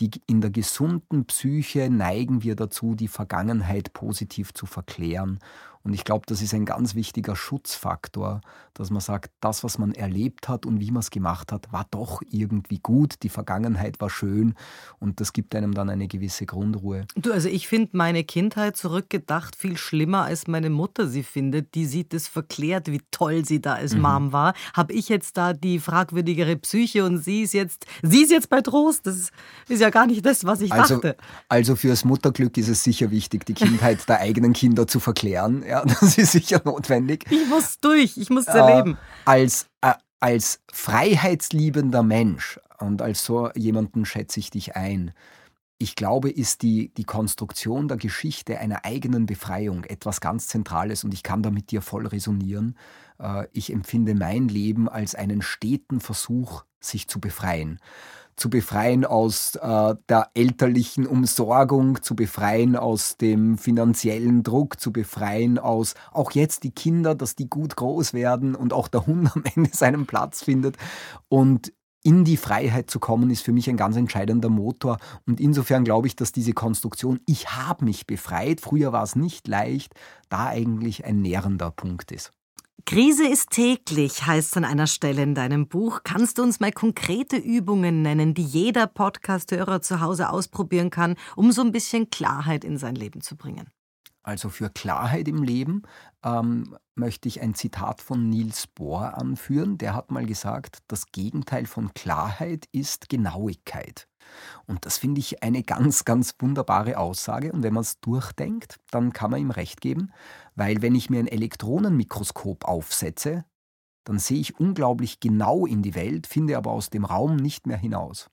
die, 0.00 0.10
in 0.26 0.40
der 0.40 0.50
gesunden 0.50 1.24
Psyche 1.26 1.90
neigen 1.90 2.42
wir 2.42 2.56
dazu, 2.56 2.94
die 2.94 3.08
Vergangenheit 3.08 3.92
positiv 3.92 4.54
zu 4.54 4.66
verklären 4.66 5.38
und 5.88 5.94
ich 5.94 6.04
glaube, 6.04 6.26
das 6.26 6.42
ist 6.42 6.52
ein 6.52 6.66
ganz 6.66 6.94
wichtiger 6.94 7.34
Schutzfaktor, 7.34 8.42
dass 8.74 8.90
man 8.90 9.00
sagt, 9.00 9.30
das, 9.40 9.64
was 9.64 9.78
man 9.78 9.92
erlebt 9.92 10.46
hat 10.46 10.66
und 10.66 10.80
wie 10.80 10.90
man 10.90 11.00
es 11.00 11.08
gemacht 11.08 11.50
hat, 11.50 11.72
war 11.72 11.86
doch 11.90 12.20
irgendwie 12.30 12.78
gut. 12.78 13.22
Die 13.22 13.30
Vergangenheit 13.30 13.98
war 13.98 14.10
schön 14.10 14.54
und 14.98 15.18
das 15.18 15.32
gibt 15.32 15.54
einem 15.54 15.72
dann 15.72 15.88
eine 15.88 16.06
gewisse 16.06 16.44
Grundruhe. 16.44 17.06
Du, 17.16 17.32
also 17.32 17.48
ich 17.48 17.68
finde 17.68 17.96
meine 17.96 18.22
Kindheit 18.22 18.76
zurückgedacht 18.76 19.56
viel 19.56 19.78
schlimmer, 19.78 20.24
als 20.24 20.46
meine 20.46 20.68
Mutter 20.68 21.08
sie 21.08 21.22
findet. 21.22 21.74
Die 21.74 21.86
sieht 21.86 22.12
es 22.12 22.28
verklärt, 22.28 22.88
wie 22.92 23.00
toll 23.10 23.46
sie 23.46 23.62
da 23.62 23.72
als 23.72 23.94
mhm. 23.94 24.02
Mom 24.02 24.32
war. 24.32 24.52
Habe 24.74 24.92
ich 24.92 25.08
jetzt 25.08 25.38
da 25.38 25.54
die 25.54 25.78
fragwürdigere 25.78 26.56
Psyche 26.56 27.02
und 27.06 27.16
sie 27.16 27.44
ist 27.44 27.54
jetzt, 27.54 27.86
sie 28.02 28.24
ist 28.24 28.30
jetzt 28.30 28.50
bei 28.50 28.60
Trost. 28.60 29.06
Das 29.06 29.30
ist 29.68 29.80
ja 29.80 29.88
gar 29.88 30.06
nicht 30.06 30.26
das, 30.26 30.44
was 30.44 30.60
ich 30.60 30.70
also, 30.70 30.96
dachte. 30.96 31.16
Also 31.48 31.76
fürs 31.76 32.04
Mutterglück 32.04 32.58
ist 32.58 32.68
es 32.68 32.84
sicher 32.84 33.10
wichtig, 33.10 33.46
die 33.46 33.54
Kindheit 33.54 34.06
der 34.06 34.20
eigenen 34.20 34.52
Kinder 34.52 34.86
zu 34.86 35.00
verklären. 35.00 35.64
Ja, 35.66 35.77
das 36.00 36.18
ist 36.18 36.32
sicher 36.32 36.60
notwendig. 36.64 37.26
Ich 37.30 37.46
muss 37.48 37.78
durch, 37.80 38.16
ich 38.16 38.30
muss 38.30 38.46
es 38.46 38.54
äh, 38.54 38.58
erleben. 38.58 38.98
Als, 39.24 39.68
äh, 39.80 39.94
als 40.20 40.60
freiheitsliebender 40.72 42.02
Mensch 42.02 42.60
und 42.78 43.02
als 43.02 43.24
so 43.24 43.50
jemanden 43.54 44.04
schätze 44.04 44.40
ich 44.40 44.50
dich 44.50 44.76
ein. 44.76 45.12
Ich 45.80 45.94
glaube, 45.94 46.28
ist 46.28 46.62
die, 46.62 46.92
die 46.94 47.04
Konstruktion 47.04 47.86
der 47.86 47.98
Geschichte 47.98 48.58
einer 48.58 48.84
eigenen 48.84 49.26
Befreiung 49.26 49.84
etwas 49.84 50.20
ganz 50.20 50.48
Zentrales 50.48 51.04
und 51.04 51.14
ich 51.14 51.22
kann 51.22 51.42
da 51.42 51.50
mit 51.50 51.70
dir 51.70 51.82
voll 51.82 52.06
resonieren. 52.06 52.76
Äh, 53.18 53.46
ich 53.52 53.72
empfinde 53.72 54.14
mein 54.14 54.48
Leben 54.48 54.88
als 54.88 55.14
einen 55.14 55.42
steten 55.42 56.00
Versuch, 56.00 56.64
sich 56.80 57.08
zu 57.08 57.20
befreien 57.20 57.80
zu 58.38 58.48
befreien 58.48 59.04
aus 59.04 59.56
äh, 59.56 59.94
der 60.08 60.30
elterlichen 60.34 61.06
Umsorgung, 61.06 62.02
zu 62.02 62.14
befreien 62.14 62.76
aus 62.76 63.16
dem 63.16 63.58
finanziellen 63.58 64.42
Druck, 64.44 64.80
zu 64.80 64.92
befreien 64.92 65.58
aus 65.58 65.94
auch 66.12 66.30
jetzt 66.30 66.62
die 66.62 66.70
Kinder, 66.70 67.14
dass 67.14 67.34
die 67.34 67.50
gut 67.50 67.76
groß 67.76 68.14
werden 68.14 68.54
und 68.54 68.72
auch 68.72 68.88
der 68.88 69.06
Hund 69.06 69.30
am 69.34 69.42
Ende 69.54 69.70
seinen 69.72 70.06
Platz 70.06 70.44
findet. 70.44 70.76
Und 71.28 71.72
in 72.04 72.24
die 72.24 72.36
Freiheit 72.36 72.88
zu 72.88 73.00
kommen, 73.00 73.28
ist 73.28 73.42
für 73.42 73.52
mich 73.52 73.68
ein 73.68 73.76
ganz 73.76 73.96
entscheidender 73.96 74.48
Motor. 74.48 74.98
Und 75.26 75.40
insofern 75.40 75.82
glaube 75.82 76.06
ich, 76.06 76.14
dass 76.14 76.30
diese 76.30 76.52
Konstruktion, 76.52 77.20
ich 77.26 77.50
habe 77.50 77.84
mich 77.84 78.06
befreit, 78.06 78.60
früher 78.60 78.92
war 78.92 79.02
es 79.02 79.16
nicht 79.16 79.48
leicht, 79.48 79.94
da 80.28 80.46
eigentlich 80.46 81.04
ein 81.04 81.20
nährender 81.20 81.72
Punkt 81.72 82.12
ist. 82.12 82.30
Krise 82.88 83.28
ist 83.28 83.50
täglich, 83.50 84.24
heißt 84.24 84.52
es 84.52 84.56
an 84.56 84.64
einer 84.64 84.86
Stelle 84.86 85.22
in 85.22 85.34
deinem 85.34 85.68
Buch. 85.68 86.00
Kannst 86.04 86.38
du 86.38 86.42
uns 86.42 86.58
mal 86.58 86.72
konkrete 86.72 87.36
Übungen 87.36 88.00
nennen, 88.00 88.32
die 88.32 88.42
jeder 88.42 88.86
Podcast-Hörer 88.86 89.82
zu 89.82 90.00
Hause 90.00 90.30
ausprobieren 90.30 90.88
kann, 90.88 91.16
um 91.36 91.52
so 91.52 91.60
ein 91.60 91.70
bisschen 91.70 92.08
Klarheit 92.08 92.64
in 92.64 92.78
sein 92.78 92.94
Leben 92.94 93.20
zu 93.20 93.36
bringen? 93.36 93.68
Also 94.22 94.48
für 94.48 94.70
Klarheit 94.70 95.28
im 95.28 95.42
Leben 95.42 95.82
ähm, 96.24 96.78
möchte 96.94 97.28
ich 97.28 97.42
ein 97.42 97.54
Zitat 97.54 98.00
von 98.00 98.30
Niels 98.30 98.66
Bohr 98.66 99.18
anführen. 99.18 99.76
Der 99.76 99.94
hat 99.94 100.10
mal 100.10 100.24
gesagt, 100.24 100.78
das 100.88 101.12
Gegenteil 101.12 101.66
von 101.66 101.92
Klarheit 101.92 102.68
ist 102.72 103.10
Genauigkeit. 103.10 104.08
Und 104.66 104.84
das 104.84 104.98
finde 104.98 105.20
ich 105.20 105.42
eine 105.42 105.62
ganz, 105.62 106.04
ganz 106.04 106.34
wunderbare 106.38 106.98
Aussage. 106.98 107.52
Und 107.52 107.62
wenn 107.62 107.74
man 107.74 107.82
es 107.82 108.00
durchdenkt, 108.00 108.76
dann 108.90 109.12
kann 109.12 109.30
man 109.30 109.40
ihm 109.40 109.50
recht 109.50 109.80
geben, 109.80 110.12
weil 110.58 110.82
wenn 110.82 110.96
ich 110.96 111.08
mir 111.08 111.20
ein 111.20 111.28
Elektronenmikroskop 111.28 112.64
aufsetze, 112.64 113.44
dann 114.04 114.18
sehe 114.18 114.40
ich 114.40 114.58
unglaublich 114.58 115.20
genau 115.20 115.66
in 115.66 115.82
die 115.82 115.94
Welt, 115.94 116.26
finde 116.26 116.56
aber 116.56 116.72
aus 116.72 116.90
dem 116.90 117.04
Raum 117.04 117.36
nicht 117.36 117.66
mehr 117.66 117.76
hinaus. 117.76 118.28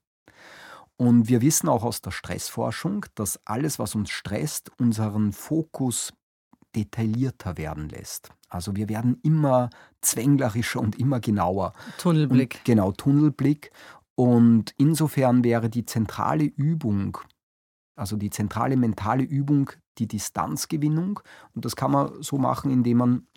Und 0.98 1.28
wir 1.28 1.42
wissen 1.42 1.70
auch 1.70 1.84
aus 1.84 2.02
der 2.02 2.12
Stressforschung, 2.12 3.06
dass 3.14 3.40
alles, 3.46 3.78
was 3.78 3.94
uns 3.94 4.10
stresst, 4.10 4.72
unseren 4.80 5.34
Fokus 5.34 6.14
detaillierter 6.76 7.58
werden 7.58 7.90
lässt. 7.90 8.30
Also 8.50 8.76
wir 8.76 8.90
werden 8.90 9.20
immer 9.22 9.70
zwänglerischer 10.02 10.80
und 10.80 10.98
immer 10.98 11.20
genauer. 11.20 11.74
Tunnelblick. 12.00 12.56
Und 12.56 12.66
genau, 12.66 12.92
Tunnelblick. 12.92 13.70
Und 14.16 14.74
insofern 14.78 15.44
wäre 15.44 15.70
die 15.70 15.86
zentrale 15.86 16.46
Übung, 16.46 17.18
also 17.96 18.16
die 18.16 18.30
zentrale 18.32 18.78
mentale 18.78 19.24
Übung, 19.24 19.72
die 19.98 20.08
Distanzgewinnung. 20.08 21.20
Und 21.54 21.66
das 21.66 21.76
kann 21.76 21.92
man 21.92 22.22
so 22.22 22.38
machen, 22.38 22.72
indem 22.72 22.98
man 22.98 23.28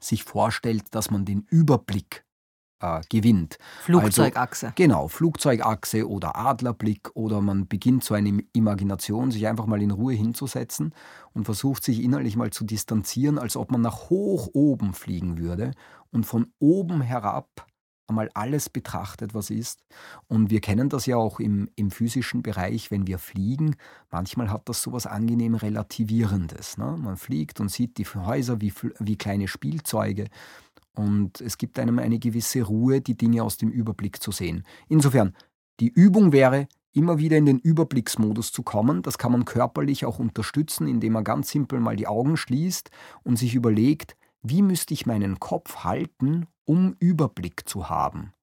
sich 0.00 0.24
vorstellt, 0.24 0.84
dass 0.94 1.10
man 1.10 1.24
den 1.24 1.46
Überblick 1.50 2.24
äh, 2.80 3.00
gewinnt. 3.08 3.58
Flugzeugachse. 3.82 4.66
Also, 4.66 4.74
genau, 4.76 5.08
Flugzeugachse 5.08 6.08
oder 6.08 6.36
Adlerblick 6.36 7.10
oder 7.14 7.40
man 7.40 7.66
beginnt 7.66 8.04
so 8.04 8.14
eine 8.14 8.42
Imagination, 8.52 9.30
sich 9.30 9.46
einfach 9.46 9.66
mal 9.66 9.82
in 9.82 9.90
Ruhe 9.90 10.14
hinzusetzen 10.14 10.94
und 11.32 11.44
versucht 11.44 11.84
sich 11.84 12.02
innerlich 12.02 12.36
mal 12.36 12.50
zu 12.50 12.64
distanzieren, 12.64 13.38
als 13.38 13.56
ob 13.56 13.70
man 13.70 13.80
nach 13.80 14.10
hoch 14.10 14.48
oben 14.52 14.92
fliegen 14.92 15.38
würde 15.38 15.72
und 16.10 16.24
von 16.24 16.52
oben 16.58 17.00
herab 17.00 17.66
einmal 18.08 18.30
alles 18.34 18.70
betrachtet, 18.70 19.34
was 19.34 19.50
ist. 19.50 19.80
Und 20.28 20.50
wir 20.50 20.60
kennen 20.60 20.88
das 20.88 21.06
ja 21.06 21.16
auch 21.16 21.40
im, 21.40 21.68
im 21.76 21.90
physischen 21.90 22.42
Bereich, 22.42 22.90
wenn 22.90 23.06
wir 23.06 23.18
fliegen. 23.18 23.76
Manchmal 24.10 24.50
hat 24.50 24.68
das 24.68 24.82
so 24.82 24.92
was 24.92 25.06
angenehm 25.06 25.54
Relativierendes. 25.54 26.78
Ne? 26.78 26.96
Man 26.98 27.16
fliegt 27.16 27.60
und 27.60 27.70
sieht 27.70 27.98
die 27.98 28.06
Häuser 28.06 28.60
wie, 28.60 28.72
wie 28.98 29.16
kleine 29.16 29.48
Spielzeuge. 29.48 30.26
Und 30.94 31.40
es 31.40 31.58
gibt 31.58 31.78
einem 31.78 31.98
eine 31.98 32.18
gewisse 32.18 32.62
Ruhe, 32.62 33.00
die 33.00 33.16
Dinge 33.16 33.42
aus 33.42 33.58
dem 33.58 33.70
Überblick 33.70 34.22
zu 34.22 34.32
sehen. 34.32 34.64
Insofern, 34.88 35.34
die 35.80 35.88
Übung 35.88 36.32
wäre, 36.32 36.68
immer 36.96 37.18
wieder 37.18 37.36
in 37.36 37.44
den 37.44 37.58
Überblicksmodus 37.58 38.52
zu 38.52 38.62
kommen. 38.62 39.02
Das 39.02 39.18
kann 39.18 39.32
man 39.32 39.44
körperlich 39.44 40.06
auch 40.06 40.18
unterstützen, 40.18 40.88
indem 40.88 41.12
man 41.12 41.24
ganz 41.24 41.50
simpel 41.50 41.78
mal 41.78 41.94
die 41.94 42.06
Augen 42.06 42.38
schließt 42.38 42.90
und 43.22 43.36
sich 43.36 43.54
überlegt, 43.54 44.16
wie 44.42 44.62
müsste 44.62 44.94
ich 44.94 45.04
meinen 45.04 45.38
Kopf 45.38 45.84
halten, 45.84 46.46
um 46.66 46.94
Überblick 46.98 47.66
zu 47.66 47.88
haben. 47.88 48.34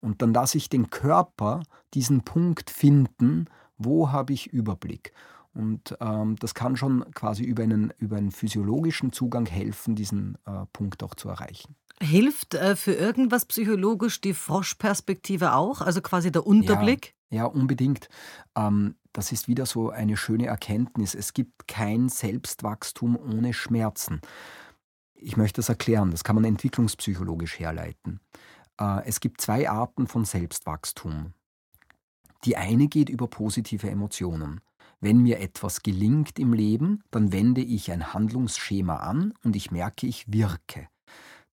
Und 0.00 0.22
dann 0.22 0.32
lasse 0.32 0.58
ich 0.58 0.68
den 0.68 0.90
Körper 0.90 1.62
diesen 1.94 2.22
Punkt 2.22 2.70
finden, 2.70 3.46
wo 3.76 4.12
habe 4.12 4.32
ich 4.32 4.48
Überblick. 4.48 5.12
Und 5.54 5.96
ähm, 6.00 6.36
das 6.36 6.54
kann 6.54 6.76
schon 6.76 7.04
quasi 7.12 7.44
über 7.44 7.62
einen, 7.62 7.92
über 7.98 8.16
einen 8.16 8.30
physiologischen 8.30 9.12
Zugang 9.12 9.46
helfen, 9.46 9.94
diesen 9.94 10.38
äh, 10.46 10.64
Punkt 10.72 11.02
auch 11.02 11.14
zu 11.14 11.28
erreichen. 11.28 11.76
Hilft 12.00 12.54
äh, 12.54 12.74
für 12.74 12.94
irgendwas 12.94 13.44
psychologisch 13.44 14.20
die 14.20 14.34
Froschperspektive 14.34 15.54
auch, 15.54 15.82
also 15.82 16.00
quasi 16.00 16.32
der 16.32 16.46
Unterblick? 16.46 17.14
Ja, 17.30 17.38
ja 17.38 17.44
unbedingt. 17.44 18.08
Ähm, 18.56 18.96
das 19.12 19.30
ist 19.30 19.46
wieder 19.46 19.66
so 19.66 19.90
eine 19.90 20.16
schöne 20.16 20.46
Erkenntnis. 20.46 21.14
Es 21.14 21.34
gibt 21.34 21.68
kein 21.68 22.08
Selbstwachstum 22.08 23.16
ohne 23.16 23.52
Schmerzen. 23.52 24.22
Ich 25.24 25.36
möchte 25.36 25.60
das 25.60 25.68
erklären, 25.68 26.10
das 26.10 26.24
kann 26.24 26.34
man 26.34 26.44
entwicklungspsychologisch 26.44 27.60
herleiten. 27.60 28.20
Äh, 28.80 29.06
es 29.06 29.20
gibt 29.20 29.40
zwei 29.40 29.70
Arten 29.70 30.08
von 30.08 30.24
Selbstwachstum. 30.24 31.32
Die 32.44 32.56
eine 32.56 32.88
geht 32.88 33.08
über 33.08 33.28
positive 33.28 33.88
Emotionen. 33.88 34.60
Wenn 35.00 35.18
mir 35.18 35.38
etwas 35.38 35.82
gelingt 35.82 36.38
im 36.38 36.52
Leben, 36.52 37.02
dann 37.10 37.32
wende 37.32 37.60
ich 37.60 37.92
ein 37.92 38.12
Handlungsschema 38.12 38.96
an 38.96 39.34
und 39.44 39.54
ich 39.54 39.70
merke, 39.70 40.06
ich 40.06 40.32
wirke. 40.32 40.88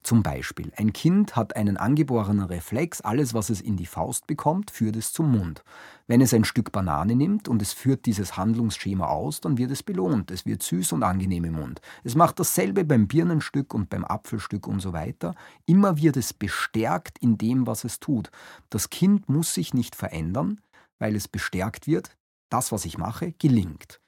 Zum 0.01 0.23
Beispiel, 0.23 0.71
ein 0.77 0.93
Kind 0.93 1.35
hat 1.35 1.57
einen 1.57 1.75
angeborenen 1.75 2.45
Reflex, 2.45 3.01
alles, 3.01 3.33
was 3.33 3.49
es 3.49 3.59
in 3.59 3.75
die 3.75 3.85
Faust 3.85 4.27
bekommt, 4.27 4.71
führt 4.71 4.95
es 4.95 5.11
zum 5.11 5.29
Mund. 5.31 5.63
Wenn 6.07 6.21
es 6.21 6.33
ein 6.33 6.45
Stück 6.45 6.71
Banane 6.71 7.15
nimmt 7.15 7.49
und 7.49 7.61
es 7.61 7.73
führt 7.73 8.05
dieses 8.05 8.37
Handlungsschema 8.37 9.07
aus, 9.07 9.41
dann 9.41 9.57
wird 9.57 9.71
es 9.71 9.83
belohnt. 9.83 10.31
Es 10.31 10.45
wird 10.45 10.63
süß 10.63 10.93
und 10.93 11.03
angenehm 11.03 11.43
im 11.43 11.55
Mund. 11.55 11.81
Es 12.03 12.15
macht 12.15 12.39
dasselbe 12.39 12.85
beim 12.85 13.07
Birnenstück 13.07 13.73
und 13.73 13.89
beim 13.89 14.05
Apfelstück 14.05 14.67
und 14.67 14.79
so 14.79 14.93
weiter. 14.93 15.35
Immer 15.65 15.97
wird 15.97 16.15
es 16.15 16.33
bestärkt 16.33 17.19
in 17.19 17.37
dem, 17.37 17.67
was 17.67 17.83
es 17.83 17.99
tut. 17.99 18.31
Das 18.69 18.89
Kind 18.89 19.27
muss 19.27 19.53
sich 19.53 19.73
nicht 19.73 19.95
verändern, 19.95 20.61
weil 20.97 21.15
es 21.15 21.27
bestärkt 21.27 21.87
wird. 21.87 22.15
Das, 22.49 22.71
was 22.71 22.85
ich 22.85 22.97
mache, 22.97 23.33
gelingt. 23.33 24.01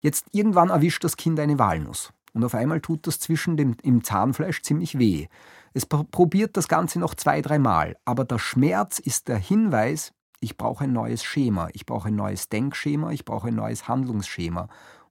Jetzt 0.00 0.26
irgendwann 0.30 0.70
erwischt 0.70 1.02
das 1.02 1.16
Kind 1.16 1.40
eine 1.40 1.58
Walnuss. 1.58 2.12
Und 2.32 2.44
auf 2.44 2.54
einmal 2.54 2.80
tut 2.80 3.06
das 3.06 3.20
zwischen 3.20 3.56
dem 3.56 3.76
im 3.82 4.04
Zahnfleisch 4.04 4.62
ziemlich 4.62 4.98
weh. 4.98 5.26
Es 5.72 5.86
probiert 5.86 6.56
das 6.56 6.68
Ganze 6.68 6.98
noch 6.98 7.14
zwei, 7.14 7.42
dreimal, 7.42 7.96
aber 8.04 8.24
der 8.24 8.38
Schmerz 8.38 8.98
ist 8.98 9.28
der 9.28 9.38
Hinweis, 9.38 10.12
ich 10.40 10.56
brauche 10.56 10.84
ein 10.84 10.92
neues 10.92 11.24
Schema, 11.24 11.68
ich 11.72 11.86
brauche 11.86 12.08
ein 12.08 12.16
neues 12.16 12.48
Denkschema, 12.48 13.10
ich 13.12 13.24
brauche 13.24 13.48
ein 13.48 13.54
neues 13.54 13.88
Handlungsschema. 13.88 14.68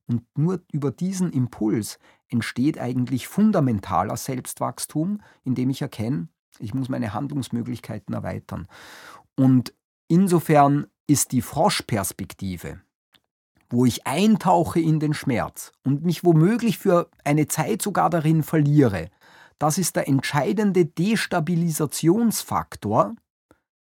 Und 0.08 0.24
nur 0.38 0.62
über 0.72 0.92
diesen 0.92 1.32
Impuls 1.32 2.00
entsteht 2.30 2.80
eigentlich 2.80 3.28
fundamentaler 3.28 4.16
Selbstwachstum, 4.18 5.22
indem 5.44 5.70
ich 5.70 5.82
erkenne, 5.82 6.30
ich 6.60 6.74
muss 6.74 6.90
meine 6.90 7.14
Handlungsmöglichkeiten 7.14 8.14
erweitern. 8.14 8.68
Und 9.36 9.74
insofern 10.08 10.88
ist 11.08 11.32
die 11.32 11.42
Froschperspektive, 11.42 12.82
wo 13.70 13.86
ich 13.86 14.08
eintauche 14.08 14.80
in 14.80 15.00
den 15.00 15.14
Schmerz 15.14 15.72
und 15.84 16.04
mich 16.06 16.24
womöglich 16.24 16.78
für 16.78 17.10
eine 17.24 17.48
Zeit 17.48 17.82
sogar 17.82 18.10
darin 18.10 18.44
verliere, 18.44 19.10
das 19.60 19.78
ist 19.78 19.96
der 19.96 20.08
entscheidende 20.08 20.86
Destabilisationsfaktor, 20.86 23.16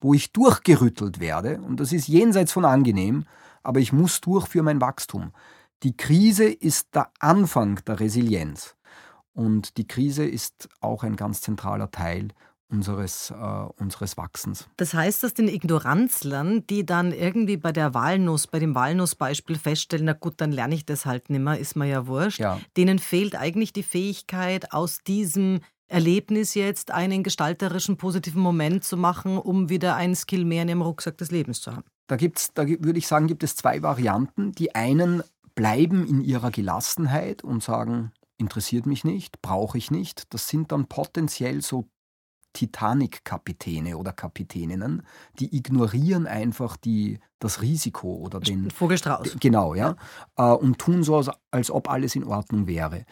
wo 0.02 0.14
ich 0.14 0.32
durchgerüttelt 0.32 1.20
werde, 1.20 1.60
und 1.62 1.80
das 1.80 1.92
ist 1.92 2.08
jenseits 2.08 2.54
von 2.54 2.66
angenehm, 2.66 3.26
aber 3.64 3.80
ich 3.80 3.94
muss 3.94 4.22
durch 4.22 4.48
für 4.48 4.64
mein 4.64 4.82
Wachstum. 4.82 5.32
Die 5.84 5.96
Krise 5.96 6.46
ist 6.46 6.96
der 6.96 7.12
Anfang 7.20 7.80
der 7.86 8.00
Resilienz. 8.00 8.76
Und 9.34 9.78
die 9.78 9.88
Krise 9.88 10.26
ist 10.26 10.68
auch 10.82 11.04
ein 11.04 11.16
ganz 11.16 11.42
zentraler 11.42 11.92
Teil 11.92 12.30
unseres, 12.70 13.32
äh, 13.32 13.36
unseres 13.78 14.18
Wachsens. 14.18 14.68
Das 14.78 14.94
heißt, 14.94 15.24
dass 15.24 15.34
den 15.34 15.48
Ignoranzlern, 15.48 16.66
die 16.68 16.86
dann 16.86 17.12
irgendwie 17.12 17.58
bei 17.58 17.72
der 17.72 17.94
Walnuss, 17.94 18.48
bei 18.48 18.60
dem 18.60 18.76
Walnussbeispiel 18.76 19.58
feststellen, 19.58 20.06
na 20.06 20.14
gut, 20.14 20.36
dann 20.38 20.52
lerne 20.52 20.76
ich 20.76 20.86
das 20.86 21.06
halt 21.06 21.30
nimmer, 21.30 21.58
ist 21.58 21.76
mir 21.76 21.88
ja 21.88 22.08
wurscht, 22.08 22.40
ja. 22.40 22.60
denen 22.78 23.00
fehlt 23.00 23.36
eigentlich 23.36 23.74
die 23.74 23.84
Fähigkeit, 23.84 24.72
aus 24.72 25.00
diesem 25.00 25.62
Erlebnis 25.88 26.54
jetzt 26.54 26.92
einen 26.92 27.24
gestalterischen, 27.24 27.98
positiven 27.98 28.42
Moment 28.42 28.84
zu 28.84 28.96
machen, 28.96 29.38
um 29.38 29.70
wieder 29.70 29.96
ein 29.96 30.16
Skill 30.16 30.46
mehr 30.46 30.62
in 30.62 30.70
ihrem 30.70 30.84
Rucksack 30.84 31.18
des 31.18 31.32
Lebens 31.32 31.62
zu 31.62 31.72
haben. 31.72 31.86
Da, 32.08 32.16
gibt's, 32.16 32.54
da 32.54 32.68
würde 32.68 32.98
ich 32.98 33.08
sagen, 33.08 33.28
gibt 33.28 33.44
es 33.44 33.56
zwei 33.56 33.82
Varianten. 33.82 34.52
Die 34.52 34.76
einen 34.76 35.24
bleiben 35.56 36.08
in 36.08 36.22
ihrer 36.22 36.52
Gelassenheit 36.52 37.44
und 37.44 37.64
sagen, 37.64 38.12
interessiert 38.38 38.86
mich 38.86 39.04
nicht, 39.04 39.42
brauche 39.42 39.78
ich 39.78 39.92
nicht. 39.92 40.34
Das 40.34 40.48
sind 40.48 40.72
dann 40.72 40.86
potenziell 40.86 41.62
so 41.62 41.88
Titanic-Kapitäne 42.54 43.98
oder 43.98 44.12
Kapitäninnen, 44.12 45.04
die 45.40 45.56
ignorieren 45.56 46.28
einfach 46.28 46.78
die, 46.78 47.20
das 47.40 47.62
Risiko 47.62 48.16
oder 48.16 48.40
den 48.40 48.72
Vogelstrauß. 48.72 49.38
Genau, 49.40 49.76
ja. 49.76 49.96
Äh, 50.38 50.44
und 50.44 50.80
tun 50.80 51.04
so, 51.04 51.24
als 51.52 51.72
ob 51.72 51.90
alles 51.90 52.16
in 52.16 52.24
Ordnung 52.24 52.68
wäre 52.68 53.06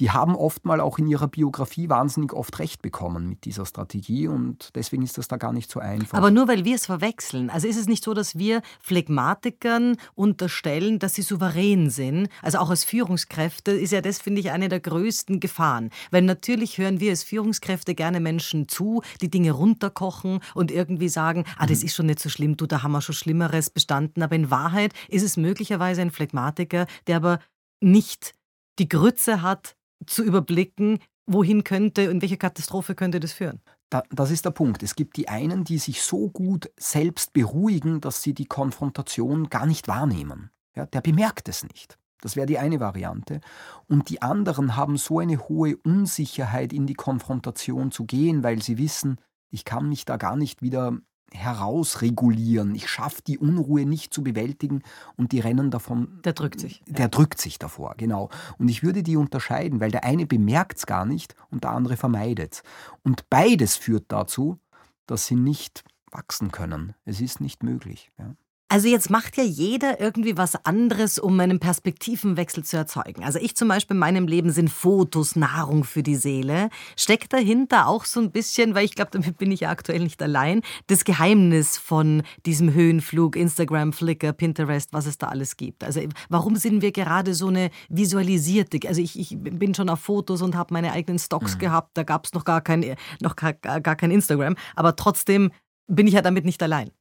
die 0.00 0.10
haben 0.10 0.34
oft 0.34 0.64
mal 0.64 0.80
auch 0.80 0.98
in 0.98 1.06
ihrer 1.06 1.28
Biografie 1.28 1.90
wahnsinnig 1.90 2.32
oft 2.32 2.58
recht 2.58 2.80
bekommen 2.80 3.28
mit 3.28 3.44
dieser 3.44 3.66
Strategie 3.66 4.28
und 4.28 4.70
deswegen 4.74 5.02
ist 5.02 5.18
das 5.18 5.28
da 5.28 5.36
gar 5.36 5.52
nicht 5.52 5.70
so 5.70 5.78
einfach. 5.78 6.16
Aber 6.16 6.30
nur 6.30 6.48
weil 6.48 6.64
wir 6.64 6.74
es 6.74 6.86
verwechseln. 6.86 7.50
Also 7.50 7.68
ist 7.68 7.76
es 7.76 7.86
nicht 7.86 8.02
so, 8.02 8.14
dass 8.14 8.38
wir 8.38 8.62
Phlegmatikern 8.80 9.96
unterstellen, 10.14 10.98
dass 10.98 11.14
sie 11.14 11.22
souverän 11.22 11.90
sind. 11.90 12.28
Also 12.40 12.58
auch 12.58 12.70
als 12.70 12.84
Führungskräfte 12.84 13.72
ist 13.72 13.92
ja 13.92 14.00
das, 14.00 14.18
finde 14.18 14.40
ich, 14.40 14.50
eine 14.50 14.70
der 14.70 14.80
größten 14.80 15.38
Gefahren. 15.38 15.90
Weil 16.10 16.22
natürlich 16.22 16.78
hören 16.78 16.98
wir 16.98 17.10
als 17.10 17.22
Führungskräfte 17.22 17.94
gerne 17.94 18.20
Menschen 18.20 18.68
zu, 18.68 19.02
die 19.20 19.30
Dinge 19.30 19.52
runterkochen 19.52 20.40
und 20.54 20.70
irgendwie 20.70 21.10
sagen, 21.10 21.44
ah, 21.58 21.66
das 21.66 21.80
mhm. 21.80 21.86
ist 21.86 21.94
schon 21.94 22.06
nicht 22.06 22.20
so 22.20 22.30
schlimm, 22.30 22.56
du, 22.56 22.66
da 22.66 22.82
haben 22.82 22.92
wir 22.92 23.02
schon 23.02 23.14
Schlimmeres 23.14 23.68
bestanden. 23.68 24.22
Aber 24.22 24.34
in 24.34 24.50
Wahrheit 24.50 24.94
ist 25.08 25.22
es 25.22 25.36
möglicherweise 25.36 26.00
ein 26.00 26.10
Phlegmatiker, 26.10 26.86
der 27.06 27.16
aber 27.16 27.38
nicht 27.80 28.34
die 28.78 28.88
Grütze 28.88 29.42
hat, 29.42 29.76
zu 30.06 30.22
überblicken, 30.22 30.98
wohin 31.26 31.64
könnte, 31.64 32.02
in 32.02 32.20
welche 32.20 32.36
Katastrophe 32.36 32.94
könnte 32.94 33.20
das 33.20 33.32
führen? 33.32 33.60
Da, 33.88 34.02
das 34.10 34.30
ist 34.30 34.44
der 34.44 34.50
Punkt. 34.50 34.82
Es 34.82 34.94
gibt 34.94 35.16
die 35.16 35.28
einen, 35.28 35.64
die 35.64 35.78
sich 35.78 36.02
so 36.02 36.28
gut 36.28 36.70
selbst 36.78 37.32
beruhigen, 37.32 38.00
dass 38.00 38.22
sie 38.22 38.34
die 38.34 38.46
Konfrontation 38.46 39.48
gar 39.48 39.66
nicht 39.66 39.88
wahrnehmen. 39.88 40.50
Ja, 40.76 40.86
der 40.86 41.00
bemerkt 41.00 41.48
es 41.48 41.64
nicht. 41.64 41.98
Das 42.20 42.36
wäre 42.36 42.46
die 42.46 42.58
eine 42.58 42.80
Variante. 42.80 43.40
Und 43.88 44.10
die 44.10 44.22
anderen 44.22 44.76
haben 44.76 44.96
so 44.96 45.18
eine 45.18 45.48
hohe 45.48 45.76
Unsicherheit, 45.78 46.72
in 46.72 46.86
die 46.86 46.94
Konfrontation 46.94 47.90
zu 47.90 48.04
gehen, 48.04 48.42
weil 48.42 48.62
sie 48.62 48.78
wissen, 48.78 49.16
ich 49.50 49.64
kann 49.64 49.88
mich 49.88 50.04
da 50.04 50.16
gar 50.16 50.36
nicht 50.36 50.62
wieder 50.62 50.98
herausregulieren. 51.32 52.74
Ich 52.74 52.88
schaffe 52.88 53.22
die 53.26 53.38
Unruhe 53.38 53.86
nicht 53.86 54.12
zu 54.12 54.22
bewältigen 54.22 54.82
und 55.16 55.32
die 55.32 55.40
rennen 55.40 55.70
davon. 55.70 56.20
Der 56.24 56.32
drückt 56.32 56.60
sich. 56.60 56.82
Der 56.86 57.06
ja. 57.06 57.08
drückt 57.08 57.40
sich 57.40 57.58
davor, 57.58 57.94
genau. 57.96 58.30
Und 58.58 58.68
ich 58.68 58.82
würde 58.82 59.02
die 59.02 59.16
unterscheiden, 59.16 59.80
weil 59.80 59.90
der 59.90 60.04
eine 60.04 60.26
bemerkt 60.26 60.78
es 60.78 60.86
gar 60.86 61.04
nicht 61.04 61.34
und 61.50 61.64
der 61.64 61.70
andere 61.70 61.96
vermeidet 61.96 62.54
es. 62.54 62.62
Und 63.02 63.28
beides 63.30 63.76
führt 63.76 64.04
dazu, 64.08 64.58
dass 65.06 65.26
sie 65.26 65.36
nicht 65.36 65.84
wachsen 66.10 66.50
können. 66.50 66.94
Es 67.04 67.20
ist 67.20 67.40
nicht 67.40 67.62
möglich. 67.62 68.10
Ja. 68.18 68.34
Also 68.72 68.86
jetzt 68.86 69.10
macht 69.10 69.36
ja 69.36 69.42
jeder 69.42 70.00
irgendwie 70.00 70.36
was 70.36 70.64
anderes, 70.64 71.18
um 71.18 71.40
einen 71.40 71.58
Perspektivenwechsel 71.58 72.62
zu 72.62 72.76
erzeugen. 72.76 73.24
Also 73.24 73.40
ich 73.40 73.56
zum 73.56 73.66
Beispiel 73.66 73.96
in 73.96 73.98
meinem 73.98 74.28
Leben 74.28 74.52
sind 74.52 74.70
Fotos 74.70 75.34
Nahrung 75.34 75.82
für 75.82 76.04
die 76.04 76.14
Seele. 76.14 76.70
Steckt 76.96 77.32
dahinter 77.32 77.88
auch 77.88 78.04
so 78.04 78.20
ein 78.20 78.30
bisschen, 78.30 78.76
weil 78.76 78.84
ich 78.84 78.94
glaube, 78.94 79.10
damit 79.10 79.38
bin 79.38 79.50
ich 79.50 79.60
ja 79.60 79.70
aktuell 79.70 79.98
nicht 79.98 80.22
allein, 80.22 80.62
das 80.86 81.02
Geheimnis 81.02 81.78
von 81.78 82.22
diesem 82.46 82.72
Höhenflug, 82.72 83.34
Instagram, 83.34 83.92
Flickr, 83.92 84.32
Pinterest, 84.32 84.92
was 84.92 85.06
es 85.06 85.18
da 85.18 85.26
alles 85.26 85.56
gibt. 85.56 85.82
Also 85.82 86.02
warum 86.28 86.54
sind 86.54 86.80
wir 86.80 86.92
gerade 86.92 87.34
so 87.34 87.48
eine 87.48 87.70
visualisierte? 87.88 88.78
Also 88.86 89.02
ich, 89.02 89.18
ich 89.18 89.36
bin 89.36 89.74
schon 89.74 89.88
auf 89.88 89.98
Fotos 89.98 90.42
und 90.42 90.54
habe 90.54 90.72
meine 90.74 90.92
eigenen 90.92 91.18
Stocks 91.18 91.56
mhm. 91.56 91.58
gehabt. 91.58 91.90
Da 91.94 92.04
gab 92.04 92.24
es 92.24 92.34
noch 92.34 92.44
gar 92.44 92.60
kein, 92.60 92.94
noch 93.20 93.34
gar, 93.34 93.52
gar 93.52 93.96
kein 93.96 94.12
Instagram. 94.12 94.54
Aber 94.76 94.94
trotzdem 94.94 95.50
bin 95.88 96.06
ich 96.06 96.14
ja 96.14 96.22
damit 96.22 96.44
nicht 96.44 96.62
allein. 96.62 96.92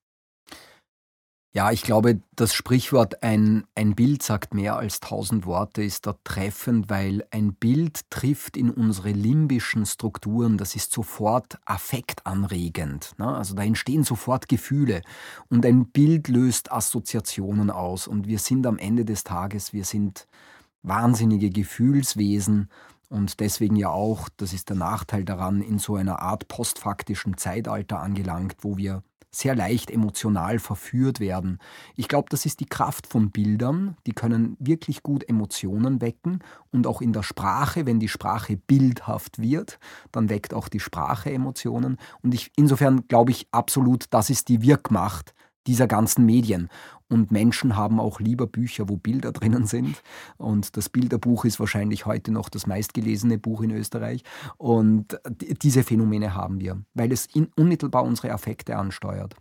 Ja, 1.51 1.71
ich 1.71 1.81
glaube, 1.81 2.21
das 2.35 2.53
Sprichwort 2.53 3.23
ein, 3.23 3.65
ein 3.73 3.95
Bild 3.95 4.21
sagt 4.21 4.53
mehr 4.53 4.75
als 4.77 4.99
tausend 4.99 5.47
Worte 5.47 5.81
ist 5.81 6.05
da 6.05 6.13
treffend, 6.23 6.91
weil 6.91 7.25
ein 7.31 7.55
Bild 7.55 8.01
trifft 8.11 8.55
in 8.55 8.69
unsere 8.69 9.09
limbischen 9.09 9.87
Strukturen, 9.87 10.59
das 10.59 10.75
ist 10.75 10.91
sofort 10.91 11.57
affektanregend. 11.65 13.15
Ne? 13.17 13.27
Also 13.27 13.55
da 13.55 13.63
entstehen 13.63 14.03
sofort 14.03 14.47
Gefühle 14.47 15.01
und 15.49 15.65
ein 15.65 15.87
Bild 15.87 16.27
löst 16.27 16.71
Assoziationen 16.71 17.71
aus 17.71 18.07
und 18.07 18.27
wir 18.27 18.37
sind 18.37 18.67
am 18.67 18.77
Ende 18.77 19.03
des 19.03 19.23
Tages, 19.23 19.73
wir 19.73 19.85
sind 19.85 20.27
wahnsinnige 20.83 21.49
Gefühlswesen 21.49 22.69
und 23.09 23.39
deswegen 23.39 23.75
ja 23.75 23.89
auch, 23.89 24.29
das 24.37 24.53
ist 24.53 24.69
der 24.69 24.77
Nachteil 24.77 25.25
daran, 25.25 25.63
in 25.63 25.79
so 25.79 25.95
einer 25.95 26.19
Art 26.19 26.47
postfaktischen 26.47 27.37
Zeitalter 27.37 28.01
angelangt, 28.01 28.57
wo 28.61 28.77
wir 28.77 29.01
sehr 29.31 29.55
leicht 29.55 29.91
emotional 29.91 30.59
verführt 30.59 31.19
werden. 31.19 31.59
Ich 31.95 32.07
glaube, 32.07 32.27
das 32.29 32.45
ist 32.45 32.59
die 32.59 32.65
Kraft 32.65 33.07
von 33.07 33.31
Bildern. 33.31 33.95
Die 34.07 34.13
können 34.13 34.57
wirklich 34.59 35.03
gut 35.03 35.27
Emotionen 35.27 36.01
wecken 36.01 36.39
und 36.71 36.87
auch 36.87 37.01
in 37.01 37.13
der 37.13 37.23
Sprache, 37.23 37.85
wenn 37.85 37.99
die 37.99 38.07
Sprache 38.07 38.57
bildhaft 38.57 39.39
wird, 39.39 39.79
dann 40.11 40.29
weckt 40.29 40.53
auch 40.53 40.67
die 40.67 40.79
Sprache 40.79 41.31
Emotionen. 41.31 41.97
Und 42.21 42.33
ich, 42.33 42.51
insofern 42.55 43.07
glaube 43.07 43.31
ich 43.31 43.47
absolut, 43.51 44.05
das 44.09 44.29
ist 44.29 44.49
die 44.49 44.61
Wirkmacht 44.61 45.33
dieser 45.67 45.87
ganzen 45.87 46.25
Medien. 46.25 46.69
Und 47.09 47.31
Menschen 47.31 47.75
haben 47.75 47.99
auch 47.99 48.19
lieber 48.19 48.47
Bücher, 48.47 48.87
wo 48.87 48.97
Bilder 48.97 49.31
drinnen 49.33 49.65
sind. 49.65 50.01
Und 50.37 50.77
das 50.77 50.89
Bilderbuch 50.89 51.45
ist 51.45 51.59
wahrscheinlich 51.59 52.05
heute 52.05 52.31
noch 52.31 52.49
das 52.49 52.67
meistgelesene 52.67 53.37
Buch 53.37 53.61
in 53.61 53.71
Österreich. 53.71 54.23
Und 54.57 55.19
diese 55.61 55.83
Phänomene 55.83 56.35
haben 56.35 56.59
wir, 56.59 56.81
weil 56.93 57.11
es 57.11 57.27
unmittelbar 57.55 58.03
unsere 58.03 58.31
Affekte 58.31 58.77
ansteuert. 58.77 59.35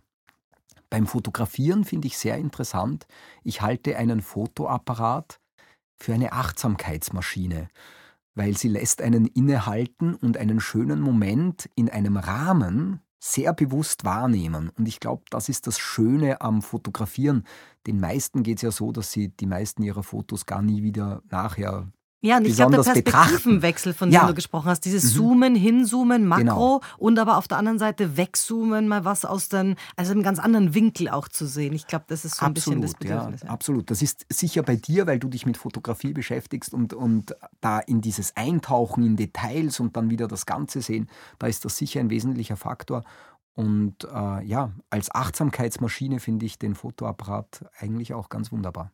Beim 0.89 1.05
Fotografieren 1.05 1.83
finde 1.83 2.07
ich 2.07 2.17
sehr 2.17 2.37
interessant, 2.37 3.05
ich 3.43 3.61
halte 3.61 3.95
einen 3.97 4.21
Fotoapparat 4.21 5.39
für 5.97 6.13
eine 6.13 6.33
Achtsamkeitsmaschine, 6.33 7.67
weil 8.33 8.57
sie 8.57 8.69
lässt 8.69 9.01
einen 9.01 9.25
innehalten 9.25 10.15
und 10.15 10.37
einen 10.37 10.59
schönen 10.59 10.99
Moment 10.99 11.69
in 11.75 11.89
einem 11.89 12.17
Rahmen, 12.17 13.01
sehr 13.19 13.53
bewusst 13.53 14.05
wahrnehmen. 14.05 14.71
Und 14.77 14.87
ich 14.87 14.99
glaube, 14.99 15.23
das 15.29 15.49
ist 15.49 15.67
das 15.67 15.77
Schöne 15.77 16.41
am 16.41 16.61
Fotografieren. 16.61 17.45
Den 17.85 17.99
meisten 17.99 18.43
geht 18.43 18.57
es 18.57 18.61
ja 18.61 18.71
so, 18.71 18.91
dass 18.91 19.11
sie 19.11 19.29
die 19.29 19.45
meisten 19.45 19.83
ihrer 19.83 20.03
Fotos 20.03 20.45
gar 20.45 20.61
nie 20.61 20.83
wieder 20.83 21.21
nachher 21.29 21.91
ja, 22.21 22.37
und 22.37 22.45
ich 22.45 22.55
glaube, 22.55 22.75
der 22.75 22.83
Perspektivenwechsel, 22.83 23.93
von 23.93 24.09
dem 24.09 24.15
ja. 24.15 24.27
du 24.27 24.33
gesprochen 24.33 24.67
hast, 24.67 24.81
dieses 24.81 25.13
mhm. 25.13 25.17
Zoomen, 25.17 25.55
Hinzoomen, 25.55 26.25
Makro 26.27 26.43
genau. 26.43 26.81
und 26.97 27.17
aber 27.17 27.37
auf 27.37 27.47
der 27.47 27.57
anderen 27.57 27.79
Seite 27.79 28.17
Wegzoomen, 28.17 28.89
mal 28.89 29.05
was 29.05 29.23
aus 29.23 29.47
den, 29.47 29.75
also 29.95 30.11
einem 30.11 30.23
ganz 30.23 30.37
anderen 30.37 30.73
Winkel 30.73 31.07
auch 31.07 31.29
zu 31.29 31.47
sehen. 31.47 31.73
Ich 31.73 31.87
glaube, 31.87 32.05
das 32.09 32.25
ist 32.25 32.35
so 32.37 32.45
ein 32.45 32.51
absolut, 32.51 32.81
bisschen 32.81 32.81
das 32.81 32.93
Bedürfnis. 32.95 33.41
Ja, 33.41 33.47
ja. 33.47 33.53
Absolut. 33.53 33.89
Das 33.89 34.01
ist 34.01 34.25
sicher 34.29 34.63
bei 34.63 34.75
dir, 34.75 35.07
weil 35.07 35.19
du 35.19 35.29
dich 35.29 35.45
mit 35.45 35.55
Fotografie 35.55 36.11
beschäftigst 36.11 36.73
und, 36.73 36.93
und 36.93 37.35
da 37.61 37.79
in 37.79 38.01
dieses 38.01 38.35
Eintauchen 38.35 39.05
in 39.05 39.15
Details 39.15 39.79
und 39.79 39.95
dann 39.95 40.09
wieder 40.09 40.27
das 40.27 40.45
Ganze 40.45 40.81
sehen, 40.81 41.07
da 41.37 41.47
ist 41.47 41.63
das 41.63 41.77
sicher 41.77 42.01
ein 42.01 42.09
wesentlicher 42.09 42.57
Faktor. 42.57 43.03
Und 43.53 44.05
äh, 44.05 44.45
ja, 44.45 44.71
als 44.89 45.13
Achtsamkeitsmaschine 45.13 46.19
finde 46.19 46.45
ich 46.45 46.59
den 46.59 46.75
Fotoapparat 46.75 47.65
eigentlich 47.79 48.13
auch 48.13 48.27
ganz 48.27 48.51
wunderbar. 48.51 48.91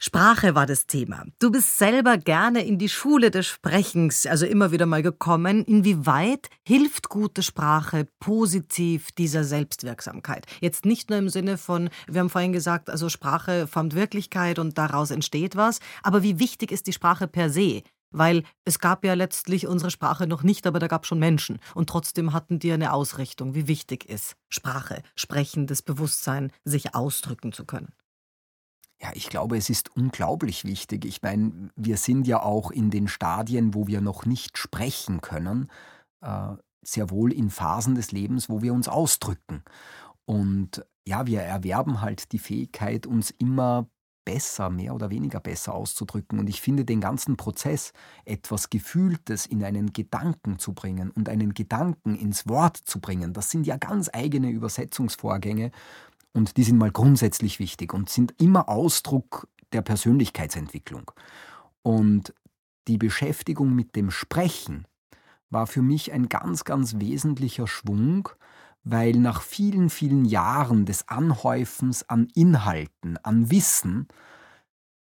Sprache 0.00 0.54
war 0.54 0.64
das 0.64 0.86
Thema. 0.86 1.24
Du 1.40 1.50
bist 1.50 1.76
selber 1.76 2.18
gerne 2.18 2.64
in 2.64 2.78
die 2.78 2.88
Schule 2.88 3.32
des 3.32 3.48
Sprechens, 3.48 4.26
also 4.26 4.46
immer 4.46 4.70
wieder 4.70 4.86
mal 4.86 5.02
gekommen. 5.02 5.64
Inwieweit 5.64 6.50
hilft 6.64 7.08
gute 7.08 7.42
Sprache 7.42 8.06
positiv 8.20 9.10
dieser 9.10 9.42
Selbstwirksamkeit? 9.42 10.46
Jetzt 10.60 10.84
nicht 10.84 11.10
nur 11.10 11.18
im 11.18 11.28
Sinne 11.28 11.58
von, 11.58 11.90
wir 12.06 12.20
haben 12.20 12.30
vorhin 12.30 12.52
gesagt, 12.52 12.90
also 12.90 13.08
Sprache 13.08 13.66
formt 13.66 13.96
Wirklichkeit 13.96 14.60
und 14.60 14.78
daraus 14.78 15.10
entsteht 15.10 15.56
was, 15.56 15.80
aber 16.04 16.22
wie 16.22 16.38
wichtig 16.38 16.70
ist 16.70 16.86
die 16.86 16.92
Sprache 16.92 17.26
per 17.26 17.50
se? 17.50 17.82
Weil 18.12 18.44
es 18.64 18.78
gab 18.78 19.04
ja 19.04 19.14
letztlich 19.14 19.66
unsere 19.66 19.90
Sprache 19.90 20.28
noch 20.28 20.44
nicht, 20.44 20.68
aber 20.68 20.78
da 20.78 20.86
gab 20.86 21.02
es 21.02 21.08
schon 21.08 21.18
Menschen. 21.18 21.58
Und 21.74 21.88
trotzdem 21.88 22.32
hatten 22.32 22.60
die 22.60 22.70
eine 22.70 22.92
Ausrichtung, 22.92 23.56
wie 23.56 23.66
wichtig 23.66 24.08
ist 24.08 24.36
Sprache, 24.48 25.02
sprechendes 25.16 25.82
Bewusstsein, 25.82 26.52
sich 26.64 26.94
ausdrücken 26.94 27.52
zu 27.52 27.64
können. 27.64 27.92
Ja, 29.00 29.10
ich 29.14 29.28
glaube, 29.28 29.56
es 29.56 29.70
ist 29.70 29.94
unglaublich 29.94 30.64
wichtig. 30.64 31.04
Ich 31.04 31.22
meine, 31.22 31.70
wir 31.76 31.96
sind 31.96 32.26
ja 32.26 32.42
auch 32.42 32.70
in 32.70 32.90
den 32.90 33.06
Stadien, 33.06 33.74
wo 33.74 33.86
wir 33.86 34.00
noch 34.00 34.26
nicht 34.26 34.58
sprechen 34.58 35.20
können, 35.20 35.70
äh, 36.20 36.56
sehr 36.82 37.10
wohl 37.10 37.32
in 37.32 37.50
Phasen 37.50 37.94
des 37.94 38.10
Lebens, 38.10 38.48
wo 38.48 38.60
wir 38.62 38.74
uns 38.74 38.88
ausdrücken. 38.88 39.62
Und 40.24 40.84
ja, 41.06 41.26
wir 41.26 41.42
erwerben 41.42 42.00
halt 42.00 42.32
die 42.32 42.38
Fähigkeit, 42.38 43.06
uns 43.06 43.30
immer 43.30 43.88
besser, 44.24 44.68
mehr 44.68 44.94
oder 44.94 45.08
weniger 45.08 45.40
besser 45.40 45.74
auszudrücken. 45.74 46.38
Und 46.38 46.50
ich 46.50 46.60
finde 46.60 46.84
den 46.84 47.00
ganzen 47.00 47.38
Prozess, 47.38 47.92
etwas 48.26 48.68
Gefühltes 48.68 49.46
in 49.46 49.64
einen 49.64 49.94
Gedanken 49.94 50.58
zu 50.58 50.74
bringen 50.74 51.10
und 51.10 51.30
einen 51.30 51.54
Gedanken 51.54 52.14
ins 52.14 52.46
Wort 52.46 52.76
zu 52.76 53.00
bringen, 53.00 53.32
das 53.32 53.50
sind 53.50 53.66
ja 53.66 53.78
ganz 53.78 54.10
eigene 54.12 54.50
Übersetzungsvorgänge 54.50 55.70
und 56.32 56.56
die 56.56 56.64
sind 56.64 56.78
mal 56.78 56.90
grundsätzlich 56.90 57.58
wichtig 57.58 57.94
und 57.94 58.10
sind 58.10 58.34
immer 58.40 58.68
Ausdruck 58.68 59.48
der 59.72 59.82
Persönlichkeitsentwicklung. 59.82 61.10
Und 61.82 62.34
die 62.86 62.98
Beschäftigung 62.98 63.74
mit 63.74 63.96
dem 63.96 64.10
Sprechen 64.10 64.86
war 65.50 65.66
für 65.66 65.82
mich 65.82 66.12
ein 66.12 66.28
ganz, 66.28 66.64
ganz 66.64 66.98
wesentlicher 66.98 67.66
Schwung, 67.66 68.28
weil 68.84 69.12
nach 69.12 69.42
vielen, 69.42 69.90
vielen 69.90 70.24
Jahren 70.24 70.86
des 70.86 71.08
Anhäufens 71.08 72.08
an 72.08 72.28
Inhalten, 72.34 73.18
an 73.18 73.50
Wissen, 73.50 74.08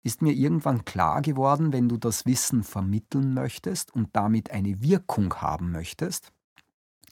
ist 0.03 0.21
mir 0.21 0.33
irgendwann 0.33 0.85
klar 0.85 1.21
geworden, 1.21 1.73
wenn 1.73 1.89
du 1.89 1.97
das 1.97 2.25
Wissen 2.25 2.63
vermitteln 2.63 3.33
möchtest 3.33 3.93
und 3.93 4.09
damit 4.13 4.51
eine 4.51 4.81
Wirkung 4.81 5.33
haben 5.35 5.71
möchtest, 5.71 6.31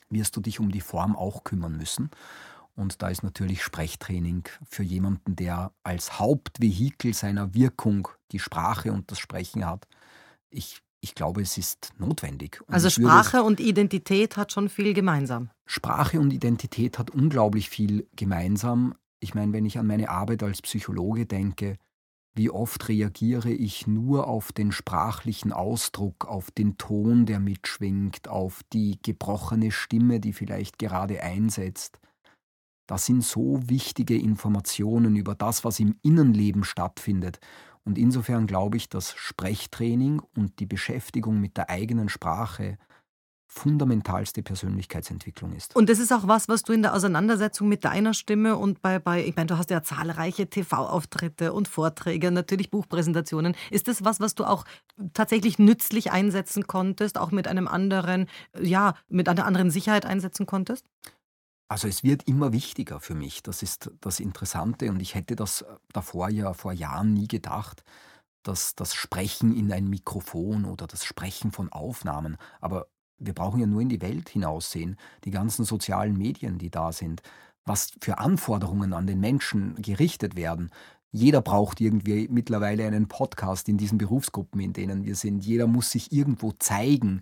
wirst 0.09 0.35
du 0.35 0.41
dich 0.41 0.59
um 0.59 0.71
die 0.71 0.81
Form 0.81 1.15
auch 1.15 1.43
kümmern 1.43 1.75
müssen. 1.75 2.09
Und 2.75 3.01
da 3.01 3.07
ist 3.09 3.23
natürlich 3.23 3.63
Sprechtraining 3.63 4.43
für 4.69 4.83
jemanden, 4.83 5.35
der 5.35 5.71
als 5.83 6.19
Hauptvehikel 6.19 7.13
seiner 7.13 7.53
Wirkung 7.53 8.09
die 8.31 8.39
Sprache 8.39 8.91
und 8.91 9.11
das 9.11 9.19
Sprechen 9.19 9.65
hat. 9.65 9.87
Ich, 10.49 10.81
ich 10.99 11.15
glaube, 11.15 11.41
es 11.41 11.57
ist 11.57 11.93
notwendig. 11.97 12.61
Und 12.67 12.73
also 12.73 12.89
Sprache 12.89 13.43
und 13.43 13.61
Identität 13.61 14.35
hat 14.35 14.51
schon 14.51 14.67
viel 14.67 14.93
gemeinsam. 14.93 15.49
Sprache 15.65 16.19
und 16.19 16.33
Identität 16.33 16.99
hat 16.99 17.11
unglaublich 17.11 17.69
viel 17.69 18.07
gemeinsam. 18.15 18.95
Ich 19.21 19.33
meine, 19.33 19.53
wenn 19.53 19.65
ich 19.65 19.79
an 19.79 19.87
meine 19.87 20.09
Arbeit 20.09 20.43
als 20.43 20.61
Psychologe 20.61 21.25
denke, 21.25 21.77
wie 22.37 22.49
oft 22.49 22.89
reagiere 22.89 23.49
ich 23.49 23.87
nur 23.87 24.27
auf 24.27 24.51
den 24.51 24.73
sprachlichen 24.73 25.53
Ausdruck, 25.53 26.25
auf 26.25 26.51
den 26.51 26.77
Ton, 26.77 27.25
der 27.25 27.39
mitschwingt, 27.39 28.27
auf 28.27 28.61
die 28.73 28.99
gebrochene 29.01 29.71
Stimme, 29.71 30.19
die 30.19 30.33
vielleicht 30.33 30.77
gerade 30.77 31.23
einsetzt. 31.23 31.99
Das 32.87 33.05
sind 33.05 33.23
so 33.23 33.59
wichtige 33.67 34.17
Informationen 34.17 35.15
über 35.15 35.35
das, 35.35 35.63
was 35.63 35.79
im 35.79 35.95
Innenleben 36.01 36.63
stattfindet. 36.63 37.39
Und 37.83 37.97
insofern 37.97 38.47
glaube 38.47 38.77
ich, 38.77 38.89
dass 38.89 39.13
Sprechtraining 39.15 40.21
und 40.35 40.59
die 40.59 40.65
Beschäftigung 40.65 41.39
mit 41.39 41.57
der 41.57 41.69
eigenen 41.69 42.09
Sprache 42.09 42.77
fundamentalste 43.47 44.43
Persönlichkeitsentwicklung 44.43 45.53
ist. 45.53 45.75
Und 45.75 45.89
das 45.89 45.99
ist 45.99 46.11
auch 46.11 46.27
was, 46.27 46.49
was 46.49 46.63
du 46.63 46.73
in 46.73 46.81
der 46.81 46.93
Auseinandersetzung 46.93 47.69
mit 47.69 47.85
deiner 47.85 48.13
Stimme 48.13 48.57
und 48.57 48.81
bei, 48.81 48.99
bei 48.99 49.25
ich 49.25 49.35
meine, 49.35 49.47
du 49.47 49.57
hast 49.57 49.69
ja 49.69 49.81
zahlreiche 49.81 50.49
TV-Auftritte 50.49 51.53
und 51.53 51.67
Vorträge, 51.67 52.31
natürlich 52.31 52.69
Buchpräsentationen. 52.69 53.55
Ist 53.71 53.87
das 53.87 54.03
was, 54.03 54.19
was 54.19 54.35
du 54.35 54.43
auch 54.43 54.65
tatsächlich 55.13 55.57
nützlich 55.57 56.11
einsetzen 56.11 56.67
konntest, 56.67 57.17
auch 57.17 57.31
mit 57.31 57.47
einem 57.47 57.67
anderen, 57.67 58.27
ja, 58.59 58.95
mit 59.07 59.29
einer 59.29 59.45
anderen 59.45 59.71
Sicherheit 59.71 60.05
einsetzen 60.05 60.45
konntest? 60.45 60.85
Also 61.67 61.87
es 61.87 62.03
wird 62.03 62.23
immer 62.27 62.53
wichtiger 62.53 62.99
für 62.99 63.15
mich. 63.15 63.41
Das 63.43 63.63
ist 63.63 63.91
das 64.01 64.19
Interessante 64.19 64.89
und 64.89 65.01
ich 65.01 65.15
hätte 65.15 65.35
das 65.35 65.61
äh, 65.61 65.65
davor 65.93 66.29
ja 66.29 66.53
vor 66.53 66.73
Jahren 66.73 67.13
nie 67.13 67.27
gedacht, 67.27 67.83
dass 68.43 68.75
das 68.75 68.93
Sprechen 68.93 69.55
in 69.55 69.71
ein 69.71 69.87
Mikrofon 69.89 70.65
oder 70.65 70.87
das 70.87 71.03
Sprechen 71.05 71.51
von 71.51 71.71
Aufnahmen, 71.71 72.37
aber 72.61 72.87
wir 73.17 73.33
brauchen 73.33 73.59
ja 73.61 73.65
nur 73.67 73.81
in 73.81 73.89
die 73.89 74.01
Welt 74.01 74.29
hinaussehen, 74.29 74.97
die 75.23 75.31
ganzen 75.31 75.65
sozialen 75.65 76.17
Medien, 76.17 76.57
die 76.57 76.69
da 76.69 76.91
sind. 76.91 77.21
was 77.65 77.91
für 78.01 78.19
Anforderungen 78.19 78.93
an 78.93 79.07
den 79.07 79.19
Menschen 79.19 79.75
gerichtet 79.81 80.35
werden. 80.35 80.69
Jeder 81.11 81.41
braucht 81.41 81.81
irgendwie 81.81 82.27
mittlerweile 82.29 82.85
einen 82.85 83.07
Podcast 83.07 83.69
in 83.69 83.77
diesen 83.77 83.97
Berufsgruppen, 83.97 84.59
in 84.61 84.73
denen 84.73 85.03
wir 85.05 85.15
sind. 85.15 85.45
Jeder 85.45 85.67
muss 85.67 85.91
sich 85.91 86.11
irgendwo 86.11 86.51
zeigen. 86.53 87.21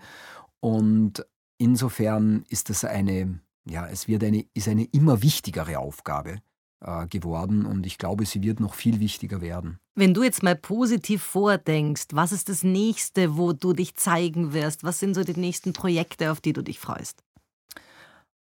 Und 0.60 1.26
insofern 1.58 2.44
ist 2.50 2.70
das 2.70 2.86
eine, 2.86 3.40
ja, 3.66 3.88
es 3.88 4.08
wird 4.08 4.24
eine, 4.24 4.46
ist 4.54 4.68
eine 4.68 4.86
immer 4.86 5.22
wichtigere 5.22 5.80
Aufgabe 5.80 6.38
äh, 6.82 7.08
geworden 7.08 7.66
und 7.66 7.86
ich 7.86 7.98
glaube, 7.98 8.26
sie 8.26 8.44
wird 8.44 8.60
noch 8.60 8.74
viel 8.74 9.00
wichtiger 9.00 9.42
werden. 9.42 9.80
Wenn 9.96 10.14
du 10.14 10.24
jetzt 10.24 10.44
mal 10.44 10.56
positiv 10.56 11.24
vordenkst, 11.24 12.08
was 12.12 12.32
ist 12.32 12.50
das 12.50 12.64
nächste, 12.64 13.38
wo 13.38 13.54
du 13.54 13.74
dich 13.74 13.96
zeigen 13.96 14.54
wirst? 14.54 14.84
Was 14.84 15.00
sind 15.00 15.14
so 15.14 15.24
die 15.24 15.40
nächsten 15.40 15.74
Projekte, 15.74 16.32
auf 16.32 16.42
die 16.42 16.54
du 16.54 16.62
dich 16.62 16.80
freust? 16.80 17.24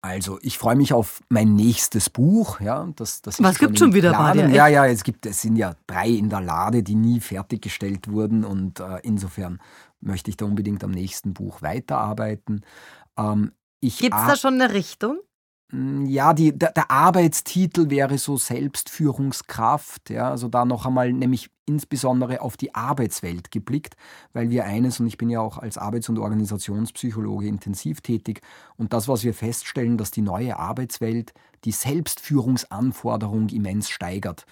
Also, 0.02 0.40
ich 0.42 0.58
freue 0.58 0.78
mich 0.78 0.94
auf 0.94 1.22
mein 1.28 1.56
nächstes 1.56 2.10
Buch. 2.10 2.62
Ja, 2.62 2.88
das, 2.96 3.22
das 3.22 3.44
Was 3.44 3.60
gibt 3.60 3.78
schon 3.78 3.94
wieder 3.94 4.14
bei 4.14 4.32
dir? 4.32 4.48
Ja, 4.48 4.68
ja, 4.68 4.86
es 4.86 5.04
gibt, 5.04 5.26
es 5.26 5.42
sind 5.42 5.58
ja 5.58 5.76
drei 5.88 6.08
in 6.08 6.30
der 6.30 6.40
Lade, 6.40 6.84
die 6.84 6.96
nie 6.96 7.20
fertiggestellt 7.20 8.10
wurden 8.10 8.46
und 8.46 8.80
äh, 8.80 9.00
insofern 9.04 9.60
möchte 10.00 10.30
ich 10.30 10.38
da 10.38 10.46
unbedingt 10.46 10.86
am 10.86 10.92
nächsten 10.92 11.34
Buch 11.34 11.62
weiterarbeiten. 11.62 12.62
Ähm, 13.18 13.52
Gibt 13.82 14.16
es 14.16 14.28
da 14.28 14.36
schon 14.36 14.62
eine 14.62 14.74
Richtung? 14.74 15.20
Hm, 15.72 16.08
ja, 16.08 16.34
die, 16.34 16.58
der, 16.58 16.72
der, 16.72 16.90
Arbeitstitel 16.90 17.90
wäre 17.90 18.18
so 18.18 18.38
Selbstführungskraft. 18.38 20.10
Ja, 20.10 20.32
also 20.32 20.48
da 20.48 20.66
noch 20.66 20.86
einmal 20.86 21.14
nämlich 21.14 21.50
insbesondere 21.68 22.42
auf 22.42 22.58
die 22.58 22.74
Arbeitswelt 22.74 23.52
geblickt, 23.52 23.96
weil 24.34 24.50
wir 24.50 24.66
eines, 24.66 25.00
und 25.00 25.06
ich 25.06 25.18
bin 25.18 25.30
ja 25.30 25.40
auch 25.42 25.60
als 25.60 25.78
Arbeits- 25.78 26.10
und 26.10 26.18
Organisationspsychologe 26.18 27.48
intensiv 27.48 28.02
tätig, 28.02 28.42
und 28.78 28.94
das, 28.94 29.08
was 29.08 29.24
wir 29.24 29.36
feststellen, 29.36 29.98
dass 29.98 30.10
die 30.10 30.24
neue 30.24 30.58
Arbeitswelt 30.58 31.34
die 31.66 31.72
Selbstführungsanforderung 31.72 33.50
immens 33.50 33.90
steigert. 33.90 34.46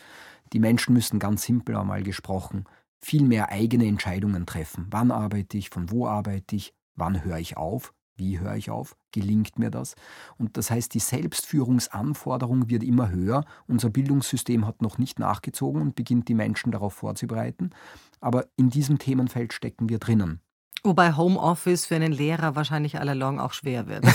Die 0.53 0.59
Menschen 0.59 0.93
müssen 0.93 1.19
ganz 1.19 1.43
simpel 1.43 1.75
einmal 1.75 2.03
gesprochen 2.03 2.65
viel 2.99 3.23
mehr 3.23 3.49
eigene 3.49 3.85
Entscheidungen 3.85 4.45
treffen. 4.47 4.87
Wann 4.89 5.11
arbeite 5.11 5.57
ich, 5.57 5.69
von 5.69 5.91
wo 5.91 6.07
arbeite 6.07 6.55
ich, 6.55 6.73
wann 6.95 7.23
höre 7.23 7.37
ich 7.37 7.55
auf 7.55 7.93
wie 8.17 8.39
höre 8.39 8.55
ich 8.55 8.69
auf? 8.69 8.95
Gelingt 9.11 9.57
mir 9.57 9.69
das? 9.69 9.95
Und 10.37 10.57
das 10.57 10.69
heißt, 10.71 10.93
die 10.93 10.99
Selbstführungsanforderung 10.99 12.69
wird 12.69 12.83
immer 12.83 13.09
höher. 13.09 13.45
Unser 13.67 13.89
Bildungssystem 13.89 14.65
hat 14.65 14.81
noch 14.81 14.97
nicht 14.97 15.19
nachgezogen 15.19 15.81
und 15.81 15.95
beginnt 15.95 16.27
die 16.27 16.33
Menschen 16.33 16.71
darauf 16.71 16.93
vorzubereiten. 16.93 17.71
Aber 18.19 18.45
in 18.55 18.69
diesem 18.69 18.99
Themenfeld 18.99 19.53
stecken 19.53 19.89
wir 19.89 19.99
drinnen. 19.99 20.41
Wobei 20.83 21.13
Homeoffice 21.13 21.85
für 21.85 21.95
einen 21.95 22.13
Lehrer 22.13 22.55
wahrscheinlich 22.55 22.99
allalong 22.99 23.39
auch 23.39 23.53
schwer 23.53 23.87
wird. 23.87 24.05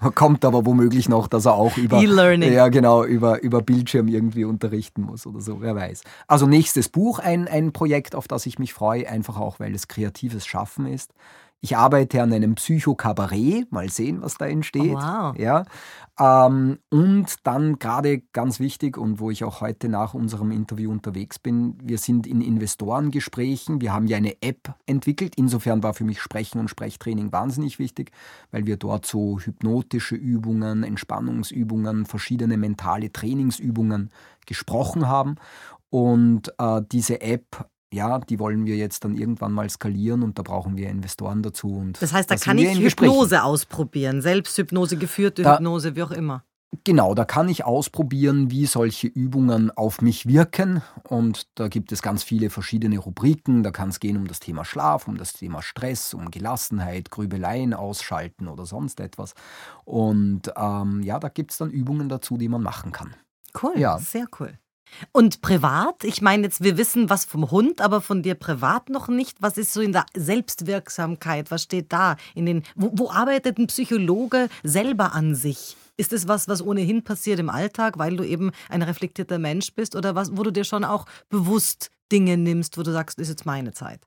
Kommt 0.14 0.44
aber 0.44 0.66
womöglich 0.66 1.08
noch, 1.08 1.28
dass 1.28 1.44
er 1.44 1.54
auch 1.54 1.76
über, 1.76 2.00
E-Learning. 2.00 2.52
ja, 2.52 2.68
genau, 2.68 3.04
über, 3.04 3.42
über 3.42 3.62
Bildschirm 3.62 4.08
irgendwie 4.08 4.44
unterrichten 4.44 5.02
muss 5.02 5.26
oder 5.26 5.40
so, 5.40 5.60
wer 5.60 5.76
weiß. 5.76 6.02
Also 6.26 6.46
nächstes 6.46 6.88
Buch, 6.88 7.18
ein, 7.18 7.46
ein 7.46 7.72
Projekt, 7.72 8.14
auf 8.14 8.26
das 8.26 8.46
ich 8.46 8.58
mich 8.58 8.72
freue, 8.72 9.08
einfach 9.08 9.38
auch, 9.38 9.60
weil 9.60 9.74
es 9.74 9.86
kreatives 9.86 10.46
Schaffen 10.46 10.86
ist. 10.86 11.12
Ich 11.64 11.78
arbeite 11.78 12.22
an 12.22 12.30
einem 12.30 12.56
Psychokabarett, 12.56 13.72
mal 13.72 13.88
sehen, 13.88 14.20
was 14.20 14.36
da 14.36 14.44
entsteht. 14.44 14.96
Oh, 14.96 15.00
wow. 15.00 15.34
Ja. 15.38 15.64
Ähm, 16.20 16.78
und 16.90 17.36
dann 17.44 17.78
gerade 17.78 18.20
ganz 18.34 18.60
wichtig 18.60 18.98
und 18.98 19.18
wo 19.18 19.30
ich 19.30 19.44
auch 19.44 19.62
heute 19.62 19.88
nach 19.88 20.12
unserem 20.12 20.50
Interview 20.50 20.90
unterwegs 20.90 21.38
bin, 21.38 21.78
wir 21.82 21.96
sind 21.96 22.26
in 22.26 22.42
Investorengesprächen. 22.42 23.80
Wir 23.80 23.94
haben 23.94 24.08
ja 24.08 24.18
eine 24.18 24.42
App 24.42 24.74
entwickelt. 24.84 25.36
Insofern 25.36 25.82
war 25.82 25.94
für 25.94 26.04
mich 26.04 26.20
Sprechen 26.20 26.60
und 26.60 26.68
Sprechtraining 26.68 27.32
wahnsinnig 27.32 27.78
wichtig, 27.78 28.12
weil 28.50 28.66
wir 28.66 28.76
dort 28.76 29.06
so 29.06 29.40
hypnotische 29.40 30.16
Übungen, 30.16 30.82
Entspannungsübungen, 30.82 32.04
verschiedene 32.04 32.58
mentale 32.58 33.10
Trainingsübungen 33.10 34.10
gesprochen 34.44 35.08
haben. 35.08 35.36
Und 35.88 36.52
äh, 36.58 36.82
diese 36.92 37.22
App 37.22 37.70
ja, 37.94 38.18
die 38.18 38.38
wollen 38.38 38.66
wir 38.66 38.76
jetzt 38.76 39.04
dann 39.04 39.16
irgendwann 39.16 39.52
mal 39.52 39.70
skalieren 39.70 40.22
und 40.22 40.38
da 40.38 40.42
brauchen 40.42 40.76
wir 40.76 40.88
Investoren 40.88 41.42
dazu. 41.42 41.68
Und 41.68 42.02
das 42.02 42.12
heißt, 42.12 42.30
da 42.30 42.36
kann 42.36 42.58
ich 42.58 42.76
Hypnose 42.78 43.42
ausprobieren, 43.42 44.20
Selbsthypnose, 44.20 44.96
geführte 44.96 45.42
da, 45.42 45.54
Hypnose, 45.54 45.94
wie 45.96 46.02
auch 46.02 46.10
immer. 46.10 46.44
Genau, 46.82 47.14
da 47.14 47.24
kann 47.24 47.48
ich 47.48 47.64
ausprobieren, 47.64 48.50
wie 48.50 48.66
solche 48.66 49.06
Übungen 49.06 49.70
auf 49.70 50.00
mich 50.00 50.26
wirken. 50.26 50.82
Und 51.08 51.46
da 51.54 51.68
gibt 51.68 51.92
es 51.92 52.02
ganz 52.02 52.24
viele 52.24 52.50
verschiedene 52.50 52.98
Rubriken. 52.98 53.62
Da 53.62 53.70
kann 53.70 53.90
es 53.90 54.00
gehen 54.00 54.16
um 54.16 54.26
das 54.26 54.40
Thema 54.40 54.64
Schlaf, 54.64 55.06
um 55.06 55.16
das 55.16 55.34
Thema 55.34 55.62
Stress, 55.62 56.14
um 56.14 56.32
Gelassenheit, 56.32 57.10
Grübeleien 57.10 57.74
ausschalten 57.74 58.48
oder 58.48 58.66
sonst 58.66 58.98
etwas. 58.98 59.34
Und 59.84 60.52
ähm, 60.56 61.02
ja, 61.02 61.20
da 61.20 61.28
gibt 61.28 61.52
es 61.52 61.58
dann 61.58 61.70
Übungen 61.70 62.08
dazu, 62.08 62.36
die 62.36 62.48
man 62.48 62.62
machen 62.62 62.90
kann. 62.90 63.14
Cool, 63.62 63.74
ja. 63.76 63.98
sehr 63.98 64.26
cool. 64.40 64.58
Und 65.12 65.40
privat? 65.40 66.04
Ich 66.04 66.22
meine 66.22 66.44
jetzt, 66.44 66.62
wir 66.62 66.76
wissen 66.76 67.10
was 67.10 67.24
vom 67.24 67.50
Hund, 67.50 67.80
aber 67.80 68.00
von 68.00 68.22
dir 68.22 68.34
privat 68.34 68.88
noch 68.88 69.08
nicht. 69.08 69.40
Was 69.40 69.58
ist 69.58 69.72
so 69.72 69.80
in 69.80 69.92
der 69.92 70.06
Selbstwirksamkeit? 70.14 71.50
Was 71.50 71.62
steht 71.64 71.92
da? 71.92 72.16
In 72.34 72.46
den, 72.46 72.62
wo, 72.74 72.90
wo 72.94 73.10
arbeitet 73.10 73.58
ein 73.58 73.66
Psychologe 73.66 74.48
selber 74.62 75.12
an 75.14 75.34
sich? 75.34 75.76
Ist 75.96 76.12
es 76.12 76.26
was, 76.26 76.48
was 76.48 76.60
ohnehin 76.60 77.04
passiert 77.04 77.38
im 77.38 77.50
Alltag, 77.50 77.98
weil 77.98 78.16
du 78.16 78.24
eben 78.24 78.50
ein 78.68 78.82
reflektierter 78.82 79.38
Mensch 79.38 79.72
bist? 79.74 79.94
Oder 79.94 80.14
was, 80.14 80.36
wo 80.36 80.42
du 80.42 80.50
dir 80.50 80.64
schon 80.64 80.84
auch 80.84 81.06
bewusst 81.28 81.90
Dinge 82.10 82.36
nimmst, 82.36 82.76
wo 82.76 82.82
du 82.82 82.92
sagst, 82.92 83.18
ist 83.18 83.28
jetzt 83.28 83.46
meine 83.46 83.72
Zeit? 83.72 84.06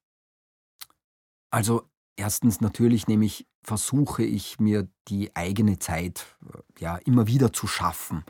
Also 1.50 1.90
erstens 2.18 2.60
natürlich 2.62 3.08
nämlich 3.08 3.48
versuche 3.64 4.24
ich 4.24 4.60
mir 4.60 4.88
die 5.08 5.36
eigene 5.36 5.80
Zeit 5.80 6.38
äh, 6.46 6.82
ja 6.82 6.98
immer 6.98 7.28
wieder 7.28 7.54
zu 7.54 7.68
schaffen. 7.68 8.24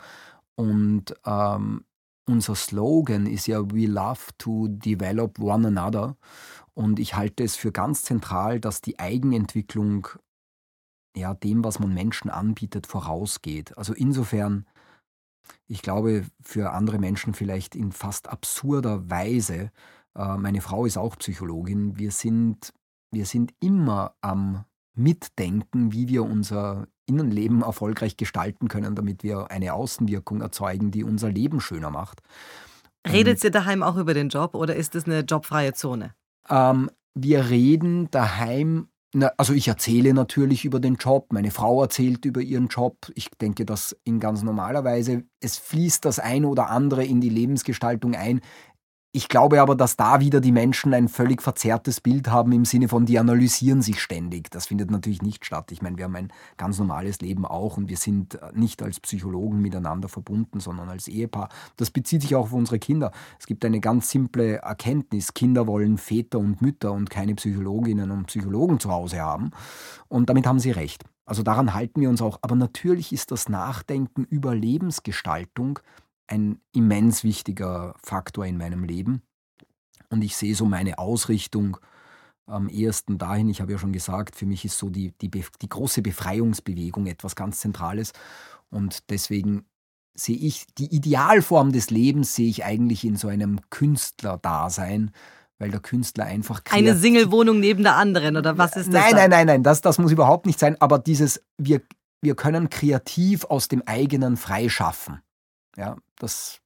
Und 0.55 1.15
ähm, 1.25 1.83
unser 2.27 2.55
Slogan 2.55 3.25
ist 3.25 3.47
ja 3.47 3.71
We 3.71 3.87
love 3.87 4.31
to 4.37 4.67
develop 4.67 5.39
one 5.39 5.67
another. 5.67 6.17
Und 6.73 6.99
ich 6.99 7.15
halte 7.15 7.43
es 7.43 7.55
für 7.55 7.71
ganz 7.71 8.03
zentral, 8.03 8.59
dass 8.59 8.81
die 8.81 8.99
Eigenentwicklung 8.99 10.07
ja, 11.15 11.33
dem, 11.33 11.63
was 11.63 11.79
man 11.79 11.93
Menschen 11.93 12.29
anbietet, 12.29 12.87
vorausgeht. 12.87 13.77
Also 13.77 13.93
insofern, 13.93 14.65
ich 15.67 15.81
glaube, 15.81 16.25
für 16.41 16.73
andere 16.73 16.99
Menschen 16.99 17.33
vielleicht 17.33 17.75
in 17.75 17.91
fast 17.91 18.29
absurder 18.29 19.09
Weise, 19.09 19.71
äh, 20.15 20.37
meine 20.37 20.61
Frau 20.61 20.85
ist 20.85 20.97
auch 20.97 21.17
Psychologin, 21.17 21.97
wir 21.97 22.11
sind, 22.11 22.73
wir 23.11 23.25
sind 23.25 23.53
immer 23.59 24.15
am 24.21 24.65
Mitdenken, 24.93 25.91
wie 25.91 26.07
wir 26.07 26.23
unser 26.23 26.87
Innenleben 27.07 27.61
erfolgreich 27.61 28.17
gestalten 28.17 28.67
können, 28.67 28.95
damit 28.95 29.23
wir 29.23 29.49
eine 29.49 29.73
Außenwirkung 29.73 30.41
erzeugen, 30.41 30.91
die 30.91 31.03
unser 31.03 31.29
Leben 31.31 31.59
schöner 31.59 31.89
macht. 31.89 32.21
Redet 33.11 33.43
ihr 33.43 33.51
daheim 33.51 33.83
auch 33.83 33.97
über 33.97 34.13
den 34.13 34.29
Job 34.29 34.53
oder 34.53 34.75
ist 34.75 34.95
es 34.95 35.05
eine 35.05 35.21
jobfreie 35.21 35.73
Zone? 35.73 36.13
Ähm, 36.49 36.89
wir 37.15 37.49
reden 37.49 38.11
daheim, 38.11 38.89
na, 39.13 39.31
also 39.37 39.53
ich 39.53 39.67
erzähle 39.67 40.13
natürlich 40.13 40.65
über 40.65 40.79
den 40.79 40.95
Job, 40.95 41.31
meine 41.31 41.51
Frau 41.51 41.81
erzählt 41.81 42.25
über 42.25 42.41
ihren 42.41 42.67
Job. 42.67 42.97
Ich 43.15 43.29
denke, 43.41 43.65
dass 43.65 43.95
in 44.03 44.19
ganz 44.19 44.43
normaler 44.43 44.83
Weise, 44.83 45.23
es 45.39 45.57
fließt 45.57 46.03
das 46.05 46.19
eine 46.19 46.47
oder 46.47 46.69
andere 46.69 47.05
in 47.05 47.21
die 47.21 47.29
Lebensgestaltung 47.29 48.15
ein. 48.15 48.41
Ich 49.17 49.29
glaube 49.29 49.59
aber, 49.63 49.73
dass 49.73 49.97
da 49.97 50.19
wieder 50.19 50.41
die 50.41 50.51
Menschen 50.51 50.93
ein 50.93 51.07
völlig 51.07 51.41
verzerrtes 51.41 52.01
Bild 52.01 52.27
haben 52.27 52.51
im 52.51 52.65
Sinne 52.65 52.87
von, 52.87 53.07
die 53.07 53.17
analysieren 53.17 53.81
sich 53.81 53.99
ständig. 53.99 54.51
Das 54.51 54.67
findet 54.67 54.91
natürlich 54.91 55.23
nicht 55.23 55.43
statt. 55.43 55.71
Ich 55.71 55.81
meine, 55.81 55.97
wir 55.97 56.03
haben 56.03 56.15
ein 56.15 56.31
ganz 56.55 56.77
normales 56.77 57.19
Leben 57.19 57.43
auch 57.43 57.77
und 57.77 57.89
wir 57.89 57.97
sind 57.97 58.35
äh, 58.35 58.51
nicht 58.53 58.83
als 58.83 58.99
Psychologen 58.99 59.59
miteinander 59.59 60.07
verbunden, 60.07 60.59
sondern 60.59 60.89
als 60.89 61.07
Ehepaar. 61.07 61.49
Das 61.77 61.89
bezieht 61.89 62.21
sich 62.21 62.35
auch 62.35 62.43
auf 62.43 62.53
unsere 62.53 62.77
Kinder. 62.77 63.11
Es 63.39 63.47
gibt 63.47 63.65
eine 63.65 63.79
ganz 63.79 64.11
simple 64.11 64.57
Erkenntnis. 64.57 65.33
Kinder 65.33 65.65
wollen 65.65 65.97
Väter 65.97 66.37
und 66.37 66.61
Mütter 66.61 66.91
und 66.91 67.09
keine 67.09 67.33
Psychologinnen 67.33 68.11
und 68.11 68.27
Psychologen 68.27 68.79
zu 68.79 68.91
Hause 68.91 69.19
haben. 69.19 69.49
Und 70.09 70.29
damit 70.29 70.45
haben 70.45 70.59
sie 70.59 70.69
recht. 70.69 71.05
Also 71.25 71.41
daran 71.41 71.73
halten 71.73 72.01
wir 72.01 72.09
uns 72.11 72.21
auch. 72.21 72.37
Aber 72.43 72.55
natürlich 72.55 73.11
ist 73.11 73.31
das 73.31 73.49
Nachdenken 73.49 74.25
über 74.25 74.53
Lebensgestaltung 74.53 75.79
ein 76.27 76.59
immens 76.73 77.23
wichtiger 77.23 77.95
Faktor 78.01 78.45
in 78.45 78.57
meinem 78.57 78.83
Leben. 78.83 79.21
Und 80.09 80.21
ich 80.21 80.35
sehe 80.35 80.55
so 80.55 80.65
meine 80.65 80.99
Ausrichtung 80.99 81.77
am 82.45 82.69
ehesten 82.69 83.17
dahin, 83.17 83.49
ich 83.49 83.59
habe 83.59 83.73
ja 83.73 83.77
schon 83.77 83.91
gesagt, 83.91 84.35
für 84.35 84.45
mich 84.45 84.63
ist 84.63 84.77
so 84.77 84.89
die, 84.89 85.11
die, 85.21 85.29
die 85.29 85.69
große 85.69 86.01
Befreiungsbewegung 86.01 87.05
etwas 87.07 87.35
ganz 87.35 87.59
Zentrales. 87.59 88.13
Und 88.69 89.09
deswegen 89.09 89.65
sehe 90.15 90.37
ich 90.37 90.65
die 90.77 90.93
Idealform 90.95 91.71
des 91.71 91.89
Lebens, 91.89 92.33
sehe 92.35 92.49
ich 92.49 92.63
eigentlich 92.63 93.03
in 93.03 93.17
so 93.17 93.27
einem 93.27 93.59
Künstlerdasein, 93.69 95.11
weil 95.59 95.71
der 95.71 95.79
Künstler 95.79 96.25
einfach 96.25 96.61
Eine 96.71 96.95
Single-Wohnung 96.95 97.59
neben 97.59 97.83
der 97.83 97.95
anderen, 97.95 98.37
oder 98.37 98.57
was 98.57 98.75
ist 98.75 98.87
das? 98.87 98.93
Nein, 98.93 99.15
nein, 99.15 99.29
nein, 99.29 99.47
nein, 99.47 99.63
das, 99.63 99.81
das 99.81 99.97
muss 99.97 100.11
überhaupt 100.11 100.45
nicht 100.45 100.59
sein, 100.59 100.79
aber 100.79 100.99
dieses, 100.99 101.43
wir, 101.57 101.81
wir 102.21 102.35
können 102.35 102.69
kreativ 102.69 103.45
aus 103.45 103.67
dem 103.67 103.83
eigenen 103.85 104.37
freischaffen. 104.37 105.21
Ja, 105.77 105.95
das, 106.17 106.59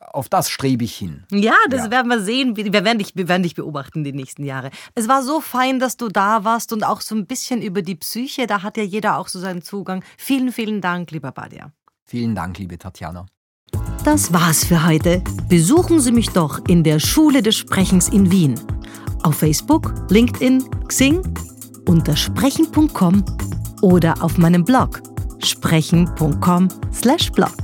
auf 0.00 0.28
das 0.28 0.50
strebe 0.50 0.84
ich 0.84 0.96
hin. 0.96 1.24
Ja, 1.30 1.54
das 1.68 1.84
ja. 1.84 1.90
werden 1.90 2.08
wir 2.08 2.20
sehen. 2.20 2.56
Wir 2.56 2.72
werden, 2.72 2.98
dich, 2.98 3.14
wir 3.14 3.28
werden 3.28 3.42
dich 3.42 3.54
beobachten 3.54 4.02
die 4.02 4.12
nächsten 4.12 4.44
Jahre. 4.44 4.70
Es 4.94 5.08
war 5.08 5.22
so 5.22 5.40
fein, 5.40 5.78
dass 5.78 5.96
du 5.96 6.08
da 6.08 6.44
warst 6.44 6.72
und 6.72 6.82
auch 6.82 7.00
so 7.00 7.14
ein 7.14 7.26
bisschen 7.26 7.62
über 7.62 7.82
die 7.82 7.94
Psyche. 7.94 8.46
Da 8.46 8.62
hat 8.62 8.76
ja 8.76 8.82
jeder 8.82 9.18
auch 9.18 9.28
so 9.28 9.38
seinen 9.38 9.62
Zugang. 9.62 10.02
Vielen, 10.16 10.52
vielen 10.52 10.80
Dank, 10.80 11.10
lieber 11.10 11.32
Badia. 11.32 11.72
Vielen 12.04 12.34
Dank, 12.34 12.58
liebe 12.58 12.78
Tatjana. 12.78 13.26
Das 14.04 14.32
war's 14.32 14.64
für 14.64 14.86
heute. 14.86 15.22
Besuchen 15.48 16.00
Sie 16.00 16.12
mich 16.12 16.30
doch 16.30 16.60
in 16.68 16.84
der 16.84 17.00
Schule 17.00 17.42
des 17.42 17.56
Sprechens 17.56 18.08
in 18.08 18.30
Wien. 18.30 18.54
Auf 19.22 19.38
Facebook, 19.38 19.92
LinkedIn, 20.08 20.64
Xing, 20.86 21.20
unter 21.88 22.16
sprechen.com 22.16 23.24
oder 23.82 24.22
auf 24.22 24.38
meinem 24.38 24.64
Blog 24.64 25.02
sprechen.com/blog. 25.38 27.54